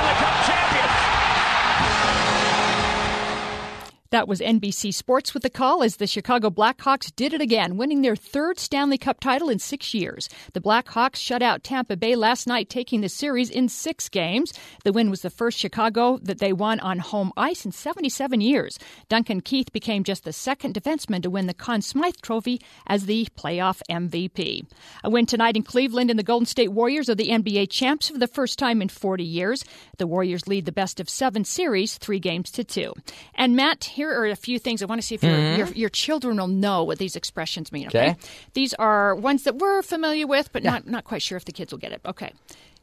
[4.09, 8.01] That was NBC Sports with the call as the Chicago Blackhawks did it again, winning
[8.01, 10.29] their third Stanley Cup title in six years.
[10.53, 14.53] The Blackhawks shut out Tampa Bay last night, taking the series in six games.
[14.85, 18.79] The win was the first Chicago that they won on home ice in 77 years.
[19.09, 23.27] Duncan Keith became just the second defenseman to win the Conn Smythe Trophy as the
[23.37, 24.65] playoff MVP.
[25.03, 28.17] A win tonight in Cleveland, and the Golden State Warriors are the NBA champs for
[28.17, 29.65] the first time in 40 years.
[29.97, 32.93] The Warriors lead the best of seven series, three games to two.
[33.35, 35.57] And Matt, here are a few things I want to see if your, Mhm.
[35.57, 37.87] your, your children will know what these expressions mean.
[37.87, 38.11] Okay?
[38.11, 38.15] Okay.
[38.53, 41.71] These are ones that we're familiar with, but not not quite sure if the kids
[41.73, 42.01] will get it.
[42.05, 42.31] Okay,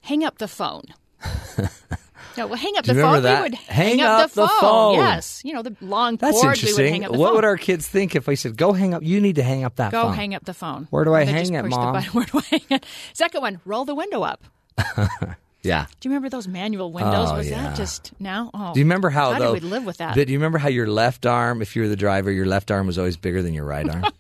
[0.03, 0.85] hang up the phone.
[2.37, 3.23] no, well, hang up Do the phone.
[3.23, 3.37] that?
[3.39, 4.61] We would Hang up, up the, phone.
[4.61, 4.95] phone.
[4.97, 6.45] Yes, you know the long That's cord.
[6.45, 6.93] We would interesting.
[6.93, 7.21] hang up the phone.
[7.21, 7.35] what phone.
[7.37, 9.03] would our kids think if I said, "Go hang up"?
[9.03, 10.13] You need to hang up that Go phone.
[10.15, 10.89] hang up the phone.
[10.91, 12.03] Where do I They hang it, Mom?
[12.13, 12.87] Where do I hang it?
[13.15, 14.43] Second one, roll the window up.
[15.65, 15.87] Yeah.
[16.01, 17.31] Do you remember those manual windows?
[17.31, 17.63] Oh, Was yeah.
[17.63, 18.51] that just now?
[18.53, 19.53] Oh, Do you remember how God, though?
[19.55, 20.15] we'd live with that?
[20.15, 22.87] Do you remember how your left arm, if you were the driver, your left arm
[22.87, 24.05] was always bigger than your right arm?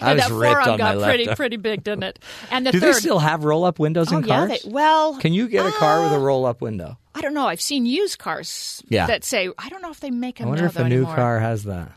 [0.00, 1.36] I and was that ripped forearm on my got left pretty arm.
[1.36, 2.18] pretty big, didn't it?
[2.50, 2.94] And the Do third.
[2.94, 4.62] they still have roll up windows oh in yeah, cars?
[4.62, 6.98] they, well, Can you get a car with a uh, roll up window?
[7.14, 7.46] I don't know.
[7.46, 9.06] I've seen used cars Yeah.
[9.06, 10.96] that say I don't know if they make I them wonder now, if a new
[10.96, 11.14] anymore.
[11.14, 11.92] car has that.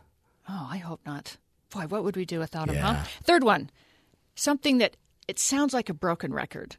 [0.50, 1.38] Oh, I hope not.
[1.70, 2.76] Boy, what would we do without them?
[2.76, 2.96] Yeah.
[2.96, 3.04] Huh?
[3.24, 3.70] Third one,
[4.36, 4.98] something that
[5.28, 6.76] it sounds like a broken record.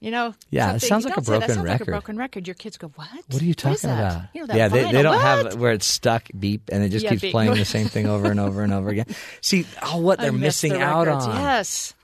[0.00, 0.34] You know?
[0.50, 1.86] Yeah, it sounds like a broken sounds Like a record.
[1.86, 2.46] broken record.
[2.46, 3.08] Your kids go, "What?
[3.30, 4.22] What are you talking about?
[4.32, 5.20] You know, yeah, they, they don't What?
[5.48, 7.32] have where it's stuck beep and it just Yeah, keeps beep.
[7.32, 9.06] playing the same thing over and over and over again.
[9.40, 11.28] See, oh, what they're missing the out on.
[11.34, 11.94] Yes.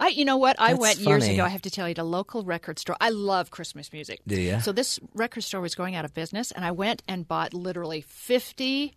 [0.00, 0.56] I, you know what?
[0.60, 1.42] I That's went years ago.
[1.44, 2.96] I have to tell you, to a local record store.
[3.00, 4.20] I love Christmas music.
[4.26, 4.60] Do ya?
[4.60, 8.02] So this record store was going out of business, and I went and bought literally
[8.02, 8.94] fifty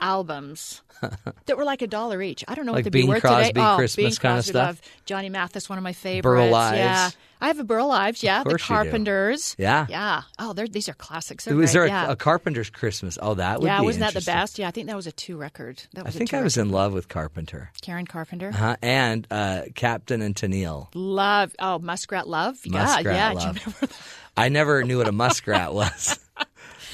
[0.00, 0.82] albums
[1.46, 2.44] that were like a dollar each.
[2.48, 3.60] I don't know Like what they'd be worth Crosby, today.
[3.60, 4.54] Oh, Christmas Bing kinda stuff?
[4.54, 4.80] Love.
[5.04, 6.22] Johnny Mathis, one of my favorites.
[6.22, 6.78] Burl Ives.
[6.78, 7.10] Yeah,
[7.40, 8.22] I have a Burl Ives.
[8.22, 8.74] Yeah, the course you do.
[8.82, 9.54] Carpenters.
[9.58, 9.86] Yeah.
[9.90, 10.22] yeah.
[10.38, 11.44] Oh, they're, these are classics.
[11.44, 11.80] They're Was great.
[11.80, 12.10] there a, yeah.
[12.12, 13.18] a Carpenter's Christmas?
[13.20, 14.58] Oh, that would yeah, wasn't that the best?
[14.58, 15.82] Yeah, I think that was a two record.
[15.92, 16.68] That I was a think I was record.
[16.68, 17.70] in love with Carpenter.
[17.82, 18.48] Karen Carpenter.
[18.48, 18.76] Uh-huh.
[18.80, 20.88] And uh, Captain and Tennille.
[20.94, 21.54] Love.
[21.58, 22.56] Oh, Muskrat Love.
[22.66, 23.32] Muskrat yeah, yeah.
[23.32, 23.54] Love.
[23.54, 23.94] Do you remember
[24.38, 26.18] I never knew what a muskrat was.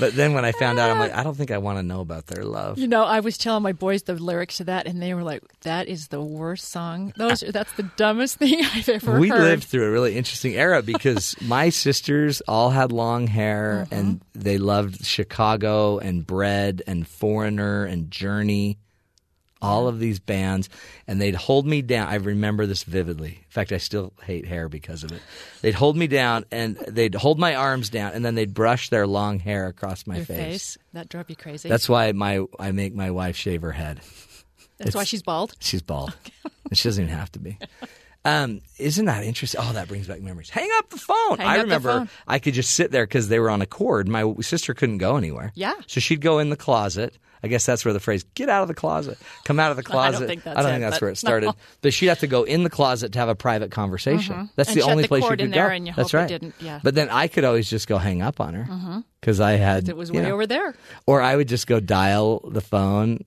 [0.02, 2.00] But then when I found out, I'm like, I don't think I want to know
[2.00, 2.76] about their love.
[2.78, 5.42] You know, I was telling my boys the lyrics to that, and they were like,
[5.62, 7.12] "That is the worst song.
[7.16, 10.82] Those, that's the dumbest thing I've ever we heard." lived through a really interesting era
[10.82, 13.94] because my sisters all had long hair Mm-hmm.
[13.94, 18.78] and they loved Chicago and Bread and Foreigner and Journey,
[19.62, 20.68] all of these bands.
[21.06, 22.08] And they'd hold me down.
[22.08, 23.30] I remember this vividly.
[23.30, 25.22] In fact, I still hate hair because of it.
[25.62, 29.06] They'd hold me down and they'd hold my arms down and then they'd brush their
[29.06, 30.38] long hair across my Your face.
[30.38, 30.78] face.
[30.92, 31.68] That drove you crazy.
[31.68, 34.00] That's why my I make my wife shave her head.
[34.78, 35.54] That's why she's bald.
[35.60, 36.14] She's bald.
[36.68, 37.58] and she doesn't even have to be.
[38.24, 39.60] Um, isn't that interesting?
[39.62, 40.50] Oh, that brings back memories.
[40.50, 41.38] Hang up the phone.
[41.38, 42.08] Hang I remember phone.
[42.26, 44.08] I could just sit there because they were on a cord.
[44.08, 45.52] My sister couldn't go anywhere.
[45.54, 45.74] Yeah.
[45.86, 47.18] So she'd go in the closet.
[47.42, 49.82] I guess that's where the phrase "get out of the closet," come out of the
[49.88, 50.26] I don't closet.
[50.28, 51.46] think that's I don't it, think that's where it started.
[51.46, 51.56] no.
[51.80, 54.34] But she'd have to go in the closet to have a private conversation.
[54.34, 54.50] Mhm.
[54.56, 55.74] That's And the only the place you in could there go.
[55.74, 56.28] and you that's right.
[56.28, 56.80] didn't- yeah.
[56.82, 59.96] But then I could always just go hang up on her because I had It
[59.96, 60.74] was way know, over there.
[61.06, 63.24] or I would just go dial the phone,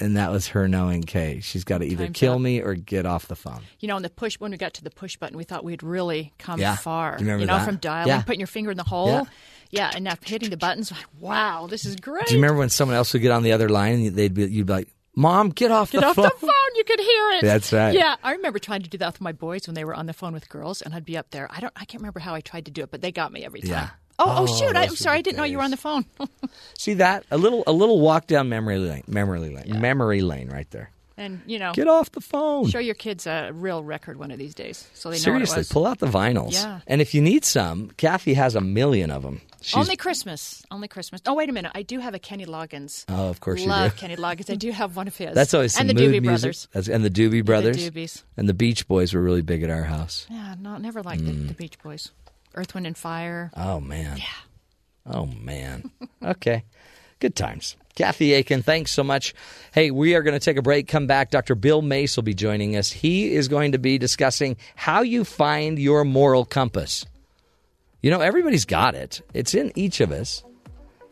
[0.00, 2.40] and that was her knowing, okay, she's got to either Time's kill up.
[2.40, 3.60] me or get off the phone.
[3.80, 5.82] You know, on the push when we got to the push button, we thought we'd
[5.82, 6.74] really come Yeah.
[6.76, 7.12] far.
[7.20, 7.64] You remember know, that?
[7.66, 8.22] from dialing, Yeah.
[8.22, 9.08] putting your finger in the hole.
[9.08, 9.24] Yeah.
[9.72, 10.92] Yeah, and now hitting the buttons.
[10.92, 12.26] like, Wow, this is great.
[12.26, 14.44] Do you remember when someone else would get on the other line and they'd be,
[14.44, 16.08] you'd be like, "Mom, get off the phone.
[16.10, 16.76] Get the off phone." the phone.
[16.76, 17.42] You could hear it.
[17.42, 17.94] That's right.
[17.94, 20.12] Yeah, I remember trying to do that with my boys when they were on the
[20.12, 21.48] phone with girls, and I'd be up there.
[21.50, 21.72] I don't.
[21.74, 23.70] I can't remember how I tried to do it, but they got me every time.
[23.70, 23.88] Yeah.
[24.18, 24.76] Oh, oh, Oh, shoot!
[24.76, 25.18] I, I'm sorry.
[25.18, 26.04] I didn't know you were on the phone.
[26.78, 30.70] See that a little a little walk down memory lane, memory lane, memory lane right
[30.70, 30.90] there.
[31.16, 32.68] and you know, Get off the phone.
[32.68, 35.56] Show your kids a real record one of these days, so they know Seriously, what
[35.56, 35.68] it was.
[35.72, 36.52] pull out the vinyls.
[36.52, 36.80] Yeah.
[36.86, 39.40] And if you need some, Kathy has a million of them.
[39.62, 40.64] She's, Only Christmas.
[40.70, 41.20] Only Christmas.
[41.26, 41.72] Oh, wait a minute.
[41.74, 43.04] I do have a Kenny Loggins.
[43.08, 43.96] Oh, of course you Love.
[43.96, 44.50] Kenny Loggins.
[44.50, 45.34] I do have one of his.
[45.34, 46.24] That's always some and the mood Doobie music.
[46.42, 46.68] Brothers.
[46.72, 47.76] That's- and the Doobie Brothers.
[47.76, 48.22] The Doobies.
[48.36, 50.26] And the Beach Boys were really big at our house.
[50.30, 51.26] Yeah, no, never liked Mm.
[51.26, 52.10] the, the Beach Boys.
[52.54, 53.50] Earth, Wind, and Fire.
[53.56, 54.18] Oh man.
[54.18, 54.24] Yeah.
[55.06, 55.90] Oh man.
[56.22, 56.64] okay.
[57.20, 57.76] Good times.
[57.94, 59.34] Kathy Aiken, thanks so much.
[59.72, 60.88] Hey, we are going to take a break.
[60.88, 61.30] Come back.
[61.30, 61.54] Dr.
[61.54, 62.90] Bill Mace will be joining us.
[62.90, 67.04] He is going to be discussing how you find your moral compass.
[68.02, 69.22] You know, everybody's got it.
[69.32, 70.42] It's in each of us.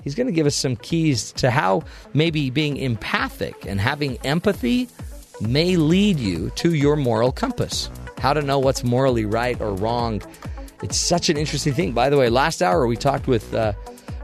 [0.02, 1.84] He's going to give us some keys to how
[2.14, 4.88] maybe being empathic and having empathy
[5.40, 7.90] may lead you to your moral compass.
[8.18, 10.20] How to know what's morally right or wrong.
[10.82, 11.92] It's such an interesting thing.
[11.92, 13.72] By the way, last hour we talked with uh,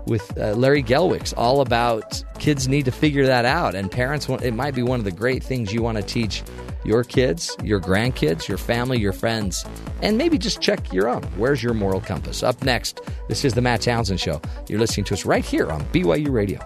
[0.07, 4.29] with uh, Larry Gelwix all about kids need to figure that out, and parents.
[4.29, 6.43] Want, it might be one of the great things you want to teach
[6.87, 9.65] your kids, your grandkids, your family, your friends,
[10.03, 11.23] and maybe just check your own.
[11.37, 12.43] Where's your moral compass?
[12.43, 14.41] Up next, this is the Matt Townsend Show.
[14.69, 16.61] You're listening to us right here on BYU Radio.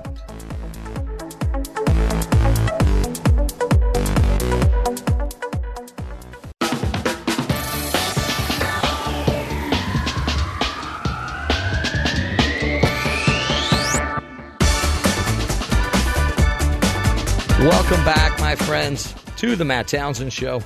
[19.41, 20.62] To the Matt Townsend Show.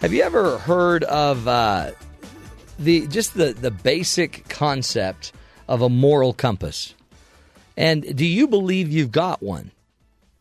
[0.00, 1.92] Have you ever heard of uh,
[2.80, 5.30] the just the the basic concept
[5.68, 6.96] of a moral compass?
[7.76, 9.70] And do you believe you've got one?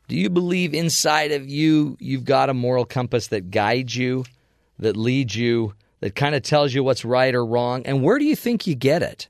[0.07, 4.26] Do you believe inside of you you've got a moral compass that guides you,
[4.80, 7.84] that leads you, that kind of tells you what's right or wrong?
[7.85, 9.30] And where do you think you get it?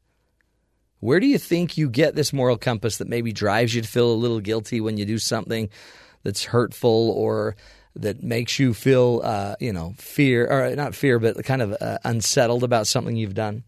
[1.02, 4.10] Where do you think you get this moral compass that maybe drives you to feel
[4.10, 5.70] a little guilty when you do something
[6.24, 7.58] that's hurtful or
[7.96, 11.98] that makes you feel, uh, you know, fear or not fear, but kind of uh,
[12.04, 13.64] unsettled about something you've done?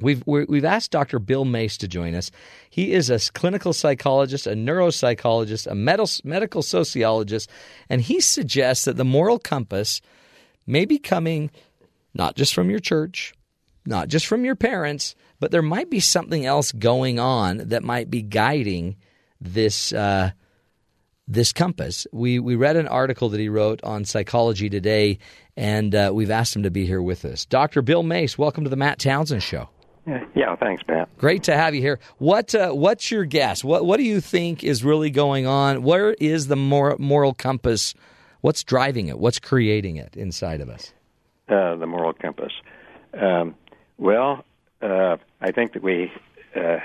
[0.00, 1.18] We've we we've asked Dr.
[1.18, 2.30] Bill Mace to join us.
[2.68, 7.48] He is a clinical psychologist, a neuropsychologist, a medical medical sociologist,
[7.88, 10.00] and he suggests that the moral compass
[10.66, 11.50] may be coming
[12.14, 13.34] not just from your church,
[13.86, 18.10] not just from your parents, but there might be something else going on that might
[18.10, 18.96] be guiding
[19.40, 20.30] this uh,
[21.26, 22.06] this compass.
[22.12, 25.18] We we read an article that he wrote on Psychology Today,
[25.56, 27.44] and uh, we've asked him to be here with us.
[27.44, 27.82] Dr.
[27.82, 29.68] Bill Mace, welcome to the Matt Townsend Show.
[30.34, 31.08] Yeah, thanks, Matt.
[31.16, 31.98] Great to have you here.
[32.18, 33.64] What uh, what's your guess?
[33.64, 35.82] What what do you think is really going on?
[35.82, 37.94] Where is the moral, moral compass?
[38.42, 39.18] What's driving it?
[39.18, 40.92] What's creating it inside of us?
[41.48, 42.52] Uh, the moral compass.
[43.14, 43.54] Um,
[43.96, 44.44] well,
[44.82, 46.12] uh, I think that we
[46.54, 46.80] uh,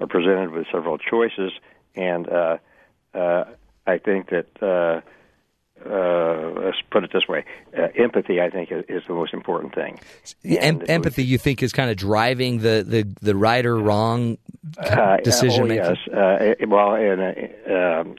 [0.00, 1.52] are presented with several choices,
[1.94, 2.56] and uh,
[3.14, 3.44] uh,
[3.86, 5.00] I think that uh,
[5.84, 7.44] uh, let's put it this way:
[7.76, 9.98] uh, empathy, I think, is, is the most important thing.
[10.44, 14.38] Em- empathy, you think, is kind of driving the the, the right or wrong
[14.78, 15.74] Uh, decision oh.
[15.74, 15.96] Yes.
[16.12, 18.16] Uh, it- well, and, uh, um,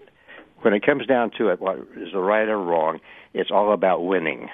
[0.61, 2.99] when it comes down to it, what is the right or wrong?
[3.33, 4.49] It's all about winning,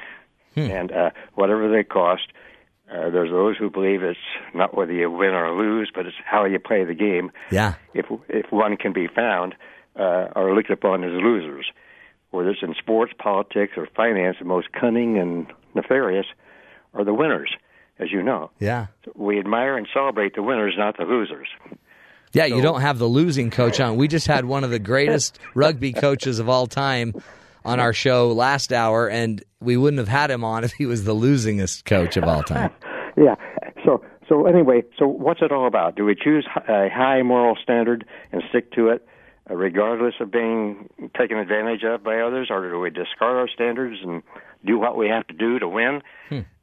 [0.55, 0.71] Hmm.
[0.71, 2.27] and uh, whatever they cost.
[2.91, 4.17] Uh, there's those who believe it's
[4.55, 7.31] not whether you win or lose, but it's how you play the game.
[7.51, 7.75] Yeah.
[7.93, 9.53] If if one can be found,
[9.95, 11.65] uh, are looked upon as losers,
[12.31, 16.25] whether it's in sports, politics, or finance, the most cunning and nefarious
[16.93, 17.51] are the winners,
[17.99, 18.51] as you know.
[18.59, 18.87] Yeah.
[19.15, 21.47] We admire and celebrate the winners, not the losers.
[22.31, 23.97] Yeah, you don't have the losing coach on.
[23.97, 27.15] We just had one of the greatest rugby coaches of all time
[27.65, 31.03] on our show last hour, and we wouldn't have had him on if he was
[31.05, 32.71] the losingest coach of all time.
[33.17, 33.35] Yeah.
[33.83, 35.95] So so anyway, so what's it all about?
[35.95, 39.05] Do we choose a high moral standard and stick to it,
[39.49, 44.23] regardless of being taken advantage of by others, or do we discard our standards and
[44.65, 46.01] do what we have to do to win,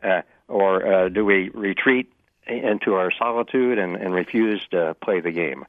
[0.02, 2.12] uh, or uh, do we retreat
[2.46, 5.64] into our solitude and, and refuse to play the game?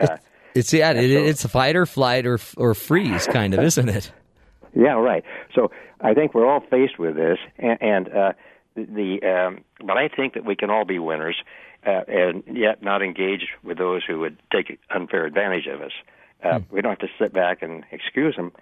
[0.00, 0.16] Uh,
[0.54, 4.12] It's yeah, it, it's a fight or flight or or freeze kind of, isn't it?
[4.74, 5.24] Yeah, right.
[5.54, 5.70] So
[6.00, 8.32] I think we're all faced with this, and, and uh,
[8.76, 11.36] the um, but I think that we can all be winners,
[11.84, 15.92] uh, and yet not engage with those who would take unfair advantage of us.
[16.44, 18.52] Uh, We don't have to sit back and excuse them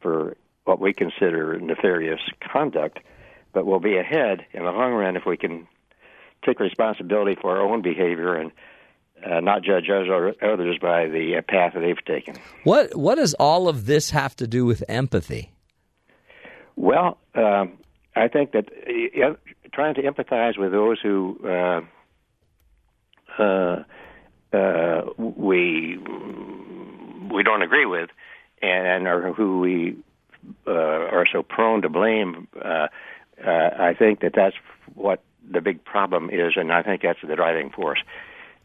[0.00, 2.98] for what we consider nefarious conduct,
[3.52, 5.66] but we'll be ahead in the long run if we can
[6.44, 8.52] take responsibility for our own behavior and
[9.24, 12.34] uh, not judge others by the uh, path that they've taken.
[12.64, 15.52] What what does all of this have to do with empathy?
[16.74, 17.78] Well, um,
[18.16, 19.34] I think that uh,
[19.72, 21.80] trying to empathize with those who uh,
[23.38, 23.84] uh,
[24.52, 25.98] uh, we
[27.32, 28.10] we don't agree with,
[28.60, 29.96] and or who we
[30.66, 32.88] uh, are so prone to blame, uh,
[33.44, 34.56] uh, I think that that's
[34.94, 38.00] what the big problem is, and I think that's the driving force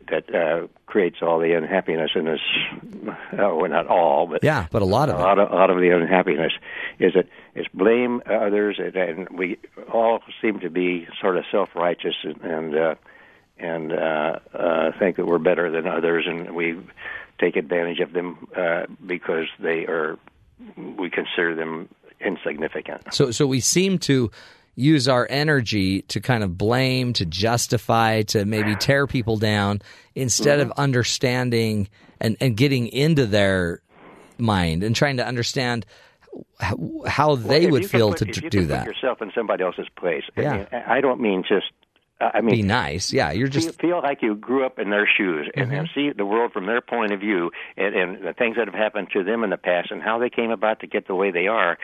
[0.10, 2.40] that uh, creates all the unhappiness in this.
[3.38, 5.22] Oh, well, not all, but Yeah, but a lot of a it.
[5.22, 6.54] lot of, a lot of the unhappiness
[7.00, 9.58] is that is blame others, and, and we
[9.92, 12.96] all seem to be sort of self righteous and and, uh,
[13.58, 16.78] and uh, uh, think that we're better than others, and we
[17.40, 20.18] take advantage of them uh, because they are
[20.98, 21.88] we consider them
[22.20, 23.14] insignificant.
[23.14, 24.32] So so we seem to
[24.76, 29.82] use our energy to kind of blame, to justify, to maybe tear people down
[30.14, 31.90] instead of understanding
[32.22, 33.82] and, and getting into their
[34.38, 35.84] mind and trying to understand
[36.60, 36.78] how,
[37.08, 38.86] how they Well, would feel put- to do that.
[38.86, 40.24] Yourself in somebody else's place.
[40.38, 40.84] I Yeah.
[40.88, 41.72] I don't mean just.
[42.20, 43.14] Uh, I mean, Be nice.
[43.14, 45.76] Yeah, you're just feel, feel like you grew up in their shoes and, mm-hmm.
[45.76, 48.74] and see the world from their point of view and, and the things that have
[48.74, 51.32] happened to them in the past and how they came about to get the way
[51.32, 51.78] they are.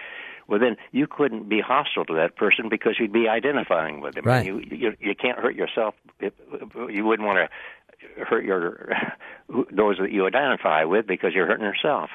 [0.48, 4.26] Well, then you couldn't be hostile to that person because you'd be identifying with them.
[4.26, 4.46] Right.
[4.46, 5.96] You you, you can't hurt yourself.
[6.20, 6.34] If,
[6.90, 8.92] you wouldn't want to hurt your
[9.72, 12.10] those that you identify with because you're hurting yourself.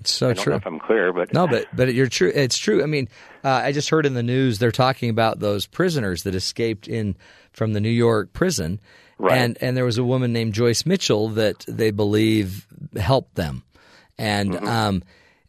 [0.00, 0.50] It's so I don't true.
[0.52, 2.30] know if I'm clear, but No, but but you're true.
[2.34, 2.82] It's true.
[2.82, 3.08] I mean,
[3.44, 7.16] uh, I just heard in the news they're talking about those prisoners that escaped in
[7.52, 8.80] from the New York prison,
[9.18, 9.36] Right.
[9.38, 12.66] and and there was a woman named Joyce Mitchell that they believe
[12.96, 13.64] helped them,
[14.16, 14.66] and Mm-hmm.
[14.68, 15.02] um,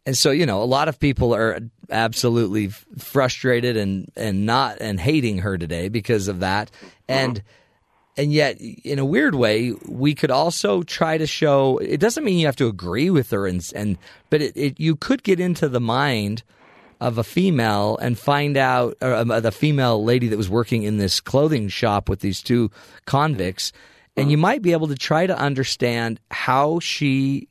[0.06, 1.60] and so you know a lot of people are
[1.90, 2.68] absolutely
[2.98, 6.70] frustrated and and not and hating her today because of that,
[7.08, 7.42] and
[8.16, 12.38] and yet in a weird way we could also try to show it doesn't mean
[12.38, 13.98] you have to agree with her and and
[14.30, 16.42] but it, it you could get into the mind
[17.00, 20.98] of a female and find out or um, the female lady that was working in
[20.98, 22.70] this clothing shop with these two
[23.06, 23.72] convicts.
[24.18, 27.48] And you might be able to try to understand how she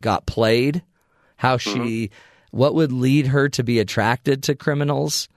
[0.00, 0.82] got played
[1.36, 2.10] how she
[2.50, 5.28] what would lead her to be attracted to criminals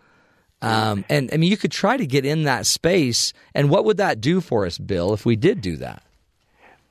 [0.62, 3.34] Um, and I mean, you could try to get in that space.
[3.54, 6.02] And what would that do for us, Bill, if we did do that?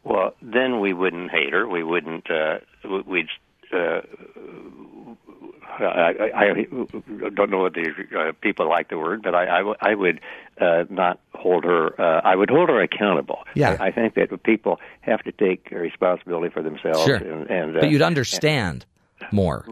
[0.05, 1.68] Well, then we wouldn't hate her.
[1.68, 2.30] We wouldn't.
[2.30, 2.59] Uh,
[3.06, 3.26] we'd.
[3.72, 4.01] Uh,
[5.78, 6.64] I, I, I
[7.34, 10.20] don't know what the uh, people like the word, but I, I, w- I would
[10.60, 12.01] uh, not hold her.
[12.01, 13.40] Uh, I would hold her accountable.
[13.55, 13.76] Yeah.
[13.78, 17.05] I, I think that people have to take responsibility for themselves.
[17.05, 17.16] Sure.
[17.16, 18.86] And, and uh, but you'd understand
[19.32, 19.66] more.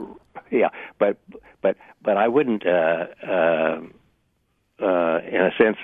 [0.51, 0.69] yeah,
[0.99, 1.17] but
[1.65, 3.81] but but I wouldn't, uh, uh,
[4.79, 5.79] uh, in a sense,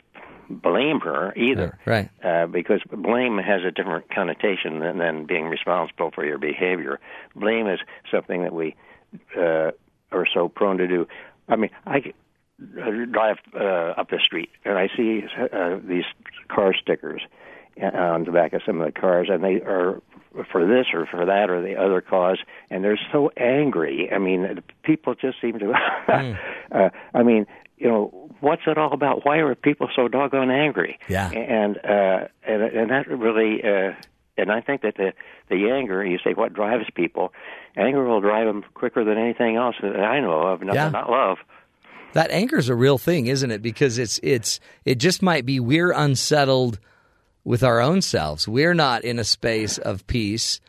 [0.51, 1.79] blame her either.
[1.87, 2.11] Right.
[2.23, 7.01] Uh, because blame has a different connotation than, than being responsible for your behavior.
[7.35, 7.81] Blame is
[8.13, 8.77] something that we
[9.37, 9.71] uh,
[10.13, 11.09] are so prone to do.
[11.49, 12.13] I mean, I
[12.79, 16.05] uh, drive uh, up the street and I see uh, these
[16.49, 17.23] car stickers
[17.81, 20.03] on the back of some of the cars, and they are
[20.53, 22.39] for this or for that or the other cause,
[22.71, 24.09] and they're so angry.
[24.13, 25.73] I mean, people just seem to.
[26.09, 26.37] Mm.
[26.73, 27.47] uh, I mean,
[27.79, 29.25] you know, what's it all about?
[29.25, 30.99] Why are people so doggone angry?
[31.09, 31.31] Yeah.
[31.31, 33.63] And uh, and and that really.
[33.63, 33.93] Uh,
[34.37, 35.13] and I think that the
[35.51, 37.33] the anger, you say, what drives people?
[37.77, 40.63] Anger will drive them quicker than anything else that I know of.
[40.63, 40.89] Not, Yeah.
[40.89, 41.39] not love.
[42.15, 43.63] That anger is a real thing, isn't it?
[43.63, 46.81] Because it's it's it just might be we're unsettled
[47.51, 48.47] with our own selves.
[48.47, 50.61] We're not in a space of peace.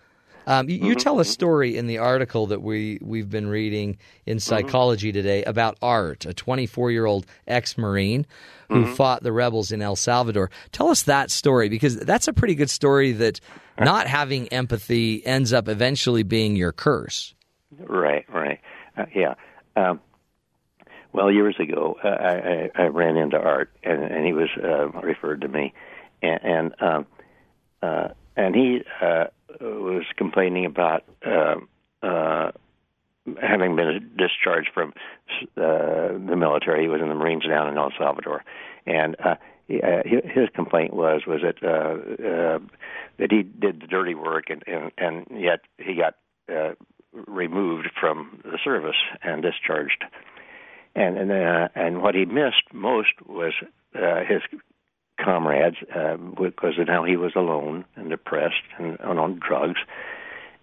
[0.48, 4.40] Um, you, you tell a story in the article that we we've been reading in
[4.40, 8.26] Psychology Today about Art, a 24 year old ex Marine
[8.68, 10.50] who fought the rebels in El Salvador.
[10.72, 13.12] Tell us that story because that's a pretty good story.
[13.12, 13.40] That
[13.80, 17.36] not having empathy ends up eventually being your curse.
[17.78, 18.60] Right, right.
[18.98, 19.36] Uh, yeah.
[19.76, 20.00] Um,
[21.14, 24.88] well, years ago, uh, I, I, I ran into Art, and, and he was uh,
[25.02, 25.74] referred to me,
[26.22, 27.08] and and, um,
[27.82, 29.26] uh, and he uh,
[29.60, 31.56] was complaining about uh,
[32.02, 32.52] uh,
[33.42, 34.94] having been discharged from
[35.58, 36.84] uh, the military.
[36.84, 38.44] He was in the Marines down in El Salvador,
[38.86, 39.36] and uh,
[39.68, 42.60] he, uh, his complaint was was that uh, uh,
[43.18, 46.16] that he did the dirty work, and and, and yet he got
[46.54, 46.74] uh,
[47.28, 50.04] removed from the service and discharged.
[50.96, 53.54] And and uh, and what he missed most was
[53.96, 54.42] uh, his
[55.24, 59.80] comrades uh, because now he was alone and depressed and, and on drugs.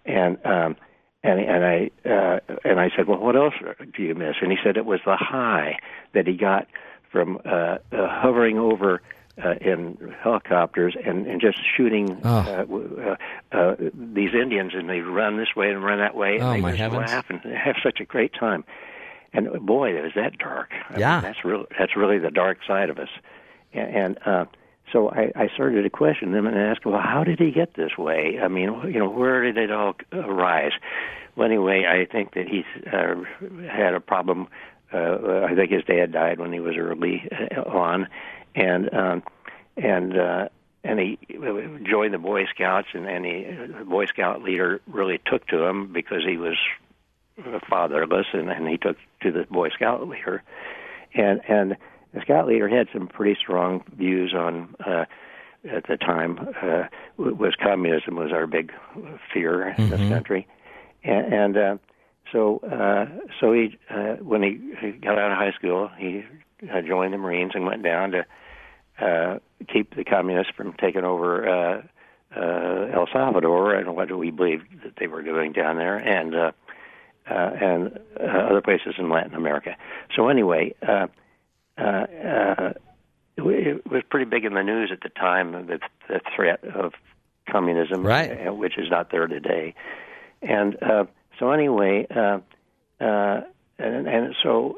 [0.05, 0.75] And um,
[1.23, 3.53] and and I uh, and I said, well, what else
[3.95, 4.35] do you miss?
[4.41, 5.77] And he said it was the high
[6.13, 6.67] that he got
[7.11, 9.01] from uh, uh, hovering over
[9.43, 12.29] uh, in helicopters and, and just shooting Oh.
[12.39, 13.01] uh, w-
[13.51, 16.51] uh, uh, these Indians, and they run this way and run that way, and Oh,
[16.53, 17.09] they my just heavens.
[17.11, 18.63] laugh and have such a great time.
[19.33, 20.69] And boy, is that dark!
[20.71, 21.21] I mean, Yeah.
[21.21, 21.65] that's real.
[21.77, 23.09] That's really the dark side of us.
[23.73, 24.45] And, uh,
[24.91, 27.97] so I, I started to question them and ask, well, how did he get this
[27.97, 28.39] way?
[28.41, 30.71] I mean, you know, where did it all arise?
[31.35, 33.23] Well, anyway, I think that he uh,
[33.71, 34.47] had a problem.
[34.91, 38.07] Uh, I think his dad died when he was early uh, on,
[38.55, 39.23] and um,
[39.77, 40.49] and uh,
[40.83, 41.19] and he
[41.87, 43.43] joined the Boy Scouts, and, and he,
[43.77, 46.57] the Boy Scout leader really took to him because he was
[47.69, 50.41] fatherless, and, and he took to the Boy Scout leader,
[51.13, 51.77] and and
[52.13, 54.75] the Scout leader had some pretty strong views on.
[54.85, 55.05] Uh,
[55.69, 56.83] at the time, uh,
[57.17, 58.71] was communism was our big
[59.33, 60.09] fear in this Mhm.
[60.09, 60.47] country,
[61.03, 61.77] and, and uh,
[62.31, 63.07] so uh,
[63.41, 66.23] so he uh, when he, he got out of high school, he
[66.71, 68.25] uh, joined the Marines and went down to
[69.01, 71.81] uh, keep the communists from taking over uh,
[72.37, 76.51] uh, El Salvador and what we believed that they were doing down there, and uh,
[77.29, 79.75] uh, and uh, other places in Latin America.
[80.15, 81.07] So anyway, uh,
[81.79, 82.73] uh, uh,
[83.37, 83.43] it,
[83.77, 86.93] it was pretty big in the news at the time the, the threat of
[87.49, 88.47] communism, Right.
[88.47, 89.73] uh, which is not there today.
[90.41, 91.05] And uh,
[91.39, 92.39] so anyway, uh,
[93.01, 93.41] uh,
[93.79, 94.77] and, and so,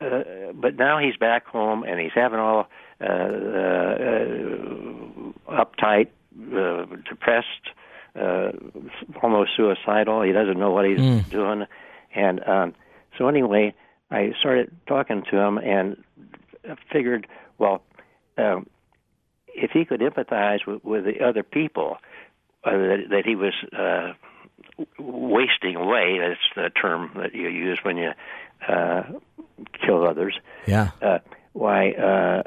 [0.00, 2.68] uh, but now he's back home and he's having all
[3.00, 4.26] uh, uh,
[5.48, 6.08] uptight,
[6.54, 7.46] uh, depressed,
[8.18, 8.52] uh,
[9.22, 10.22] almost suicidal.
[10.22, 11.28] He doesn't know what he's Mm.
[11.30, 11.66] doing,
[12.14, 12.74] and um,
[13.18, 13.74] so anyway,
[14.10, 16.02] I started talking to him and
[16.92, 17.26] figured,
[17.58, 17.82] well,
[18.38, 18.66] um,
[19.48, 21.98] if he could empathize with, with the other people,
[22.64, 24.12] uh, that, that he was uh,
[24.98, 26.18] wasting away.
[26.18, 28.10] That's the term that you use when you
[28.66, 29.02] uh,
[29.84, 30.38] kill others.
[30.66, 30.90] Yeah.
[31.00, 31.18] Uh,
[31.52, 32.42] why uh,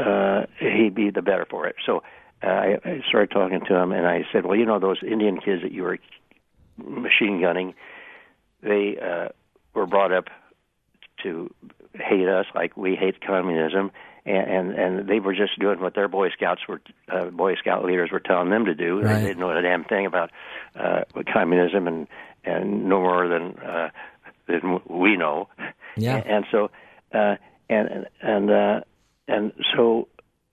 [0.00, 1.76] uh, he'd be the better for it.
[1.84, 2.02] So
[2.42, 5.40] uh, I, I started talking to him, and I said, "Well, you know those Indian
[5.40, 5.98] kids that you were
[6.76, 7.74] machine gunning,
[8.62, 9.28] they uh,
[9.74, 10.26] were brought up
[11.22, 11.52] to
[12.00, 13.90] hate us like we hate communism."
[14.24, 17.84] And, and and they were just doing what their Boy Scouts were, uh, Boy Scout
[17.84, 19.00] leaders were telling them to do.
[19.00, 19.20] Right.
[19.20, 20.30] They didn't know a damn thing about
[20.74, 21.02] uh,
[21.32, 22.08] communism, and
[22.44, 23.90] and no more than uh,
[24.48, 25.48] than we know.
[25.96, 26.16] Yeah.
[26.16, 26.70] And, and so,
[27.14, 27.36] uh,
[27.68, 28.80] and and uh,
[29.28, 30.08] and so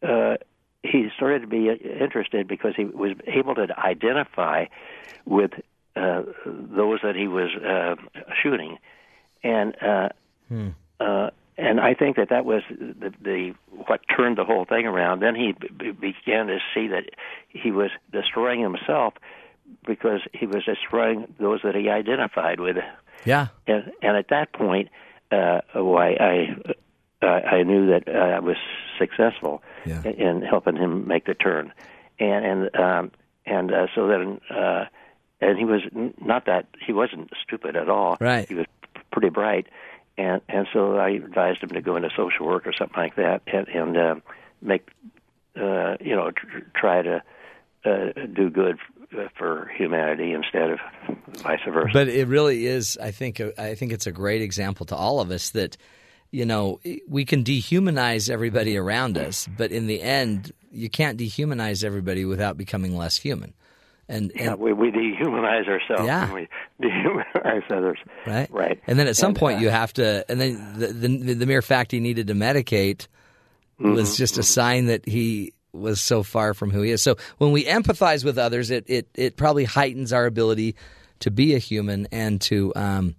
[0.07, 0.35] uh,
[0.83, 4.65] he started to be interested because he was able to identify
[5.25, 5.51] with
[5.95, 7.95] uh, those that he was uh,
[8.41, 8.77] shooting,
[9.43, 10.09] and uh,
[10.49, 10.69] Hmm.
[10.99, 13.53] Uh, and I think that that was the, the
[13.87, 15.19] what turned the whole thing around.
[15.21, 17.09] Then he b- began to see that
[17.49, 19.13] he was destroying himself
[19.85, 22.77] because he was destroying those that he identified with.
[23.25, 23.47] Yeah.
[23.67, 24.89] And and at that point,
[25.31, 26.55] uh, why I
[27.21, 28.57] uh, I knew that uh, I was
[28.97, 30.01] successful Yeah.
[30.03, 31.71] in, in helping him make the turn,
[32.19, 33.11] and and um,
[33.45, 34.85] and uh, so then uh,
[35.39, 38.17] and he was n- not that he wasn't stupid at all.
[38.19, 38.47] Right.
[38.47, 38.65] He was
[39.11, 39.67] pretty bright,
[40.17, 43.41] and and so I advised him to go into social work or something like that,
[43.47, 44.15] and and uh,
[44.61, 44.87] make
[45.55, 47.23] uh, you know tr- try to
[47.85, 48.77] uh, do good
[49.37, 50.79] for humanity instead of
[51.43, 51.89] vice versa.
[51.93, 52.97] But it really is.
[53.01, 53.41] I think.
[53.57, 55.77] I think it's a great example to all of us that,
[56.31, 61.83] you know, we can dehumanize everybody around us, but in the end, you can't dehumanize
[61.83, 63.53] everybody without becoming less human.
[64.09, 66.05] And, and yeah, we, we dehumanize ourselves.
[66.05, 66.25] Yeah.
[66.25, 66.47] And we
[66.81, 67.97] dehumanize others.
[68.27, 68.79] right, Right.
[68.85, 70.25] And then at some And, point, uh, you have to.
[70.29, 73.07] And then the, the the mere fact he needed to medicate
[73.79, 77.01] was Mhm, just a sign that he was so far from who he is.
[77.01, 80.75] So when we empathize with others, it it it probably heightens our ability
[81.19, 83.15] to be a human and to um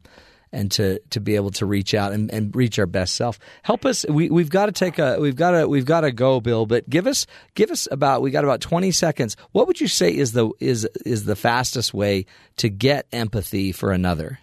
[0.55, 3.39] and to to be able to reach out and, and reach our best self.
[3.62, 4.06] Help us.
[4.09, 6.64] We we've got to take a we've got to we've got to go, Bill.
[6.64, 9.36] But give us give us about we got about twenty seconds.
[9.52, 12.24] What would you say is the is is the fastest way
[12.56, 14.39] to get empathy for another?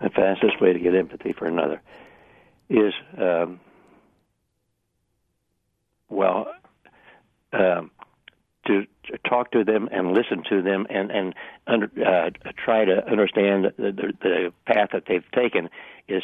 [0.00, 1.80] the fastest way to get empathy for another
[2.68, 3.60] is um,
[6.08, 6.46] well
[7.52, 7.90] um,
[8.70, 11.34] to, talk to them and listen to them and and
[11.66, 12.30] under, uh,
[12.64, 15.68] try to understand the, the, the path that they've taken
[16.06, 16.22] is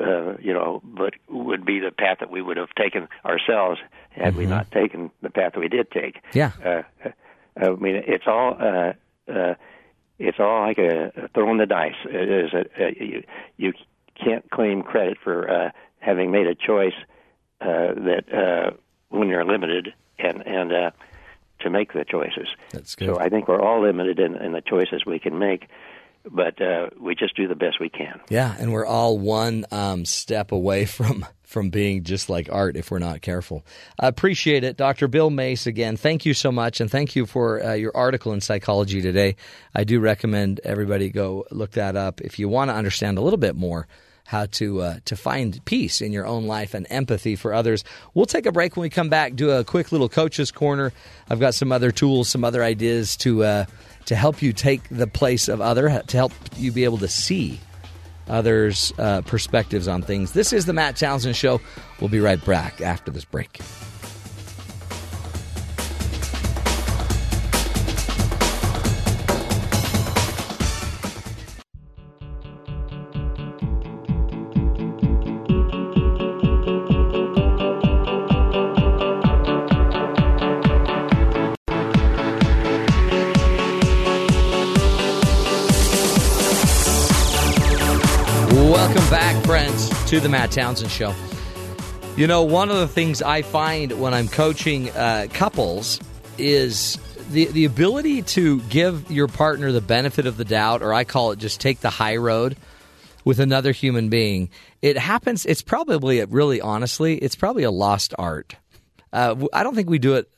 [0.00, 3.80] uh, you know but would be the path that we would have taken ourselves
[4.10, 6.52] had we not taken the path that we did take Yeah.
[6.64, 6.82] uh,
[7.60, 8.92] I mean, it's all uh,
[9.30, 9.54] uh,
[10.18, 11.94] it's all like a, a throwing the dice.
[12.04, 13.22] It is a, a, you,
[13.56, 13.72] you
[14.22, 16.94] can't claim credit for uh, having made a choice
[17.60, 18.76] uh, that uh,
[19.08, 20.90] when you're limited and and uh,
[21.60, 22.48] to make the choices.
[22.70, 23.08] That's good.
[23.08, 25.68] So I think we're all limited in, in the choices we can make,
[26.30, 28.20] but uh, we just do the best we can.
[28.28, 32.90] Yeah, and we're all one um, step away from from being just like art if
[32.90, 33.64] we're not careful.
[33.98, 35.08] I appreciate it, Dr.
[35.08, 35.66] Bill Mace.
[35.66, 39.36] Again, thank you so much, and thank you for uh, your article in Psychology Today.
[39.74, 43.38] I do recommend everybody go look that up if you want to understand a little
[43.38, 43.88] bit more
[44.28, 47.82] how to uh, to find peace in your own life and empathy for others.
[48.12, 49.34] We'll take a break when we come back.
[49.34, 50.92] Do a quick little coaches corner.
[51.30, 53.64] I've got some other tools, some other ideas to uh,
[54.04, 57.58] to help you take the place of other, to help you be able to see
[58.28, 60.32] others' uh, perspectives on things.
[60.32, 61.58] This is the Matt Townsend Show.
[61.98, 63.58] We'll be right back after this break.
[90.08, 91.14] To the Matt Townsend Show.
[92.16, 96.00] You know, one of the things I find when I'm coaching uh, couples
[96.38, 96.98] is
[97.30, 101.32] the the ability to give your partner the benefit of the doubt, or I call
[101.32, 102.56] it just take the high road
[103.26, 104.48] with another human being.
[104.80, 105.44] It happens.
[105.44, 108.56] It's probably really, honestly, it's probably a lost art.
[109.12, 110.30] Uh, I don't think we do it.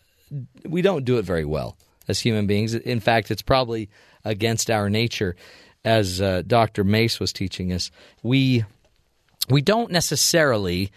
[0.69, 1.77] We don't do it very well
[2.09, 2.75] as human beings.
[2.75, 3.89] In fact, it's probably
[4.25, 5.37] against our nature.
[5.85, 6.83] As uh, Dr.
[6.83, 7.93] Mace was teaching us,
[8.25, 8.65] we
[9.51, 10.91] we don't necessarily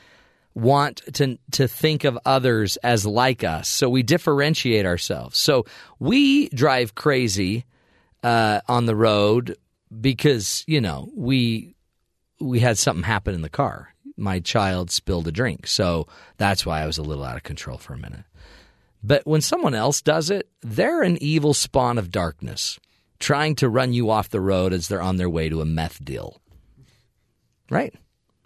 [0.56, 3.68] want to to think of others as like us.
[3.68, 5.38] So we differentiate ourselves.
[5.38, 5.66] So
[6.00, 7.66] we drive crazy
[8.22, 9.58] uh, on the road
[10.00, 11.76] because you know we
[12.40, 13.90] we had something happen in the car.
[14.16, 16.08] My child spilled a drink, so
[16.38, 18.26] that's why I was a little out of control for a minute.
[19.04, 22.80] But when someone else does it, they're an evil spawn of darkness,
[23.20, 26.04] trying to run you off the road as they're on their way to a meth
[26.06, 26.40] deal.
[27.70, 27.94] Right?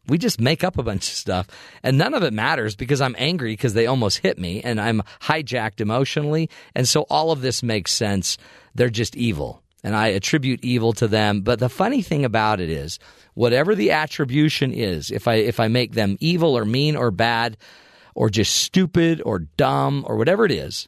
[0.07, 1.47] We just make up a bunch of stuff,
[1.83, 5.01] and none of it matters because I'm angry because they almost hit me and I'm
[5.21, 6.49] hijacked emotionally.
[6.73, 8.37] And so all of this makes sense.
[8.73, 11.41] They're just evil, and I attribute evil to them.
[11.41, 12.99] But the funny thing about it is,
[13.33, 17.57] whatever the attribution is, if I if I make them evil or mean or bad,
[18.15, 20.87] or just stupid or dumb or whatever it is,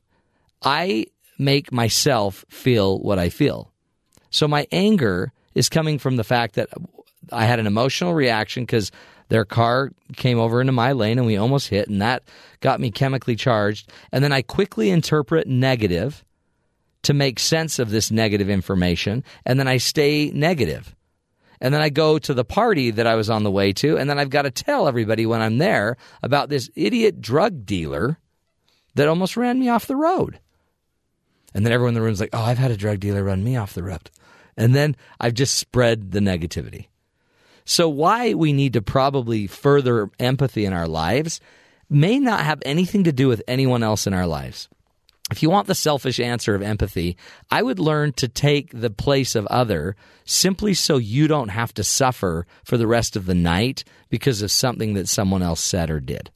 [0.64, 3.72] I make myself feel what I feel.
[4.30, 6.70] So my anger is coming from the fact that
[7.32, 8.92] I had an emotional reaction because
[9.30, 12.24] Their car came over into my lane and we almost hit, and that
[12.62, 13.92] got me chemically charged.
[14.12, 16.26] And then I quickly interpret negative
[17.04, 20.96] to make sense of this negative information, and then I stay negative.
[21.62, 24.10] And then I go to the party that I was on the way to, and
[24.10, 28.18] then I've got to tell everybody when I'm there about this idiot drug dealer
[28.96, 30.40] that almost ran me off the road.
[31.54, 33.58] And then everyone in the room's like, oh, I've had a drug dealer run me
[33.58, 34.10] off the road.
[34.58, 36.88] And then I've just spread the negativity.
[37.66, 41.40] So, why we need to probably further empathy in our lives
[41.90, 44.70] may not have anything to do with anyone else in our lives.
[45.32, 47.16] If you want the selfish answer of empathy,
[47.52, 49.96] I would learn to take the place of other
[50.26, 54.52] simply so you don't have to suffer for the rest of the night because of
[54.52, 56.32] something that someone else said or did.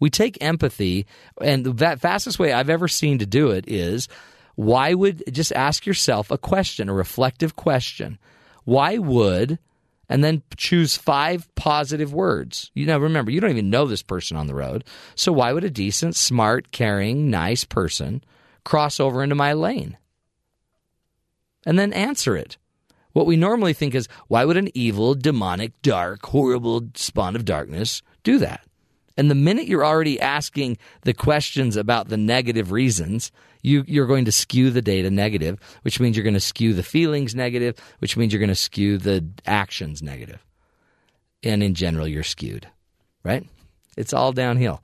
[0.00, 1.06] We take empathy,
[1.40, 4.08] and the fastest way I've ever seen to do it is
[4.56, 8.18] why would just ask yourself a question, a reflective question.
[8.64, 9.58] Why would
[10.08, 12.70] and then choose five positive words.
[12.74, 14.84] You know, remember, you don't even know this person on the road.
[15.14, 18.22] So why would a decent, smart, caring, nice person
[18.64, 19.96] cross over into my lane?
[21.66, 22.58] And then answer it.
[23.12, 28.02] What we normally think is, why would an evil, demonic, dark, horrible spawn of darkness
[28.24, 28.62] do that?
[29.16, 33.30] And the minute you're already asking the questions about the negative reasons,
[33.62, 36.82] you, you're going to skew the data negative, which means you're going to skew the
[36.82, 40.44] feelings negative, which means you're going to skew the actions negative.
[41.42, 42.68] And in general, you're skewed,
[43.22, 43.46] right?
[43.96, 44.82] It's all downhill.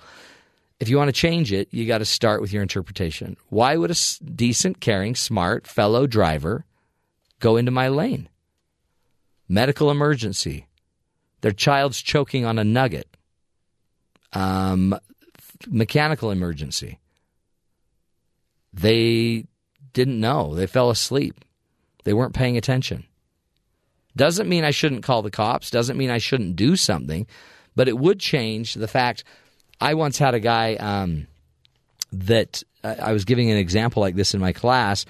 [0.78, 3.36] If you want to change it, you got to start with your interpretation.
[3.48, 3.97] Why would a
[4.35, 6.65] decent, caring, smart fellow driver
[7.39, 8.28] go into my lane?
[9.48, 10.66] Medical emergency.
[11.40, 13.10] Their child's choking on a nugget
[14.32, 14.98] um,
[15.69, 16.98] mechanical emergency.
[18.73, 19.44] They
[19.93, 20.55] didn't know.
[20.55, 21.44] They fell asleep.
[22.05, 23.05] They weren't paying attention.
[24.16, 27.27] Doesn't mean I shouldn't call the cops, doesn't mean I shouldn't do something,
[27.77, 29.24] but it would change the fact
[29.81, 31.27] I once had a guy um,
[32.12, 35.07] that uh, I was giving an example like this in my class,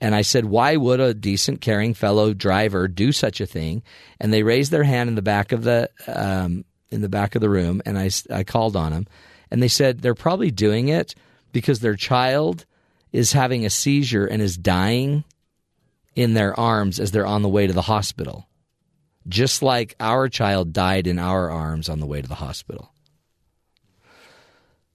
[0.00, 3.82] and I said, Why would a decent, caring fellow driver do such a thing?
[4.20, 6.64] And they raised their hand in the back of the um,
[6.94, 9.06] in the back of the room, and I, I called on them,
[9.50, 11.14] and they said they're probably doing it
[11.52, 12.64] because their child
[13.12, 15.24] is having a seizure and is dying
[16.14, 18.48] in their arms as they're on the way to the hospital,
[19.28, 22.92] just like our child died in our arms on the way to the hospital.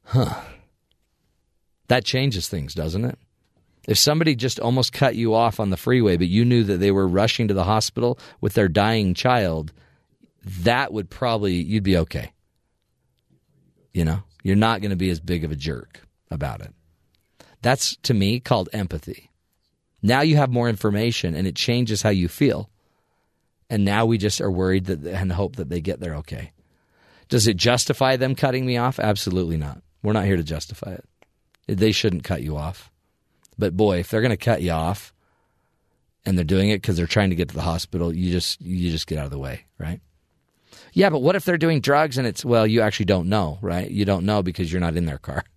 [0.06, 0.42] Huh.
[1.88, 3.18] That changes things, doesn't it?
[3.88, 6.92] If somebody just almost cut you off on the freeway, but you knew that they
[6.92, 9.72] were rushing to the hospital with their dying child,
[10.44, 12.32] that would probably you'd be okay.
[13.94, 16.02] You know, you're not going to be as big of a jerk
[16.32, 16.74] about it.
[17.62, 19.32] That's to me called empathy.
[20.02, 22.70] Now you have more information and it changes how you feel.
[23.70, 26.54] And now we just are worried that and hope that they get there okay.
[27.28, 29.00] Does it justify them cutting me off?
[29.00, 29.82] Absolutely not.
[30.02, 31.06] We're not here to justify it.
[31.68, 32.92] They shouldn't cut you off.
[33.58, 35.14] But boy, if they're going to cut you off
[36.26, 38.90] and they're doing it because they're trying to get to the hospital, you just you
[38.90, 40.00] just get out of the way, right?
[40.94, 43.90] Yeah, but what if they're doing drugs and it's, well, you actually don't know, right?
[43.90, 45.44] You don't know because you're not in their car.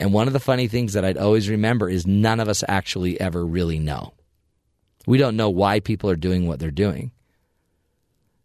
[0.00, 3.20] And one of the funny things that I'd always remember is none of us actually
[3.20, 4.12] ever really know.
[5.06, 7.12] We don't know why people are doing what they're doing.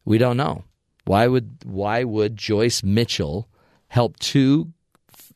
[0.06, 0.66] We don't know.
[1.06, 3.48] Why would why would Joyce Mitchell
[3.88, 4.74] help two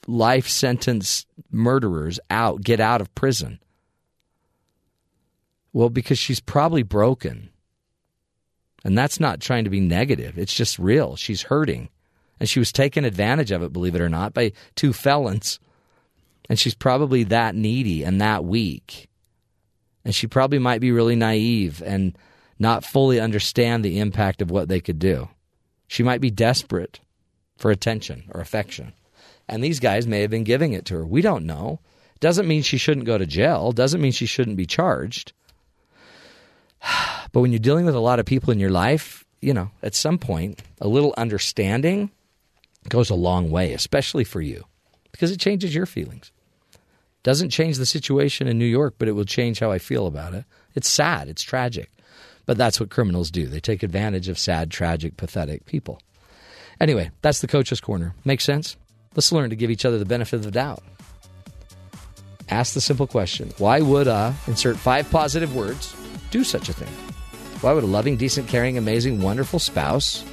[0.06, 3.60] life sentence murderers out get out of prison?
[5.72, 7.50] Well, because she's probably broken.
[8.84, 10.38] And that's not trying to be negative.
[10.38, 11.16] It's just real.
[11.16, 11.90] She's hurting.
[12.40, 15.60] And she was taken advantage of it, believe it or not, by two felons.
[16.50, 19.08] And she's probably that needy and that weak.
[20.04, 22.18] And she probably might be really naive and
[22.60, 25.30] not fully understand the impact of what they could do.
[25.88, 27.00] She might be desperate
[27.58, 28.94] for attention or affection.
[29.48, 31.06] And these guys may have been giving it to her.
[31.06, 31.80] We don't know.
[32.20, 35.34] Doesn't mean she shouldn't go to jail, doesn't mean she shouldn't be charged.
[37.32, 39.96] But when you're dealing with a lot of people in your life, you know, at
[39.96, 42.12] some point, a little understanding
[42.90, 44.66] goes a long way, especially for you,
[45.12, 46.32] because it changes your feelings.
[47.24, 50.34] Doesn't change the situation in New York, but it will change how I feel about
[50.34, 50.46] it.
[50.76, 51.90] It's sad, it's tragic.
[52.46, 53.48] But that's what criminals do.
[53.48, 56.02] They take advantage of sad, tragic, pathetic people.
[56.80, 58.14] Anyway, that's the coach's corner.
[58.26, 58.76] Makes sense?
[59.16, 60.84] Let's learn to give each other the benefit of the doubt.
[62.50, 65.96] Ask the simple question why would I insert five positive words
[66.34, 66.90] do such a thing?
[67.62, 70.26] Why would a loving, decent, caring, amazing, wonderful spouse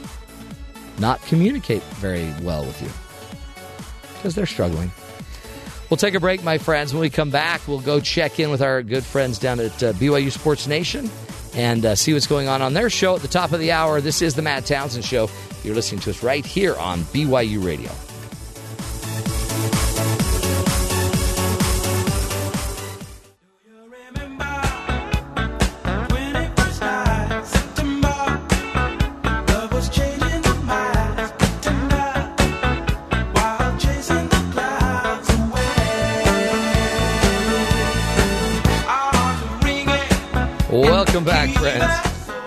[0.98, 2.88] not communicate very well with you?
[4.14, 4.90] Because they're struggling.
[5.90, 6.94] We'll take a break, my friends.
[6.94, 9.92] When we come back, we'll go check in with our good friends down at uh,
[9.92, 11.10] BYU Sports Nation
[11.54, 14.00] and uh, see what's going on on their show at the top of the hour.
[14.00, 15.28] This is the Matt Townsend Show.
[15.62, 17.90] You're listening to us right here on BYU Radio.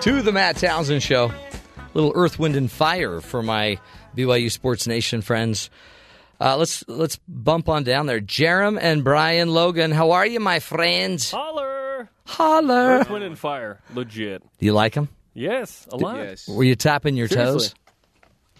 [0.04, 1.32] To the Matt Townsend Show.
[1.94, 3.78] Little Earth, Wind, and Fire for my
[4.14, 5.70] BYU Sports Nation friends.
[6.38, 8.20] Uh, let's let's bump on down there.
[8.20, 11.30] Jarom and Brian Logan, how are you, my friends?
[11.30, 12.10] Holler!
[12.26, 12.74] Holler!
[12.74, 13.80] Earth, Wind, and Fire.
[13.94, 14.42] Legit.
[14.58, 15.08] Do you like them?
[15.32, 16.44] Yes, a lot.
[16.48, 17.68] Were you tapping your Seriously.
[17.68, 17.74] toes?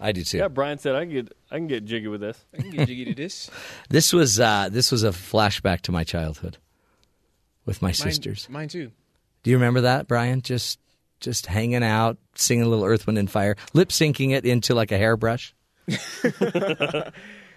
[0.01, 0.39] I do too.
[0.39, 2.43] Yeah, Brian said I can get I can get jiggy with this.
[2.55, 3.51] I can get jiggy to this.
[3.91, 6.57] This was uh, this was a flashback to my childhood
[7.67, 8.49] with my sisters.
[8.49, 8.93] Mine too.
[9.43, 10.41] Do you remember that, Brian?
[10.41, 10.79] Just
[11.25, 14.93] just hanging out, singing a little Earth, Wind, and Fire, lip syncing it into like
[14.93, 15.55] a hairbrush.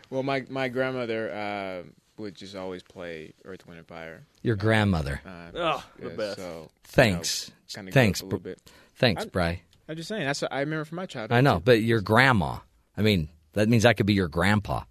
[0.10, 1.84] Well, my my grandmother uh,
[2.18, 4.24] would just always play Earth, Wind, and Fire.
[4.42, 5.22] Your grandmother.
[5.26, 6.38] Uh, Oh, the best.
[6.38, 7.52] So, Thanks.
[7.76, 8.62] You know, Thanks, a Br- bit.
[8.96, 9.62] thanks, I- Bry.
[9.90, 10.24] I'm just saying.
[10.26, 11.38] That's what I remember from my childhood.
[11.38, 11.64] I know, too.
[11.66, 12.60] but your grandma.
[12.98, 14.84] I mean, that means I could be your grandpa.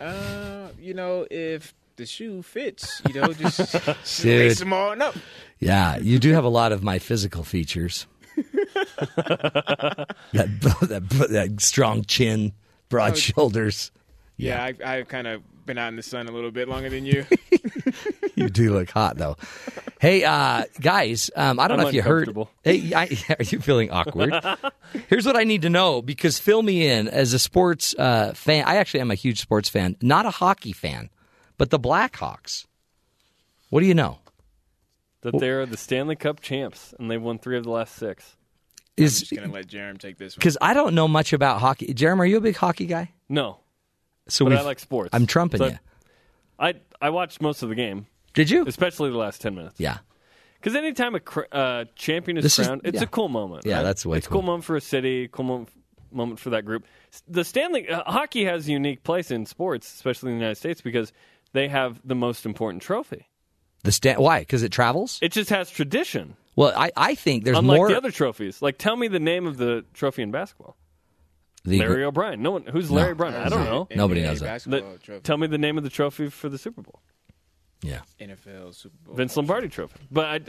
[0.00, 4.38] Uh, you know, if the shoe fits, you know, just, just Dude.
[4.40, 5.14] lace them on up.
[5.58, 8.06] Yeah, you do have a lot of my physical features.
[8.36, 12.52] that, that that strong chin,
[12.88, 13.90] broad Oh, shoulders.
[14.36, 17.04] Yeah, I, I've kind of been out in the sun a little bit longer than
[17.04, 17.26] you.
[18.36, 19.36] You do look hot though.
[20.00, 22.30] Hey, uh, guys, um, I don't I'm know if you heard.
[22.62, 24.32] Hey, I, are you feeling awkward?
[25.08, 28.64] Here's what I need to know because fill me in as a sports uh, fan.
[28.66, 31.10] I actually am a huge sports fan, not a hockey fan,
[31.58, 32.64] but the Blackhawks.
[33.70, 34.18] What do you know?
[35.22, 38.36] That they're the Stanley Cup champs and they've won three of the last six.
[38.96, 40.38] I'm Is just gonna let Jarom take this one.
[40.40, 41.92] because I don't know much about hockey.
[41.92, 43.12] Jeremy, are you a big hockey guy?
[43.28, 43.58] No,
[44.28, 45.10] So but I like sports.
[45.12, 45.78] I'm trumping So you.
[46.58, 48.06] I I watched most of the game.
[48.34, 48.64] Did you?
[48.66, 49.78] Especially the last ten minutes.
[49.78, 49.98] Yeah.
[50.54, 53.02] Because anytime a cr- uh, champion is This is- crowned, it's yeah.
[53.04, 53.64] a cool moment.
[53.66, 53.82] Yeah, right?
[53.84, 54.40] that's way It's a cool.
[54.40, 55.68] cool moment for a city, cool moment,
[56.10, 56.84] moment for that group.
[57.28, 60.80] The Stanley uh, hockey has a unique place in sports, especially in the United States,
[60.80, 61.12] because
[61.52, 63.28] they have the most important trophy.
[63.84, 64.40] The sta- why?
[64.40, 65.18] Because it travels.
[65.22, 66.36] It just has tradition.
[66.56, 67.88] Well, I, I think there's Unlike more.
[67.88, 68.60] the other trophies.
[68.60, 70.76] Like, tell me the name of the trophy in basketball.
[71.64, 72.42] the- Larry O'Brien.
[72.42, 72.64] No one.
[72.64, 72.96] Who's No.
[72.96, 73.34] Larry O'Brien?
[73.34, 73.86] I don't know.
[73.94, 74.46] Nobody knows that.
[74.46, 75.20] basketball The- trophy.
[75.22, 77.00] tell me the name of the trophy for the Super Bowl.
[77.82, 78.00] Yeah.
[78.20, 79.14] NFL Super Bowl.
[79.14, 80.00] Vince Lombardi Trophy.
[80.10, 80.40] But I,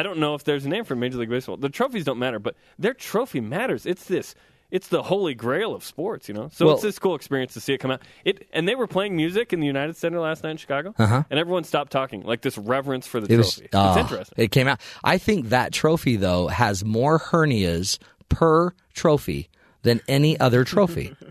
[0.00, 1.56] I don't know if there's a name for Major League Baseball.
[1.56, 3.86] The trophies don't matter, but their trophy matters.
[3.86, 4.34] It's this.
[4.72, 6.48] It's the holy grail of sports, you know.
[6.52, 8.00] So Well- it's this cool experience to see it come out.
[8.24, 11.22] It and they were playing music in the United Center last night in Chicago, Uh-huh.
[11.30, 13.54] and everyone stopped talking, like this reverence for the It was.
[13.56, 13.68] trophy.
[13.74, 14.44] oh, it's interesting.
[14.44, 14.80] It came out.
[15.04, 17.98] I think that trophy though has more hernias
[18.30, 19.50] per trophy
[19.82, 21.14] than any other trophy.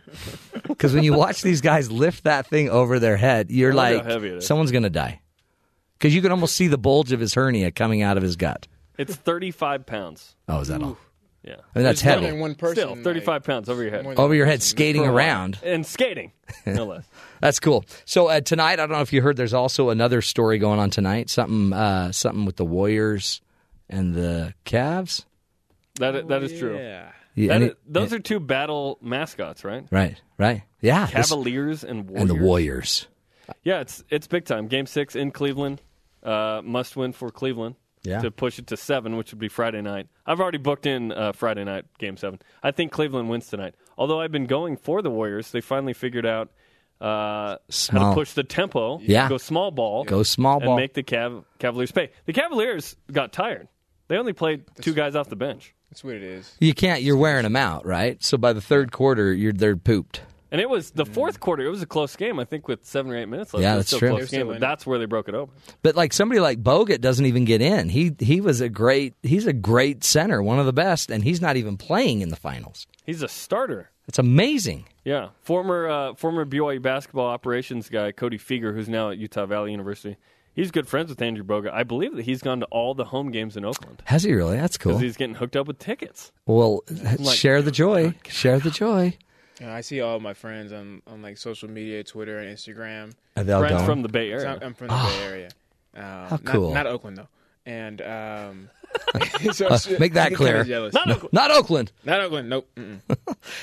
[0.68, 4.72] Because when you watch these guys lift that thing over their head, you're like, someone's
[4.72, 5.22] going to die.
[5.98, 8.68] Because you can almost see the bulge of his hernia coming out of his gut.
[8.98, 10.36] It's 35 pounds.
[10.50, 10.98] Oh, is that all?
[11.44, 12.32] Yeah, I mean, that's There's more heavy.
[12.34, 12.76] than one person.
[12.76, 14.04] Still, 35 pounds over your head.
[14.04, 15.18] more than Over your head, skating For a while.
[15.18, 15.60] around.
[15.64, 16.34] and skating,
[16.68, 17.04] no less.
[17.40, 17.84] That's cool.
[18.06, 19.38] So uh, tonight, I don't know if you heard.
[19.38, 21.30] There's also another story going on tonight.
[21.32, 23.42] Something, uh, something with the Warriors
[23.90, 25.26] and the Cavs.
[25.96, 26.78] That that is true.
[26.78, 27.12] Yeah.
[27.34, 29.86] Yeah, That and is- it- those are two battle mascots, right?
[29.90, 30.62] Right, right.
[30.82, 32.22] Yeah, this- Cavaliers and Warriors.
[32.22, 33.08] and the Warriors.
[33.64, 34.68] Yeah, it's it's big time.
[34.68, 35.82] Game six in Cleveland,
[36.24, 37.76] uh, must win for Cleveland.
[38.04, 38.22] Yeah.
[38.22, 40.08] To push it to seven, which would be Friday night.
[40.26, 42.40] I've already booked in uh, Friday night game seven.
[42.64, 43.76] I think Cleveland wins tonight.
[43.98, 46.50] Although I've been going for the Warriors, they finally figured out
[47.00, 47.58] uh,
[47.92, 49.00] how to push the tempo.
[49.04, 49.30] Yeah.
[49.30, 50.04] Go small ball.
[50.04, 50.78] Go small and ball.
[50.78, 52.10] make the Cav- Cavaliers pay.
[52.26, 53.68] The Cavaliers got tired.
[54.08, 55.74] They only played two guys off the bench.
[55.90, 56.56] That's what it is.
[56.60, 57.02] You can't.
[57.02, 58.22] You're wearing them out, right?
[58.24, 60.22] So by the third quarter, you're they're pooped.
[60.52, 61.64] And it was the fourth quarter.
[61.66, 62.38] It was a close game.
[62.38, 63.62] I think with seven or eight minutes left.
[63.64, 64.10] Yeah, that's still true.
[64.10, 65.56] Close They were still game, but that's where they broke it open.
[65.82, 67.88] But like somebody like Bogut doesn't even get in.
[67.90, 69.16] He he was a great.
[69.24, 72.36] He's a great center, one of the best, and he's not even playing in the
[72.36, 72.86] finals.
[73.06, 73.92] He's a starter.
[74.08, 74.86] It's amazing.
[75.06, 79.72] Yeah, former uh, former BYU basketball operations guy Cody Feger, who's now at Utah Valley
[79.72, 80.18] University.
[80.54, 81.72] He's good friends with Andrew Bogut.
[81.72, 84.58] I believe that he's gone to all the home games in Oakland Has he really?
[84.58, 85.00] That's because cool.
[85.00, 86.34] he's getting hooked up with tickets.
[86.46, 86.84] Well,
[87.20, 88.16] like- share the joy.
[88.28, 89.18] Share the joy.
[89.60, 93.14] Yeah, I see all my friends on, on like social media, Twitter and Instagram.
[93.38, 93.86] Are they all Friends going?
[93.86, 94.50] from the Bay Area.
[94.54, 95.50] I'm, I'm from the Bay Area.
[95.96, 96.74] Um, How cool.
[96.74, 97.28] Not, Oakland though.
[97.66, 98.70] And um,
[99.52, 100.64] so Uh, make that clear.
[100.64, 100.90] kinda.
[100.94, 101.30] Not no, Oakland.
[101.34, 101.92] Not Oakland.
[102.04, 102.50] not Oakland.
[102.50, 102.70] Nope.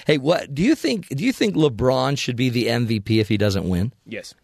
[0.06, 1.08] Hey, what do you think?
[1.08, 3.92] Do you think LeBron should be the MVP if he doesn't win?
[4.06, 4.34] Yes.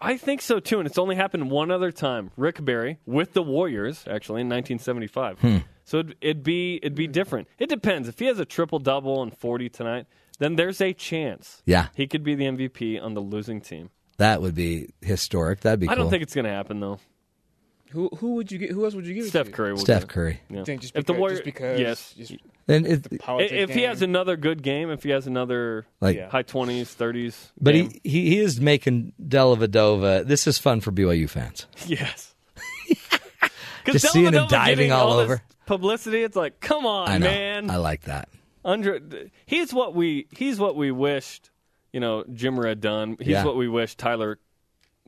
[0.00, 2.30] I think so too, and it's only happened one other time.
[2.36, 5.40] Rick Barry with the Warriors, actually in 1975.
[5.40, 5.56] Hmm.
[5.84, 7.48] So it'd, it'd be it'd be different.
[7.58, 8.06] It depends.
[8.06, 10.06] If he has a triple double and 40 tonight,
[10.38, 11.62] then there's a chance.
[11.66, 11.88] Yeah.
[11.94, 13.90] he could be the MVP on the losing team.
[14.18, 15.60] That would be historic.
[15.60, 16.04] That'd be I cool.
[16.04, 16.98] don't think it's going to happen though.
[17.90, 18.70] Who who would you get?
[18.70, 19.56] Who else would you give Steph it to?
[19.56, 20.12] Curry will Steph get it.
[20.12, 20.40] Curry.
[20.50, 20.64] Yeah.
[20.64, 22.12] Think just if the Warriors, because- yes.
[22.18, 22.34] just-
[22.66, 26.42] Then if, I- if he has another good game, if he has another Like- high
[26.42, 30.26] 20s, 30s, but game, he, he he is making Dellavedova.
[30.26, 31.66] This is fun for BYU fans.
[31.86, 32.34] yes.
[33.86, 35.42] Just seeing him diving all this over.
[35.64, 36.22] publicity.
[36.22, 37.24] It's like, come on, I know.
[37.26, 37.70] man.
[37.70, 38.28] I like that.
[38.64, 39.00] Andre,
[39.46, 41.50] he's what we he's what we wished,
[41.92, 43.16] you know, Jimmer had done.
[43.18, 43.44] He's Yeah.
[43.44, 44.38] what we wish Tyler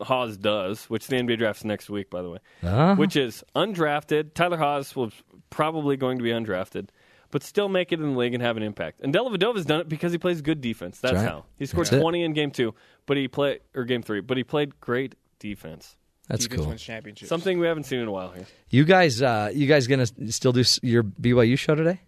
[0.01, 2.39] Haws does, which the NBA drafts next week, by the way.
[2.63, 2.95] Uh-huh.
[2.97, 4.33] Which is undrafted.
[4.35, 5.13] Tyler Haws was
[5.51, 6.89] probably going to be undrafted,
[7.31, 9.01] but still make it in the league and have an impact.
[9.03, 11.01] And Dellavedova's done it because he plays good defense.
[11.01, 11.31] That's That's right.
[11.33, 12.01] how he scored That's it.
[12.01, 12.75] twenty in game two,
[13.05, 15.97] but he played or game three, but he played great defense.
[16.29, 17.27] That's Defense cool.
[17.27, 18.47] Something we haven't seen in a while here.
[18.71, 22.01] You guys, uh, you guys gonna still do s- your BYU show today?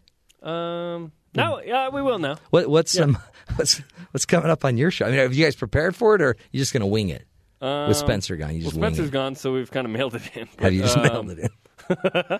[0.43, 2.37] Um, no, yeah, we will now.
[2.51, 3.05] What what's Yeah.
[3.05, 3.19] um
[3.57, 3.81] what's
[4.11, 5.07] what's coming up on your show?
[5.07, 7.27] I mean, have you guys prepared for it, or are you just gonna wing it?
[7.61, 10.37] Um, With Spencer gone, you just well, Spencer's gone, so we've kind of mailed it
[10.37, 10.49] in.
[10.59, 11.51] Have you just But, mailed it in?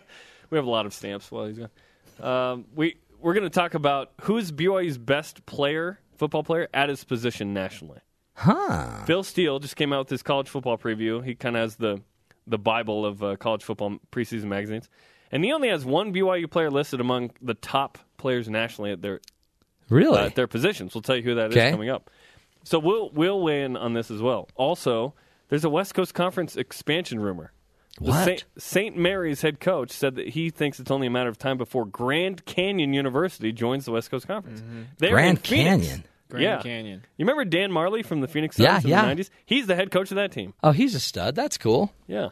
[0.51, 1.71] we have a lot of stamps while he's gone.
[2.21, 7.05] Um, we we're going to talk about who's BYU's best player, football player, at his
[7.05, 8.01] position nationally.
[8.35, 9.05] Huh.
[9.05, 11.25] Phil Steele just came out with his college football preview.
[11.25, 12.01] He kind of has the
[12.47, 14.89] the Bible of uh, college football preseason magazines,
[15.31, 19.21] and he only has one BYU player listed among the top players nationally at their
[19.91, 20.19] Really?
[20.19, 20.95] uh, at their positions.
[20.95, 21.71] We'll tell you who that is Okay.
[21.71, 22.11] coming up.
[22.65, 24.49] So we'll we'll weigh in on this as well.
[24.55, 25.15] Also,
[25.49, 27.53] there's a West Coast Conference expansion rumor.
[28.01, 28.45] The What?
[28.57, 31.85] Saint, Mary's head coach said that he thinks it's only a matter of time before
[31.85, 34.63] Grand Canyon University joins the West Coast Conference.
[34.99, 35.87] They're in Grand Phoenix.
[35.89, 36.05] Canyon?
[36.31, 36.63] Grand yeah.
[36.63, 37.03] Canyon.
[37.19, 39.03] You remember Dan Majerle from the Phoenix Yeah, Suns in yeah.
[39.15, 39.31] the 90s?
[39.45, 40.55] He's the head coach of that team.
[40.63, 41.35] Oh, he's a stud.
[41.35, 41.93] That's cool.
[42.07, 42.29] Yeah.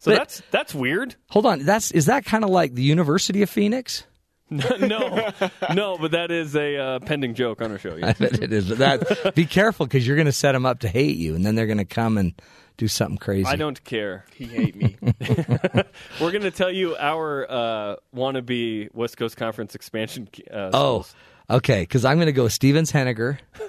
[0.00, 1.14] So But- that's that's weird.
[1.30, 1.60] Hold on.
[1.64, 4.04] That's is that kind of like the University of Phoenix?
[4.50, 5.30] no,
[5.72, 7.96] no, but that is a uh, pending joke on our show.
[8.02, 8.68] I bet it is.
[8.68, 11.44] But that be careful because you're going to set them up to hate you, and
[11.46, 12.34] then they're going to come and
[12.76, 13.46] do something crazy.
[13.46, 14.24] I don't care.
[14.34, 14.96] He hate me.
[16.20, 20.28] We're going to tell you our uh, wannabe West Coast Conference expansion.
[20.50, 21.06] Uh, Oh,
[21.48, 21.82] okay.
[21.82, 23.38] Because I'm going to go Stevens Henager,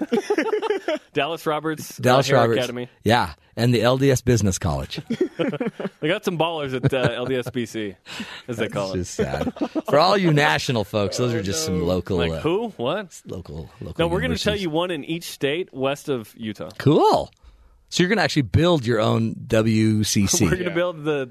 [1.16, 2.88] Dallas Roberts, Dallas uh, Hare Roberts, Academy.
[3.02, 5.00] yeah, and the LDS Business College.
[6.00, 7.96] They got some ballers at uh, LDSBC,
[8.48, 8.98] as they call it.
[8.98, 9.52] Just sad
[9.88, 11.16] for all you national folks.
[11.16, 12.68] Those are just some local, Like uh, who?
[12.76, 13.20] What?
[13.24, 13.94] local, local.
[13.98, 16.68] No, we're going to tell you one in each state west of Utah.
[16.78, 17.30] Cool.
[17.88, 20.40] So you're going to actually build your own WCC.
[20.50, 21.30] We're going to build the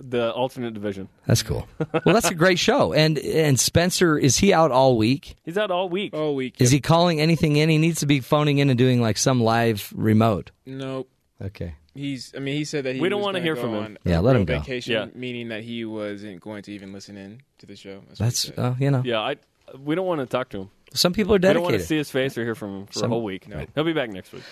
[0.00, 1.08] the alternate division.
[1.26, 1.68] That's cool.
[1.92, 2.92] Well, that's a great show.
[2.92, 5.36] And and Spencer is he out all week?
[5.44, 6.14] He's out all week.
[6.14, 6.56] All week.
[6.58, 7.68] Is he calling anything in?
[7.68, 10.50] He needs to be phoning in and doing like some live remote.
[10.66, 11.10] Nope.
[11.42, 11.74] Okay.
[11.94, 12.32] He's.
[12.36, 13.00] I mean, he said that he.
[13.00, 13.98] We don't was wanna hear go from him.
[14.04, 14.58] Yeah, let him go.
[14.60, 15.06] Vacation, Yeah.
[15.14, 18.02] meaning that he wasn't going to even listen in to the show.
[18.08, 19.02] That's, That's uh, you know.
[19.04, 19.36] Yeah, I.
[19.78, 20.70] We don't want to talk to him.
[20.94, 21.88] Some people are We don't want to dedicated.
[21.88, 23.46] see his face or hear from him for Some- a whole week.
[23.48, 23.68] Right.
[23.74, 24.42] He'll be back next week.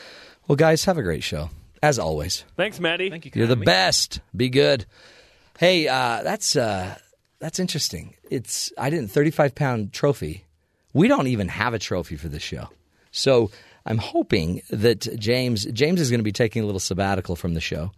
[0.47, 1.51] Well, guys, have a great show
[1.83, 2.45] as always.
[2.57, 3.11] Thanks, Maddie.
[3.11, 3.33] Thank you.
[3.35, 4.20] You're the best.
[4.37, 4.87] Be good.
[5.59, 6.97] Hey, uh, that's uh,
[7.41, 8.15] that's interesting.
[8.31, 10.45] It's I didn't 35 pound trophy.
[10.93, 12.69] We don't even have a trophy for this show,
[13.11, 13.51] so
[13.85, 17.61] I'm hoping that James James is going to be taking a little sabbatical from the
[17.61, 17.91] show.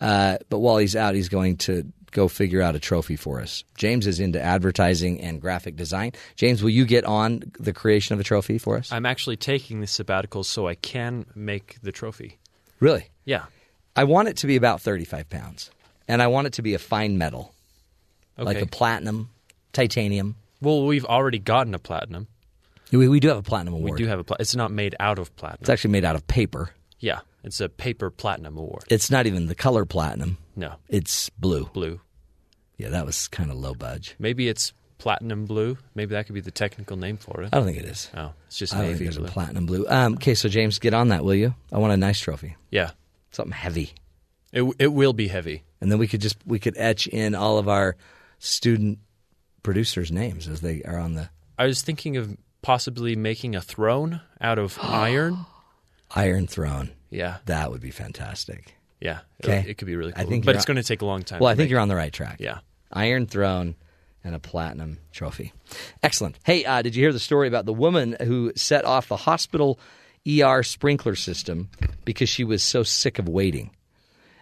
[0.00, 3.64] Uh, but while he's out, he's going to go figure out a trophy for us.
[3.76, 6.12] James is into advertising and graphic design.
[6.36, 8.90] James, will you get on the creation of a trophy for us?
[8.90, 12.38] I'm actually taking the sabbatical so I can make the trophy.
[12.80, 13.10] Really?
[13.24, 13.44] Yeah.
[13.94, 15.70] I want it to be about 35 pounds,
[16.08, 17.54] and I want it to be a fine metal,
[18.38, 19.30] like a platinum,
[19.72, 20.36] titanium.
[20.60, 22.26] Well, we've already gotten a platinum.
[22.92, 23.92] We, we do have a platinum award.
[23.92, 24.24] We do have a.
[24.24, 25.58] Pla- it's not made out of platinum.
[25.62, 26.70] It's actually made out of paper.
[27.00, 28.84] yeah, it's a paper platinum award.
[28.88, 30.38] It's not even the color platinum.
[30.56, 31.64] No, It's blue.
[31.72, 32.00] blue.
[32.76, 34.14] Yeah, that was kind of low budge.
[34.18, 35.76] Maybe it's platinum blue.
[35.94, 37.48] Maybe that could be the technical name for it.
[37.52, 38.08] I don't think it is.
[38.16, 39.28] Oh, it's just I don't think navy a blue.
[39.28, 39.84] platinum blue.
[39.88, 41.54] Um, okay, so James, get on that, will you?
[41.72, 42.90] I want a nice trophy, yeah,
[43.32, 43.92] something heavy,
[44.54, 45.62] it it will be heavy.
[45.80, 47.96] and then we could just we could etch in all of our
[48.38, 48.98] student
[49.62, 51.28] producers' names as they are on the
[51.58, 55.44] I was thinking of possibly making a throne out of iron.
[56.16, 56.90] Iron Throne.
[57.10, 58.74] Yeah, That would be fantastic.
[59.00, 59.20] yeah.
[59.40, 59.64] It- Okay.
[59.70, 60.22] it, could be really cool.
[60.22, 61.40] I think but it's on- going to take a long time.
[61.40, 61.70] Well, I think make.
[61.70, 62.36] you're on the right track.
[62.40, 62.58] Yeah.
[62.92, 63.74] Iron Throne
[64.22, 65.52] and a platinum trophy.
[66.02, 66.38] Excellent.
[66.44, 69.78] Hey, uh, did you hear the story about the woman who set off the hospital
[70.28, 71.68] ER sprinkler system
[72.04, 73.70] because she was so sick of waiting?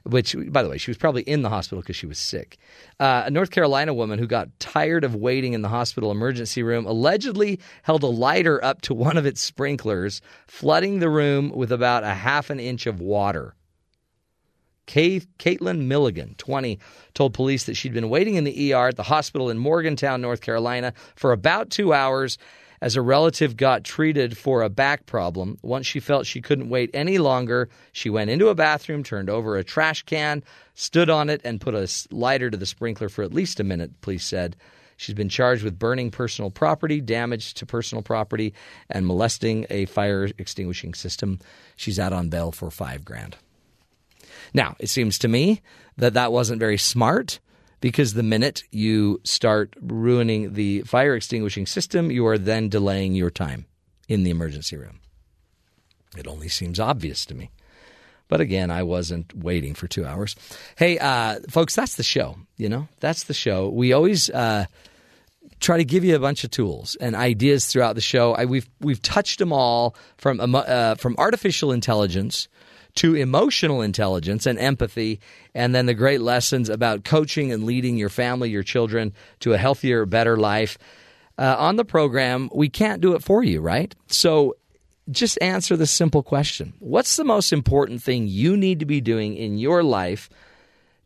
[0.04, 2.58] Which, by the way, she was probably in the hospital because she was sick.
[2.98, 6.86] Uh, a North Carolina woman who got tired of waiting in the hospital emergency room
[6.86, 12.02] allegedly held a lighter up to one of its sprinklers, flooding the room with about
[12.02, 13.54] a half an inch of water.
[14.86, 16.78] Caitlin Milligan, 20,
[17.14, 20.40] told police that she'd been waiting in the ER at the hospital in Morgantown, North
[20.40, 22.38] Carolina, for about two hours
[22.82, 25.56] as a relative got treated for a back problem.
[25.62, 29.56] Once she felt she couldn't wait any longer, she went into a bathroom, turned over
[29.56, 30.42] a trash can,
[30.74, 34.00] stood on it, and put a lighter to the sprinkler for at least a minute,
[34.00, 34.56] police said.
[34.96, 38.52] She's been charged with burning personal property, damage to personal property,
[38.90, 41.38] and molesting a fire extinguishing system.
[41.76, 43.36] She's out on bail for five grand.
[44.52, 45.62] Now, it seems to me
[45.98, 47.38] that that wasn't very smart
[47.82, 53.28] because the minute you start ruining the fire extinguishing system, you are then delaying your
[53.28, 53.66] time
[54.08, 55.00] in the emergency room.
[56.16, 57.50] It only seems obvious to me.
[58.28, 60.36] But again, I wasn't waiting for two hours.
[60.76, 62.36] Hey, uh, folks, that's the show.
[62.56, 63.68] You know, that's the show.
[63.68, 64.66] We always uh,
[65.58, 68.32] try to give you a bunch of tools and ideas throughout the show.
[68.32, 72.46] I, we've we've touched them all from uh, from artificial intelligence
[72.94, 75.20] to emotional intelligence and empathy,
[75.54, 79.58] and then the great lessons about coaching and leading your family, your children to a
[79.58, 80.76] healthier, better life.
[81.38, 83.94] Uh, on the program, we can't do it for you, right?
[84.08, 84.56] So
[85.10, 89.36] just answer the simple question What's the most important thing you need to be doing
[89.36, 90.28] in your life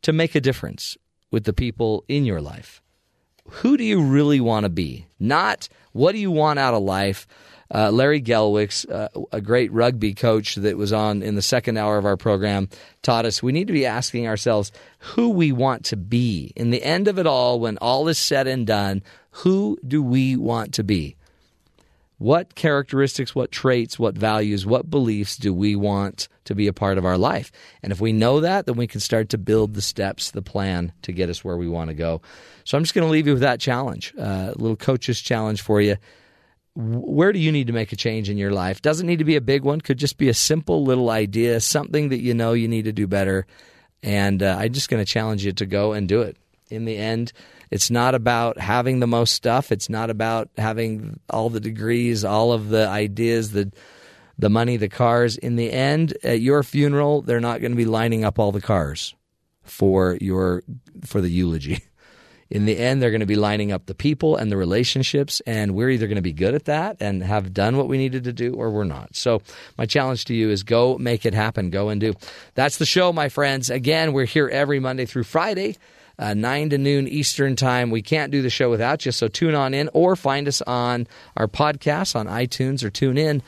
[0.03, 0.97] to make a difference
[1.31, 2.83] with the people in your life?
[3.49, 5.07] Who do you really want to be?
[5.21, 7.27] Not what do you want out of life?
[7.75, 11.99] Uh, Larry Gelwix, uh, a great rugby coach that was on in the second hour
[11.99, 12.69] of our program,
[13.03, 16.53] taught us we need to be asking ourselves who we want to be.
[16.57, 20.37] In the end of it all, when all is said and done, who do we
[20.37, 21.17] want to be?
[22.19, 26.97] What characteristics, what traits, what values, what beliefs do we want to be a part
[26.97, 27.53] of our life?
[27.83, 30.93] And if we know that, then we can start to build the steps, the plan
[31.03, 32.23] to get us where we want to go.
[32.65, 35.61] So I'm just going to leave you with that challenge, uh, a little coach's challenge
[35.61, 35.97] for you
[36.77, 38.83] where do you need to make a change in your life?
[38.83, 42.11] Doesn't need to be a big one, could just be a simple little idea, something
[42.11, 43.47] that you know you need to do better.
[44.03, 46.37] And uh, I'm just going to challenge you to go and do it.
[46.69, 47.33] In the end,
[47.71, 49.73] it's not about having the most stuff.
[49.73, 53.73] It's not about having all the degrees, all of the ideas, the
[54.39, 55.39] the money, the cars.
[55.39, 58.61] In the end, at your funeral, they're not going to be lining up all the
[58.61, 59.15] cars
[59.63, 60.63] for your
[61.05, 61.83] for the eulogy.
[62.49, 65.75] in the end, they're going to be lining up the people and the relationships, and
[65.75, 68.33] we're either going to be good at that and have done what we needed to
[68.33, 69.17] do, or we're not.
[69.17, 69.43] So,
[69.77, 72.15] my challenge to you is go make it happen, go and do.
[72.55, 73.69] That's the show, my friends.
[73.69, 75.77] Again, we're here every Monday through Friday.
[76.19, 77.91] Uh, 9 to noon Eastern Time.
[77.91, 81.07] We can't do the show without you, so tune on in or find us on
[81.37, 83.43] our podcast on iTunes or tune in.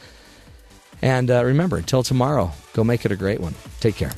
[1.01, 3.55] And uh, remember, until tomorrow, go make it a great one.
[3.81, 4.13] Take care.